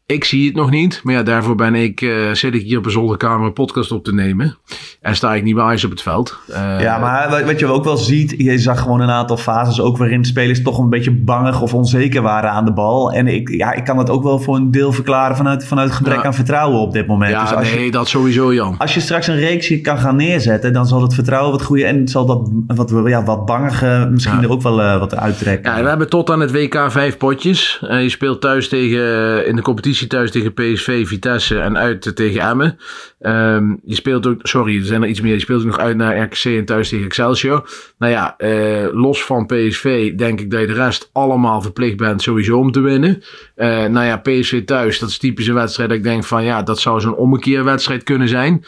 Ik 0.08 0.24
zie 0.24 0.46
het 0.46 0.56
nog 0.56 0.70
niet, 0.70 1.00
maar 1.02 1.14
ja, 1.14 1.22
daarvoor 1.22 1.54
ben 1.54 1.74
ik, 1.74 2.00
uh, 2.00 2.32
zit 2.32 2.54
ik 2.54 2.62
hier 2.62 2.78
op 2.78 2.84
een 2.84 2.90
zolderkamer 2.90 3.46
een 3.46 3.52
podcast 3.52 3.92
op 3.92 4.04
te 4.04 4.14
nemen. 4.14 4.56
En 5.00 5.16
sta 5.16 5.34
ik 5.34 5.42
niet 5.42 5.54
bij 5.54 5.80
op 5.84 5.90
het 5.90 6.02
veld. 6.02 6.38
Uh, 6.50 6.80
ja, 6.80 6.98
maar 6.98 7.44
wat 7.44 7.58
je 7.58 7.66
ook 7.66 7.84
wel 7.84 7.96
ziet, 7.96 8.34
je 8.38 8.58
zag 8.58 8.80
gewoon 8.80 9.00
een 9.00 9.10
aantal 9.10 9.36
fases 9.36 9.80
ook 9.80 9.96
waarin 9.96 10.24
spelers 10.24 10.62
toch 10.62 10.78
een 10.78 10.88
beetje 10.88 11.10
bangig 11.10 11.62
of 11.62 11.74
onzeker 11.74 12.22
waren 12.22 12.50
aan 12.50 12.64
de 12.64 12.72
bal. 12.72 13.12
En 13.12 13.26
ik, 13.26 13.48
ja, 13.48 13.72
ik 13.72 13.84
kan 13.84 13.96
dat 13.96 14.10
ook 14.10 14.22
wel 14.22 14.38
voor 14.38 14.56
een 14.56 14.70
deel 14.70 14.92
verklaren 14.92 15.36
vanuit, 15.36 15.66
vanuit 15.66 15.92
gebrek 15.92 16.24
aan 16.24 16.34
vertrouwen 16.34 16.80
op 16.80 16.92
dit 16.92 17.06
moment. 17.06 17.30
Ja, 17.30 17.42
dus 17.42 17.54
als 17.54 17.70
nee, 17.70 17.84
je, 17.84 17.90
dat 17.90 18.08
sowieso 18.08 18.54
Jan. 18.54 18.74
Als 18.78 18.94
je 18.94 19.00
straks 19.00 19.26
een 19.26 19.38
reeksje 19.38 19.80
kan 19.80 19.98
gaan 19.98 20.16
neerzetten, 20.16 20.72
dan 20.72 20.86
zal 20.86 21.02
het 21.02 21.14
vertrouwen 21.14 21.52
wat 21.52 21.62
groeien 21.62 21.86
en 21.86 22.08
zal 22.08 22.26
dat 22.26 22.50
wat, 22.66 22.92
ja, 23.06 23.24
wat 23.24 23.46
bangige 23.46 24.08
misschien 24.10 24.36
ja. 24.36 24.42
er 24.42 24.50
ook 24.50 24.62
wel 24.62 24.80
uh, 24.80 24.98
wat 24.98 25.16
uittrekken. 25.16 25.76
Ja, 25.76 25.82
we 25.82 25.88
hebben 25.88 26.08
tot 26.08 26.30
aan 26.30 26.40
het 26.40 26.52
WK 26.52 26.86
vijf 26.88 27.16
potjes. 27.16 27.78
je 27.80 28.08
speelt 28.08 28.40
thuis 28.40 28.68
tegen, 28.68 29.46
in 29.46 29.56
de 29.56 29.62
competitie 29.62 29.95
thuis 30.06 30.30
tegen 30.30 30.54
PSV, 30.54 31.06
Vitesse 31.06 31.58
en 31.58 31.78
uit 31.78 32.16
tegen 32.16 32.40
Emmen. 32.40 32.78
Um, 33.20 33.80
je 33.84 33.94
speelt 33.94 34.26
ook, 34.26 34.40
sorry, 34.42 34.78
er 34.78 34.84
zijn 34.84 35.02
er 35.02 35.08
iets 35.08 35.20
meer. 35.20 35.32
Je 35.32 35.40
speelt 35.40 35.60
ook 35.60 35.66
nog 35.66 35.78
uit 35.78 35.96
naar 35.96 36.22
RKC 36.22 36.44
en 36.44 36.64
thuis 36.64 36.88
tegen 36.88 37.04
Excelsior. 37.04 37.70
Nou 37.98 38.12
ja, 38.12 38.34
uh, 38.38 38.88
los 38.92 39.24
van 39.24 39.46
PSV 39.46 40.14
denk 40.14 40.40
ik 40.40 40.50
dat 40.50 40.60
je 40.60 40.66
de 40.66 40.72
rest 40.72 41.10
allemaal 41.12 41.62
verplicht 41.62 41.96
bent 41.96 42.22
sowieso 42.22 42.58
om 42.58 42.72
te 42.72 42.80
winnen. 42.80 43.22
Uh, 43.56 43.84
nou 43.84 44.06
ja, 44.06 44.16
PSV 44.16 44.64
thuis, 44.64 44.98
dat 44.98 45.08
is 45.08 45.18
typisch 45.18 45.46
een 45.46 45.54
wedstrijd 45.54 45.90
ik 45.90 46.02
denk 46.02 46.24
van 46.24 46.44
ja, 46.44 46.62
dat 46.62 46.80
zou 46.80 47.00
zo'n 47.00 47.16
ommekeerwedstrijd 47.16 48.02
kunnen 48.02 48.28
zijn. 48.28 48.64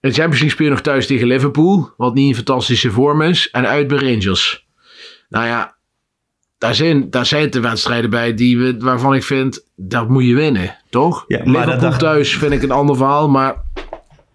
De 0.00 0.10
Champions 0.10 0.40
League 0.40 0.50
speel 0.50 0.66
je 0.66 0.72
nog 0.72 0.80
thuis 0.80 1.06
tegen 1.06 1.26
Liverpool, 1.26 1.90
wat 1.96 2.14
niet 2.14 2.28
een 2.28 2.34
fantastische 2.34 2.90
vorm 2.90 3.22
is. 3.22 3.50
En 3.50 3.66
uit 3.66 3.86
bij 3.86 3.98
Rangers. 3.98 4.66
Nou 5.28 5.46
ja, 5.46 5.73
daar 6.64 6.74
zijn, 6.74 7.10
daar 7.10 7.26
zijn 7.26 7.50
de 7.50 7.60
wedstrijden 7.60 8.10
bij 8.10 8.34
die 8.34 8.58
we, 8.58 8.76
waarvan 8.78 9.14
ik 9.14 9.22
vind, 9.22 9.64
dat 9.76 10.08
moet 10.08 10.24
je 10.24 10.34
winnen, 10.34 10.76
toch? 10.90 11.24
Ja, 11.26 11.38
maar 11.38 11.46
Liverpool 11.46 11.90
dat 11.90 11.98
thuis 11.98 12.36
vind 12.36 12.52
ik 12.52 12.62
een 12.62 12.70
ander 12.70 12.96
verhaal, 12.96 13.28
maar 13.28 13.54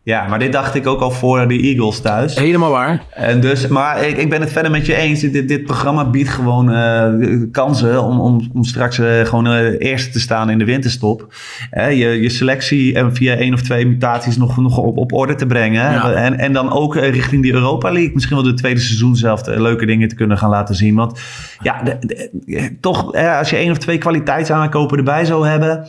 Ja, 0.04 0.28
maar 0.28 0.40
dit 0.40 0.52
dacht 0.52 0.76
ik 0.76 0.88
ook 0.88 1.02
al 1.02 1.12
voor 1.12 1.48
de 1.48 1.60
Eagles 1.60 2.00
thuis. 2.00 2.36
helemaal 2.36 2.72
waar. 2.72 3.04
En 3.14 3.40
dus, 3.42 3.68
maar 3.68 4.04
ik, 4.08 4.18
ik 4.18 4.30
ben 4.30 4.42
het 4.42 4.52
verder 4.52 4.72
met 4.72 4.86
je 4.86 4.96
eens. 4.96 5.20
Dit, 5.20 5.48
dit 5.48 5.64
programma 5.64 6.06
biedt 6.10 6.30
gewoon 6.30 6.72
eh, 6.72 7.14
kansen 7.52 8.04
om, 8.04 8.20
om, 8.20 8.50
om 8.54 8.64
straks 8.64 9.00
eh, 9.00 9.26
gewoon 9.26 9.48
eh, 9.48 9.80
eerste 9.80 10.10
te 10.10 10.20
staan 10.20 10.50
in 10.50 10.58
de 10.58 10.66
winterstop. 10.66 11.34
Je, 11.72 11.96
je 12.22 12.30
selectie 12.30 12.96
en 12.96 13.16
via 13.16 13.36
één 13.36 13.54
of 13.54 13.62
twee 13.62 13.88
mutaties 13.88 14.38
nog, 14.38 14.58
nog 14.58 14.78
op, 14.78 14.98
op 14.98 15.14
orde 15.14 15.36
te 15.36 15.46
brengen. 15.46 15.92
Ja. 15.92 16.12
En, 16.12 16.38
en 16.40 16.54
dan 16.54 16.72
ook 16.72 16.96
richting 16.96 17.42
die 17.42 17.54
Europa 17.54 17.92
League. 17.92 18.12
Misschien 18.14 18.36
wel 18.36 18.46
de 18.46 18.54
tweede 18.54 18.80
seizoen 18.80 19.16
zelf 19.16 19.46
leuke 19.46 19.86
dingen 19.86 20.08
te 20.08 20.16
kunnen 20.16 20.38
gaan 20.38 20.50
laten 20.50 20.76
zien. 20.76 20.96
Want 20.96 21.20
ja, 21.62 21.82
de- 21.84 21.98
de- 22.46 22.78
toch, 22.82 23.14
eh, 23.14 23.38
als 23.38 23.50
je 23.50 23.56
één 23.56 23.72
of 23.72 23.78
twee 23.78 23.98
kwaliteitsaankopen 23.98 24.98
erbij 24.98 25.26
zou 25.26 25.48
hebben... 25.48 25.88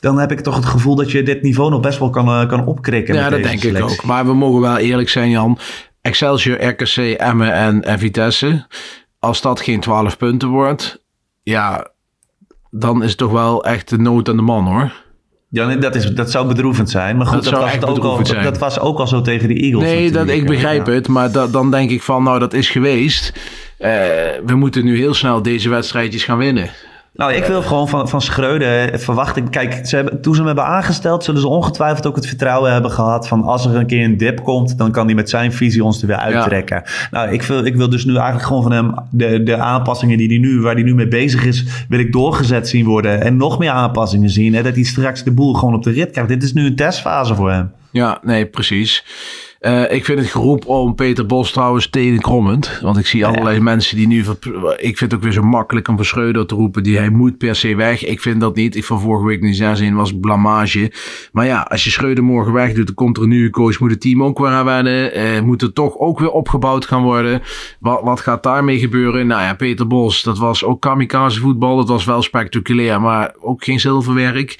dan 0.00 0.18
heb 0.18 0.32
ik 0.32 0.40
toch 0.40 0.56
het 0.56 0.64
gevoel 0.66 0.94
dat 0.94 1.10
je 1.10 1.22
dit 1.22 1.42
niveau 1.42 1.70
nog 1.70 1.80
best 1.80 1.98
wel 1.98 2.10
kan, 2.10 2.46
kan 2.48 2.66
opkrikken. 2.66 3.14
Ja, 3.14 3.23
met 3.30 3.42
dat 3.42 3.50
denk 3.50 3.62
ik 3.76 3.82
ook. 3.82 4.04
Maar 4.04 4.26
we 4.26 4.34
mogen 4.34 4.60
wel 4.60 4.76
eerlijk 4.76 5.08
zijn, 5.08 5.30
Jan. 5.30 5.58
Excelsior, 6.00 6.64
RKC, 6.64 6.96
Emmen 6.96 7.52
en, 7.52 7.82
en 7.84 7.98
Vitesse. 7.98 8.66
Als 9.18 9.40
dat 9.40 9.60
geen 9.60 9.80
12 9.80 10.16
punten 10.16 10.48
wordt, 10.48 11.02
ja, 11.42 11.88
dan 12.70 13.02
is 13.02 13.08
het 13.08 13.18
toch 13.18 13.32
wel 13.32 13.64
echt 13.64 13.88
de 13.88 13.98
nood 13.98 14.28
aan 14.28 14.36
de 14.36 14.42
man, 14.42 14.66
hoor. 14.66 14.92
Ja, 15.50 15.66
nee, 15.66 15.78
dat, 15.78 15.94
is, 15.94 16.10
dat 16.10 16.30
zou 16.30 16.46
bedroevend 16.46 16.90
zijn. 16.90 17.16
Maar 17.16 17.26
goed, 17.26 17.34
Dat 17.44 17.52
dat, 17.52 17.62
was, 17.62 17.72
het 17.72 17.84
ook 17.84 17.98
al, 18.04 18.26
zijn. 18.26 18.44
dat 18.44 18.58
was 18.58 18.78
ook 18.78 18.98
al 18.98 19.06
zo 19.06 19.20
tegen 19.20 19.48
de 19.48 19.54
Eagles. 19.54 19.82
Nee, 19.84 20.10
dat, 20.10 20.28
ik 20.28 20.46
begrijp 20.46 20.86
Ja. 20.86 20.92
het. 20.92 21.08
Maar 21.08 21.32
da- 21.32 21.46
dan 21.46 21.70
denk 21.70 21.90
ik 21.90 22.02
van, 22.02 22.22
nou, 22.22 22.38
dat 22.38 22.52
is 22.52 22.68
geweest. 22.70 23.32
Eh, 23.78 23.90
we 24.46 24.54
moeten 24.54 24.84
nu 24.84 24.96
heel 24.96 25.14
snel 25.14 25.42
deze 25.42 25.68
wedstrijdjes 25.68 26.24
gaan 26.24 26.38
winnen. 26.38 26.70
Nou, 27.16 27.32
ik 27.32 27.44
wil 27.44 27.62
gewoon 27.62 27.88
van, 27.88 28.08
van 28.08 28.20
Schreuder 28.20 28.98
verwachten. 28.98 29.50
Kijk, 29.50 29.86
ze 29.86 29.96
hebben, 29.96 30.20
toen 30.20 30.32
ze 30.32 30.38
hem 30.38 30.46
hebben 30.46 30.64
aangesteld, 30.64 31.24
zullen 31.24 31.40
ze 31.40 31.48
ongetwijfeld 31.48 32.06
ook 32.06 32.16
het 32.16 32.26
vertrouwen 32.26 32.72
hebben 32.72 32.90
gehad. 32.90 33.28
van 33.28 33.42
als 33.42 33.66
er 33.66 33.74
een 33.74 33.86
keer 33.86 34.04
een 34.04 34.16
dip 34.16 34.42
komt, 34.42 34.78
dan 34.78 34.90
kan 34.90 35.06
hij 35.06 35.14
met 35.14 35.30
zijn 35.30 35.52
visie 35.52 35.84
ons 35.84 36.00
er 36.00 36.06
weer 36.06 36.16
uittrekken. 36.16 36.82
Nou, 37.10 37.32
ik 37.32 37.42
wil, 37.42 37.64
ik 37.64 37.76
wil 37.76 37.88
dus 37.88 38.04
nu 38.04 38.14
eigenlijk 38.14 38.46
gewoon 38.46 38.62
van 38.62 38.72
hem 38.72 38.94
de, 39.10 39.42
de 39.42 39.56
aanpassingen 39.56 40.18
die 40.18 40.28
die 40.28 40.38
nu, 40.38 40.60
waar 40.60 40.74
hij 40.74 40.82
nu 40.82 40.94
mee 40.94 41.08
bezig 41.08 41.44
is, 41.44 41.64
wil 41.88 41.98
ik 41.98 42.12
doorgezet 42.12 42.68
zien 42.68 42.84
worden. 42.84 43.20
En 43.20 43.36
nog 43.36 43.58
meer 43.58 43.70
aanpassingen 43.70 44.30
zien. 44.30 44.54
Hè, 44.54 44.62
dat 44.62 44.74
hij 44.74 44.84
straks 44.84 45.24
de 45.24 45.32
boel 45.32 45.54
gewoon 45.54 45.74
op 45.74 45.82
de 45.82 45.90
rit 45.90 46.10
krijgt. 46.10 46.30
Dit 46.30 46.42
is 46.42 46.52
nu 46.52 46.66
een 46.66 46.76
testfase 46.76 47.34
voor 47.34 47.50
hem. 47.50 47.72
Ja, 47.90 48.18
nee, 48.22 48.46
precies. 48.46 49.04
Eh, 49.64 49.92
ik 49.92 50.04
vind 50.04 50.18
het 50.18 50.30
geroep 50.30 50.66
om 50.66 50.94
Peter 50.94 51.26
Bos 51.26 51.52
trouwens 51.52 51.88
tenenkrommend. 51.90 52.78
Want 52.82 52.96
ik 52.98 53.06
zie 53.06 53.26
allerlei 53.26 53.60
mensen 53.60 53.96
die 53.96 54.06
nu... 54.06 54.24
Ik 54.76 54.98
vind 54.98 55.00
het 55.00 55.14
ook 55.14 55.22
weer 55.22 55.32
zo 55.32 55.42
makkelijk 55.42 55.88
om 55.88 55.96
voor 55.96 56.04
Schreuder 56.04 56.46
te 56.46 56.54
roepen. 56.54 56.82
Die 56.82 56.96
hij 56.98 57.10
moet 57.10 57.38
per 57.38 57.56
se 57.56 57.74
weg. 57.74 58.04
Ik 58.04 58.20
vind 58.20 58.40
dat 58.40 58.56
niet. 58.56 58.76
Ik 58.76 58.84
van 58.84 59.00
vorige 59.00 59.26
week 59.26 59.40
niet 59.40 59.56
zin 59.56 59.94
was 59.94 60.18
blamage. 60.18 60.92
Maar 61.32 61.46
ja, 61.46 61.60
als 61.60 61.84
je 61.84 61.90
Schreuder 61.90 62.24
morgen 62.24 62.52
weg 62.52 62.72
doet, 62.72 62.86
dan 62.86 62.94
komt 62.94 63.16
er 63.16 63.22
een 63.22 63.28
nieuwe 63.28 63.50
coach. 63.50 63.80
Moet 63.80 63.90
het 63.90 64.00
team 64.00 64.22
ook 64.22 64.38
weer 64.38 64.48
aan 64.48 64.64
wennen. 64.64 65.12
Eh, 65.12 65.40
moet 65.40 65.62
er 65.62 65.72
toch 65.72 65.98
ook 65.98 66.18
weer 66.18 66.30
opgebouwd 66.30 66.86
gaan 66.86 67.02
worden. 67.02 67.42
Wat, 67.80 68.00
wat 68.02 68.20
gaat 68.20 68.42
daarmee 68.42 68.78
gebeuren? 68.78 69.26
Nou 69.26 69.42
ja, 69.42 69.54
Peter 69.54 69.86
Bos, 69.86 70.22
dat 70.22 70.38
was 70.38 70.64
ook 70.64 70.80
kamikaze 70.80 71.40
voetbal. 71.40 71.76
Dat 71.76 71.88
was 71.88 72.04
wel 72.04 72.22
spectaculair, 72.22 73.00
maar 73.00 73.34
ook 73.40 73.64
geen 73.64 73.80
zilverwerk. 73.80 74.56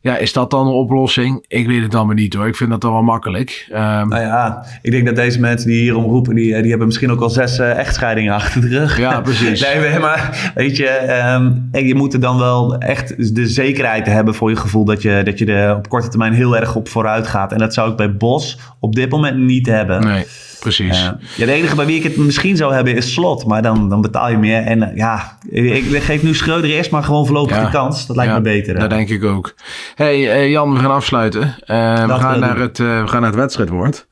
Ja, 0.00 0.16
is 0.16 0.32
dat 0.32 0.50
dan 0.50 0.66
een 0.66 0.72
oplossing? 0.72 1.44
Ik 1.48 1.66
weet 1.66 1.82
het 1.82 1.90
dan 1.90 2.06
maar 2.06 2.14
niet 2.14 2.34
hoor. 2.34 2.46
Ik 2.46 2.56
vind 2.56 2.70
dat 2.70 2.80
dan 2.80 2.92
wel 2.92 3.02
makkelijk. 3.02 3.68
Ehm, 3.72 4.08
Nou 4.08 4.22
ja, 4.22 4.64
ik 4.82 4.90
denk 4.90 5.06
dat 5.06 5.16
deze 5.16 5.40
mensen 5.40 5.68
die 5.68 5.80
hierom 5.80 6.04
roepen, 6.04 6.34
die, 6.34 6.60
die 6.60 6.68
hebben 6.68 6.86
misschien 6.86 7.10
ook 7.10 7.20
al 7.20 7.30
zes 7.30 7.58
eh, 7.58 7.78
echtscheidingen 7.78 8.34
achter 8.34 8.60
de 8.60 8.68
rug. 8.68 8.98
Ja, 8.98 9.20
precies. 9.20 9.60
Nee, 9.74 9.98
maar 9.98 10.52
weet 10.54 10.76
je, 10.76 10.86
ehm, 10.88 11.52
en 11.72 11.86
je 11.86 11.94
moet 11.94 12.12
er 12.12 12.20
dan 12.20 12.38
wel 12.38 12.78
echt 12.78 13.34
de 13.34 13.46
zekerheid 13.46 14.06
hebben 14.06 14.34
voor 14.34 14.50
je 14.50 14.56
gevoel 14.56 14.84
dat 14.84 15.02
je, 15.02 15.20
dat 15.24 15.38
je 15.38 15.46
er 15.52 15.76
op 15.76 15.88
korte 15.88 16.08
termijn 16.08 16.32
heel 16.32 16.56
erg 16.56 16.74
op 16.74 16.88
vooruit 16.88 17.26
gaat. 17.26 17.52
En 17.52 17.58
dat 17.58 17.74
zou 17.74 17.90
ik 17.90 17.96
bij 17.96 18.16
Bos 18.16 18.58
op 18.80 18.94
dit 18.94 19.10
moment 19.10 19.36
niet 19.38 19.66
hebben. 19.66 20.00
nee, 20.04 20.24
precies. 20.60 20.98
Ja, 21.36 21.44
de 21.46 21.52
enige 21.52 21.74
bij 21.76 21.86
wie 21.86 21.96
ik 21.96 22.02
het 22.02 22.16
misschien 22.16 22.56
zou 22.56 22.74
hebben 22.74 22.94
is 22.94 23.12
Slot, 23.12 23.46
maar 23.46 23.62
dan, 23.62 23.88
dan 23.88 24.00
betaal 24.00 24.30
je 24.30 24.38
meer. 24.38 24.62
En 24.62 24.92
ja, 24.94 25.38
ik, 25.48 25.84
ik 25.84 26.02
geef 26.02 26.22
nu 26.22 26.34
Schreuder 26.34 26.70
eerst 26.70 26.90
maar 26.90 27.02
gewoon 27.02 27.26
voorlopig 27.26 27.56
Ja. 27.56 27.64
de 27.64 27.70
kans. 27.70 28.06
Dat 28.06 28.16
lijkt 28.16 28.30
Ja, 28.32 28.38
me 28.38 28.44
beter. 28.44 28.74
hè. 28.74 28.80
Dat 28.80 28.90
denk 28.90 29.08
ik 29.08 29.24
ook. 29.24 29.54
hey, 29.94 30.30
eh, 30.32 30.50
Jan, 30.50 30.72
we 30.74 30.78
gaan 30.80 30.90
afsluiten. 30.90 31.42
Eh, 31.42 32.06
we, 32.06 32.12
gaan 32.14 32.40
naar 32.40 32.58
het, 32.58 32.80
eh, 32.80 33.00
we 33.00 33.08
gaan 33.08 33.20
naar 33.20 33.30
het 33.30 33.38
wedstrijdwoord. 33.40 34.06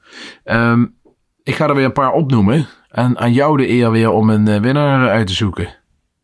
Ehm, 0.45 0.85
ik 1.43 1.55
ga 1.55 1.69
er 1.69 1.75
weer 1.75 1.85
een 1.85 1.93
paar 1.93 2.13
opnoemen. 2.13 2.67
En 2.91 3.19
aan 3.19 3.33
jou 3.33 3.57
de 3.57 3.69
eer 3.71 3.91
weer 3.91 4.11
om 4.11 4.31
een 4.31 4.61
winnaar 4.61 5.09
uit 5.09 5.27
te 5.27 5.33
zoeken. 5.35 5.65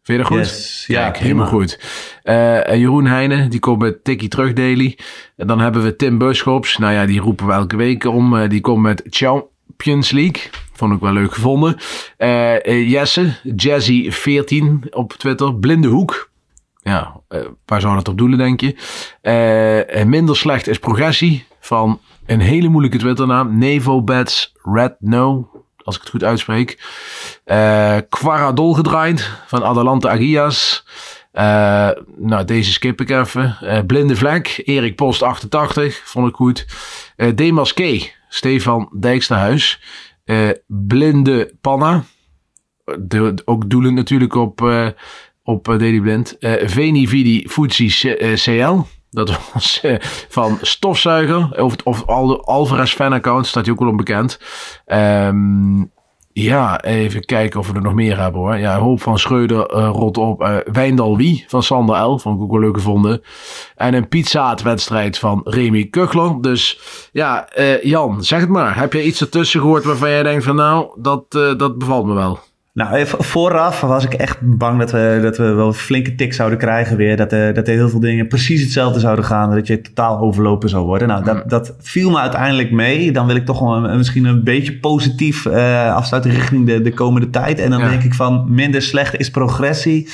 Vind 0.02 0.18
je 0.18 0.24
dat 0.24 0.26
goed? 0.26 0.36
Yes. 0.38 0.84
Ja, 0.86 1.02
Kijk, 1.02 1.16
helemaal 1.16 1.46
goed. 1.46 1.80
En 2.22 2.78
Jeroen 2.78 3.06
Heijnen, 3.06 3.50
die 3.50 3.60
komt 3.60 3.78
met 3.82 4.04
Tikkie 4.04 4.28
terug 4.28 4.52
daily. 4.52 4.98
En 5.36 5.46
dan 5.46 5.60
hebben 5.60 5.82
we 5.82 5.96
Tim 5.96 6.18
Buschops. 6.18 6.78
Nou 6.78 6.92
ja, 6.92 7.06
die 7.06 7.20
roepen 7.20 7.46
we 7.46 7.52
elke 7.52 7.76
week 7.76 8.04
om. 8.04 8.48
Die 8.48 8.60
komt 8.60 8.82
met 8.82 9.02
Champions 9.10 9.50
League. 9.84 10.50
Vond 10.72 10.94
ik 10.94 11.00
wel 11.00 11.12
leuk 11.12 11.34
gevonden. 11.34 11.76
Eh, 12.16 12.90
Jesse, 12.90 13.36
Jazzy14 13.56 14.88
op 14.90 15.12
Twitter. 15.12 15.54
Blinde 15.54 15.88
hoek. 15.88 16.30
Ja, 16.82 17.20
eh, 17.28 17.40
waar 17.66 17.80
zou 17.80 17.94
dat 17.94 18.08
op 18.08 18.18
doelen, 18.18 18.38
denk 18.38 18.60
je? 18.60 20.04
Minder 20.06 20.36
slecht 20.36 20.66
is 20.66 20.78
progressie 20.78 21.44
van 21.60 22.00
een 22.26 22.40
hele 22.40 22.68
moeilijke 22.68 22.98
Twitternaam. 22.98 23.58
Nevo 23.58 24.02
Bats 24.02 24.52
Red 24.62 24.94
No, 24.98 25.50
als 25.76 25.94
ik 25.94 26.00
het 26.00 26.10
goed 26.10 26.24
uitspreek. 26.24 26.78
Eh 27.44 27.96
Quaradol 28.08 28.74
gedraaid 28.74 29.30
van 29.46 29.64
Adelante 29.64 30.08
Agias. 30.08 30.86
Nou, 32.16 32.44
deze 32.44 32.72
skip 32.72 33.00
ik 33.00 33.10
even. 33.10 33.56
Blinde 33.86 34.16
Vlek, 34.16 34.62
Erik 34.64 34.96
Post 34.96 35.22
88, 35.22 36.02
vond 36.04 36.28
ik 36.28 36.34
goed. 36.34 36.66
Demas 37.34 37.74
K, 37.74 37.80
Stefan 38.34 38.88
Dijksterhuis. 39.00 39.80
Eh 40.24 40.50
Blinde 40.66 41.54
Panna, 41.60 42.04
de, 42.98 43.34
ook 43.44 43.70
doelend 43.70 43.94
natuurlijk 43.94 44.34
op, 44.34 44.62
eh 44.62 44.86
op 45.42 45.68
eh, 45.68 45.78
Daily 45.78 46.00
Blind. 46.00 46.36
Veni 46.64 47.08
Vidi 47.08 47.48
Futsi 47.48 48.14
CL. 48.34 48.78
Dat 49.10 49.52
was 49.52 49.82
van 50.28 50.58
Stofzuiger. 50.60 51.62
Of, 51.62 51.74
of 51.84 52.06
Al 52.06 52.44
Alvarez 52.44 52.94
fan-account. 52.94 53.46
Staat 53.46 53.64
hij 53.64 53.74
ook 53.74 53.80
wel 53.80 53.88
onbekend. 53.88 54.38
Ehm 54.84 55.82
ja, 56.32 56.82
even 56.82 57.24
kijken 57.24 57.60
of 57.60 57.68
we 57.68 57.74
er 57.74 57.82
nog 57.82 57.94
meer 57.94 58.18
hebben 58.18 58.40
hoor. 58.40 58.56
Ja, 58.56 58.78
Hoop 58.78 59.02
van 59.02 59.18
Schreuder 59.18 59.66
eh, 59.66 59.88
rot 59.92 60.18
op. 60.18 60.42
eh 60.42 60.56
Wijndal 60.72 61.16
Wie 61.16 61.44
van 61.48 61.62
Sander 61.62 61.96
L. 61.96 62.18
Vond 62.18 62.36
ik 62.36 62.42
ook 62.42 62.50
wel 62.50 62.60
leuk 62.60 62.76
gevonden. 62.76 63.22
En 63.76 63.94
een 63.94 64.08
pizzaatwedstrijd 64.08 65.18
van 65.18 65.40
Remy 65.44 65.84
Kuchler. 65.84 66.40
Dus 66.40 66.80
ja, 67.12 67.48
eh, 67.48 67.82
Jan, 67.82 68.24
zeg 68.24 68.40
het 68.40 68.48
maar. 68.48 68.76
Heb 68.78 68.92
jij 68.92 69.02
iets 69.02 69.20
ertussen 69.20 69.60
gehoord 69.60 69.84
waarvan 69.84 70.10
jij 70.10 70.22
denkt 70.22 70.44
van 70.44 70.56
nou, 70.56 70.88
dat, 70.96 71.30
dat 71.30 71.78
bevalt 71.78 72.06
me 72.06 72.14
wel? 72.14 72.38
Nou, 72.74 72.94
even 72.94 73.24
vooraf 73.24 73.80
was 73.80 74.04
ik 74.04 74.14
echt 74.14 74.38
bang 74.40 74.78
dat 74.78 74.90
we, 74.90 75.18
dat 75.22 75.36
we 75.36 75.52
wel 75.52 75.66
een 75.66 75.74
flinke 75.74 76.14
tik 76.14 76.34
zouden 76.34 76.58
krijgen 76.58 76.96
weer. 76.96 77.16
Dat, 77.16 77.32
er 77.32 77.54
dat 77.54 77.68
er 77.68 77.74
heel 77.74 77.88
veel 77.88 78.00
dingen 78.00 78.28
precies 78.28 78.62
hetzelfde 78.62 79.00
zouden 79.00 79.24
gaan. 79.24 79.50
Dat 79.54 79.66
je 79.66 79.80
totaal 79.80 80.18
overlopen 80.18 80.68
zou 80.68 80.84
worden. 80.86 81.08
Nou, 81.08 81.24
dat, 81.24 81.50
dat 81.50 81.74
viel 81.80 82.10
me 82.10 82.18
uiteindelijk 82.18 82.70
mee. 82.70 83.12
Dan 83.12 83.26
wil 83.26 83.36
ik 83.36 83.44
toch 83.46 83.58
wel 83.60 83.84
een- 83.84 83.96
misschien 83.96 84.24
een 84.24 84.44
beetje 84.44 84.78
positief 84.78 85.46
eh, 85.46 85.94
afsluiten 85.94 86.32
richting 86.32 86.66
de, 86.66 86.82
de 86.82 86.92
komende 86.94 87.30
tijd. 87.30 87.58
En 87.58 87.70
dan 87.70 87.80
Ja. 87.80 87.88
denk 87.88 88.02
ik 88.02 88.14
van 88.14 88.44
minder 88.48 88.82
slecht 88.82 89.18
is 89.18 89.30
progressie. 89.30 90.08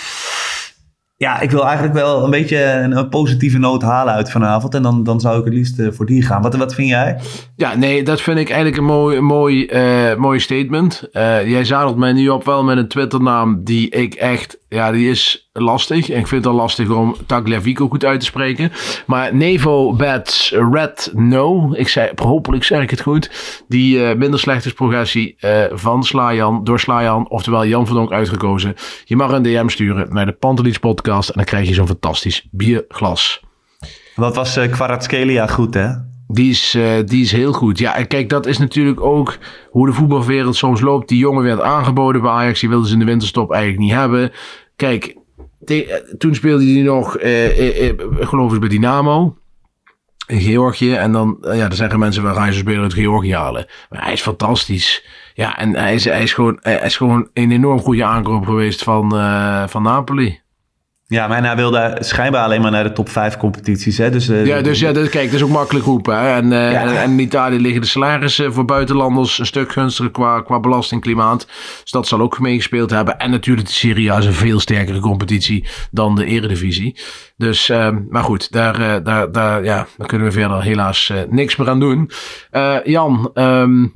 Ja, 1.18 1.40
ik 1.40 1.50
wil 1.50 1.64
eigenlijk 1.64 1.94
wel 1.94 2.24
een 2.24 2.30
beetje 2.30 2.64
een, 2.64 3.08
positieve 3.08 3.58
noot 3.58 3.82
halen 3.82 4.14
uit 4.14 4.30
vanavond. 4.30 4.74
En 4.74 4.82
dan, 4.82 5.04
dan 5.04 5.20
zou 5.20 5.38
ik 5.38 5.44
het 5.44 5.54
liefst 5.54 5.78
eh, 5.78 5.88
voor 5.90 6.06
die 6.06 6.22
gaan. 6.22 6.42
Wat, 6.42 6.56
wat 6.56 6.74
vind 6.74 6.88
jij? 6.88 7.20
Ja, 7.56 7.74
nee, 7.74 8.02
dat 8.02 8.20
vind 8.20 8.38
ik 8.38 8.48
eigenlijk 8.48 8.76
een 8.76 8.84
mooi, 8.84 9.20
mooi, 9.20 9.66
eh, 9.66 10.14
mooi 10.16 10.40
statement. 10.40 11.08
Eh, 11.12 11.50
jij 11.50 11.64
zadelt 11.64 11.96
mij 11.96 12.12
nu 12.12 12.28
op 12.28 12.44
wel 12.44 12.64
met 12.64 12.76
een 12.76 12.88
Twitternaam 12.88 13.64
die 13.64 13.88
ik 13.88 14.14
echt, 14.14 14.58
ja, 14.68 14.92
die 14.92 15.10
is 15.10 15.48
lastig. 15.52 16.10
En 16.10 16.18
ik 16.18 16.26
vind 16.26 16.44
het 16.44 16.52
al 16.52 16.58
lastig 16.58 16.90
om 16.90 17.16
Tagliafico 17.26 17.88
goed 17.88 18.04
uit 18.04 18.20
te 18.20 18.26
spreken. 18.26 18.72
Maar 19.06 19.34
Nevo 19.34 19.92
Bats 19.92 20.54
Red 20.70 21.10
No, 21.14 21.72
ik 21.72 21.88
zei, 21.88 22.10
hopelijk 22.14 22.64
zeg 22.64 22.82
ik 22.82 22.90
het 22.90 23.00
goed. 23.00 23.30
Die 23.68 24.04
eh, 24.04 24.16
minder 24.16 24.40
slecht 24.40 24.64
is 24.64 24.72
progressie 24.72 25.36
van 25.70 26.02
Slajan, 26.04 26.64
door 26.64 26.80
Slajan, 26.80 27.28
oftewel 27.28 27.66
Jan 27.66 27.86
van 27.86 27.96
Donk 27.96 28.12
uitgekozen. 28.12 28.74
Je 29.04 29.16
mag 29.16 29.32
een 29.32 29.42
DM 29.42 29.68
sturen 29.68 30.06
naar 30.10 30.26
de 30.26 30.32
Pantelis 30.32 30.78
podcast 30.78 31.06
en 31.08 31.34
dan 31.34 31.44
krijg 31.44 31.68
je 31.68 31.74
zo'n 31.74 31.86
fantastisch 31.86 32.48
bierglas. 32.50 33.40
Wat 34.14 34.34
was 34.34 34.56
eh 34.56 34.70
Kvaratskhelia 34.70 35.46
goed, 35.46 35.74
hè? 35.74 35.88
Die 36.26 36.50
is, 36.50 36.74
eh, 36.74 36.92
die 37.04 37.22
is 37.22 37.32
heel 37.32 37.52
goed. 37.52 37.78
Ja, 37.78 37.96
en 37.96 38.06
kijk, 38.06 38.28
dat 38.28 38.46
is 38.46 38.58
natuurlijk 38.58 39.00
ook 39.00 39.38
hoe 39.70 39.86
de 39.86 39.92
voetbalwereld 39.92 40.56
soms 40.56 40.80
loopt. 40.80 41.08
Die 41.08 41.18
jongen 41.18 41.42
werd 41.42 41.60
aangeboden 41.60 42.22
bij 42.22 42.30
Ajax. 42.30 42.60
Die 42.60 42.68
wilden 42.68 42.86
ze 42.86 42.92
in 42.92 42.98
de 42.98 43.04
winterstop 43.04 43.52
eigenlijk 43.52 43.82
niet 43.82 43.92
hebben. 43.92 44.32
Kijk, 44.76 45.16
eh, 45.64 45.94
toen 46.18 46.34
speelde 46.34 46.72
hij 46.72 46.82
nog, 46.82 47.16
geloof 48.28 48.54
ik, 48.54 48.60
bij 48.60 48.68
Dynamo. 48.68 49.36
In 50.26 50.40
Georgië. 50.40 50.94
En 50.94 51.12
dan, 51.12 51.38
ja, 51.40 51.68
dan 51.68 51.76
zeggen 51.76 51.98
mensen, 51.98 52.22
waar 52.22 52.34
ga 52.34 52.44
je 52.44 52.52
zo'n 52.52 52.60
speler 52.60 52.82
uit 52.82 52.94
Georgië 52.94 53.34
halen? 53.34 53.66
Maar 53.90 54.02
hij 54.02 54.12
is 54.12 54.22
fantastisch. 54.22 55.06
Ja, 55.34 55.58
en 55.58 55.74
hij 55.76 55.94
is, 55.94 56.04
hij 56.04 56.22
is, 56.22 56.32
gewoon, 56.32 56.58
hij 56.60 56.80
is 56.80 56.96
gewoon 56.96 57.28
een 57.32 57.50
enorm 57.50 57.80
goede 57.80 58.04
aankoop 58.04 58.44
geweest 58.44 58.82
van, 58.82 59.10
van 59.68 59.82
Napoli. 59.82 60.40
Ja, 61.10 61.26
maar 61.26 61.44
hij 61.44 61.56
wilde 61.56 61.96
schijnbaar 62.00 62.44
alleen 62.44 62.60
maar 62.60 62.70
naar 62.70 62.84
de 62.84 62.92
top 62.92 63.08
5 63.08 63.36
competities. 63.36 63.98
Hè? 63.98 64.10
Dus, 64.10 64.28
eh, 64.28 64.46
Ja, 64.46 64.60
dus 64.62 64.80
ja, 64.80 64.92
dus, 64.92 65.08
kijk, 65.08 65.24
dat 65.24 65.34
is 65.34 65.42
ook 65.42 65.50
makkelijk 65.50 65.84
roepen. 65.84 66.18
Hè? 66.18 66.34
En, 66.34 66.52
eh, 66.52 66.72
Ja. 66.72 66.82
en, 66.82 66.96
en 66.96 67.10
in 67.10 67.18
Italië 67.18 67.58
liggen 67.60 67.80
de 67.80 67.86
salarissen 67.86 68.52
voor 68.52 68.64
buitenlanders 68.64 69.38
een 69.38 69.46
stuk 69.46 69.72
gunstiger 69.72 70.10
qua, 70.10 70.40
qua 70.40 70.60
belastingklimaat. 70.60 71.46
Dus 71.82 71.90
dat 71.90 72.06
zal 72.08 72.20
ook 72.20 72.38
meegespeeld 72.40 72.90
hebben. 72.90 73.18
En 73.18 73.30
natuurlijk 73.30 73.66
de 73.66 73.72
Serie 73.72 74.12
A 74.12 74.18
is 74.18 74.24
een 74.26 74.32
veel 74.32 74.60
sterkere 74.60 75.00
competitie 75.00 75.66
dan 75.90 76.14
de 76.14 76.24
Eredivisie. 76.24 76.96
Dus, 77.36 77.68
eh, 77.68 77.88
maar 78.08 78.24
goed, 78.24 78.52
daar, 78.52 78.80
eh, 78.80 79.04
daar, 79.04 79.32
daar, 79.32 79.64
ja, 79.64 79.86
daar 79.96 80.06
kunnen 80.06 80.26
we 80.26 80.32
verder 80.32 80.62
helaas 80.62 81.12
niks 81.28 81.56
meer 81.56 81.68
aan 81.68 81.80
doen. 81.80 82.10
Jan, 82.84 83.30
ehm, 83.34 83.86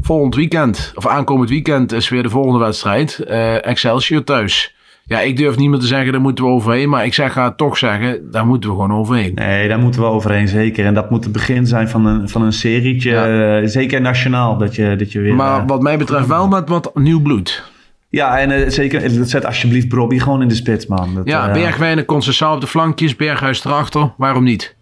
volgend 0.00 0.34
weekend, 0.34 0.92
of 0.94 1.06
aankomend 1.06 1.48
weekend, 1.50 1.92
is 1.92 2.08
weer 2.08 2.22
de 2.22 2.30
volgende 2.30 2.58
wedstrijd. 2.58 3.18
Excelsior 3.60 4.24
thuis. 4.24 4.73
Ja, 5.06 5.20
ik 5.20 5.36
durf 5.36 5.56
niet 5.56 5.70
meer 5.70 5.78
te 5.78 5.86
zeggen, 5.86 6.12
daar 6.12 6.20
moeten 6.20 6.44
we 6.44 6.50
overheen. 6.50 6.88
Maar 6.88 7.04
ik 7.04 7.14
zeg, 7.14 7.32
ga 7.32 7.44
het 7.44 7.56
toch 7.56 7.76
zeggen, 7.78 8.30
daar 8.30 8.46
moeten 8.46 8.70
we 8.70 8.76
gewoon 8.76 8.92
overheen. 8.92 9.32
Nee, 9.34 9.68
daar 9.68 9.78
moeten 9.78 10.00
we 10.00 10.06
overheen, 10.06 10.48
zeker. 10.48 10.86
En 10.86 10.94
dat 10.94 11.10
moet 11.10 11.24
het 11.24 11.32
begin 11.32 11.66
zijn 11.66 11.88
van 11.88 12.06
een, 12.06 12.28
van 12.28 12.42
een 12.42 12.52
serietje. 12.52 13.10
Ja. 13.10 13.60
eh, 13.60 13.68
zeker 13.68 14.00
nationaal, 14.00 14.58
dat 14.58 14.74
je, 14.74 14.96
dat 14.96 15.12
je 15.12 15.20
weer... 15.20 15.34
Maar 15.34 15.60
eh, 15.60 15.66
wat 15.66 15.82
mij 15.82 15.98
betreft 15.98 16.26
wel 16.26 16.48
met 16.48 16.68
wat 16.68 16.90
nieuw 16.94 17.20
bloed. 17.22 17.72
ja, 18.10 18.38
en 18.38 18.50
eh, 18.50 18.68
zeker, 18.70 19.26
zet 19.26 19.44
alsjeblieft 19.44 19.88
Bobby 19.88 20.18
gewoon 20.18 20.42
in 20.42 20.48
de 20.48 20.54
spits, 20.54 20.86
man. 20.86 21.14
Dat, 21.14 21.26
Ja, 21.28 21.52
Bergwijn 21.52 21.98
en 21.98 22.08
op 22.52 22.60
de 22.60 22.66
flankjes, 22.66 23.16
Berghuis 23.16 23.64
erachter. 23.64 24.12
Waarom 24.16 24.44
niet? 24.44 24.76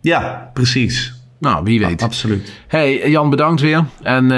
Ja, 0.00 0.50
precies. 0.54 1.14
Nou, 1.38 1.64
wie 1.64 1.80
weet. 1.80 2.02
Absoluut. 2.02 2.52
Hey, 2.68 3.10
Jan, 3.10 3.30
bedankt 3.30 3.60
weer. 3.60 3.84
En 4.02 4.30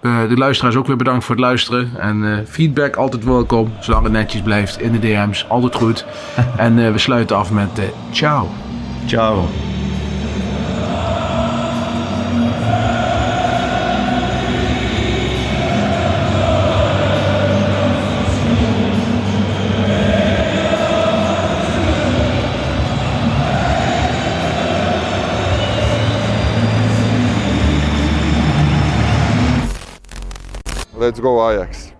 eh, 0.00 0.28
de 0.28 0.36
luisteraars 0.36 0.76
ook 0.76 0.86
weer 0.86 0.96
bedankt 0.96 1.24
voor 1.24 1.34
het 1.34 1.44
luisteren. 1.44 1.90
En 1.98 2.32
eh, 2.32 2.38
feedback 2.46 2.96
altijd 2.96 3.24
welkom, 3.24 3.72
zolang 3.80 4.04
het 4.04 4.12
netjes 4.12 4.42
blijft 4.42 4.80
in 4.80 4.92
de 4.92 4.98
DM's. 4.98 5.46
Altijd 5.48 5.74
goed. 5.74 6.06
en 6.56 6.84
eh, 6.84 6.92
we 6.92 6.98
sluiten 6.98 7.36
af 7.36 7.50
met 7.50 7.80
ciao. 8.10 8.48
Ciao. 9.06 9.48
Let's 31.00 31.18
go 31.18 31.50
Ajax. 31.50 31.94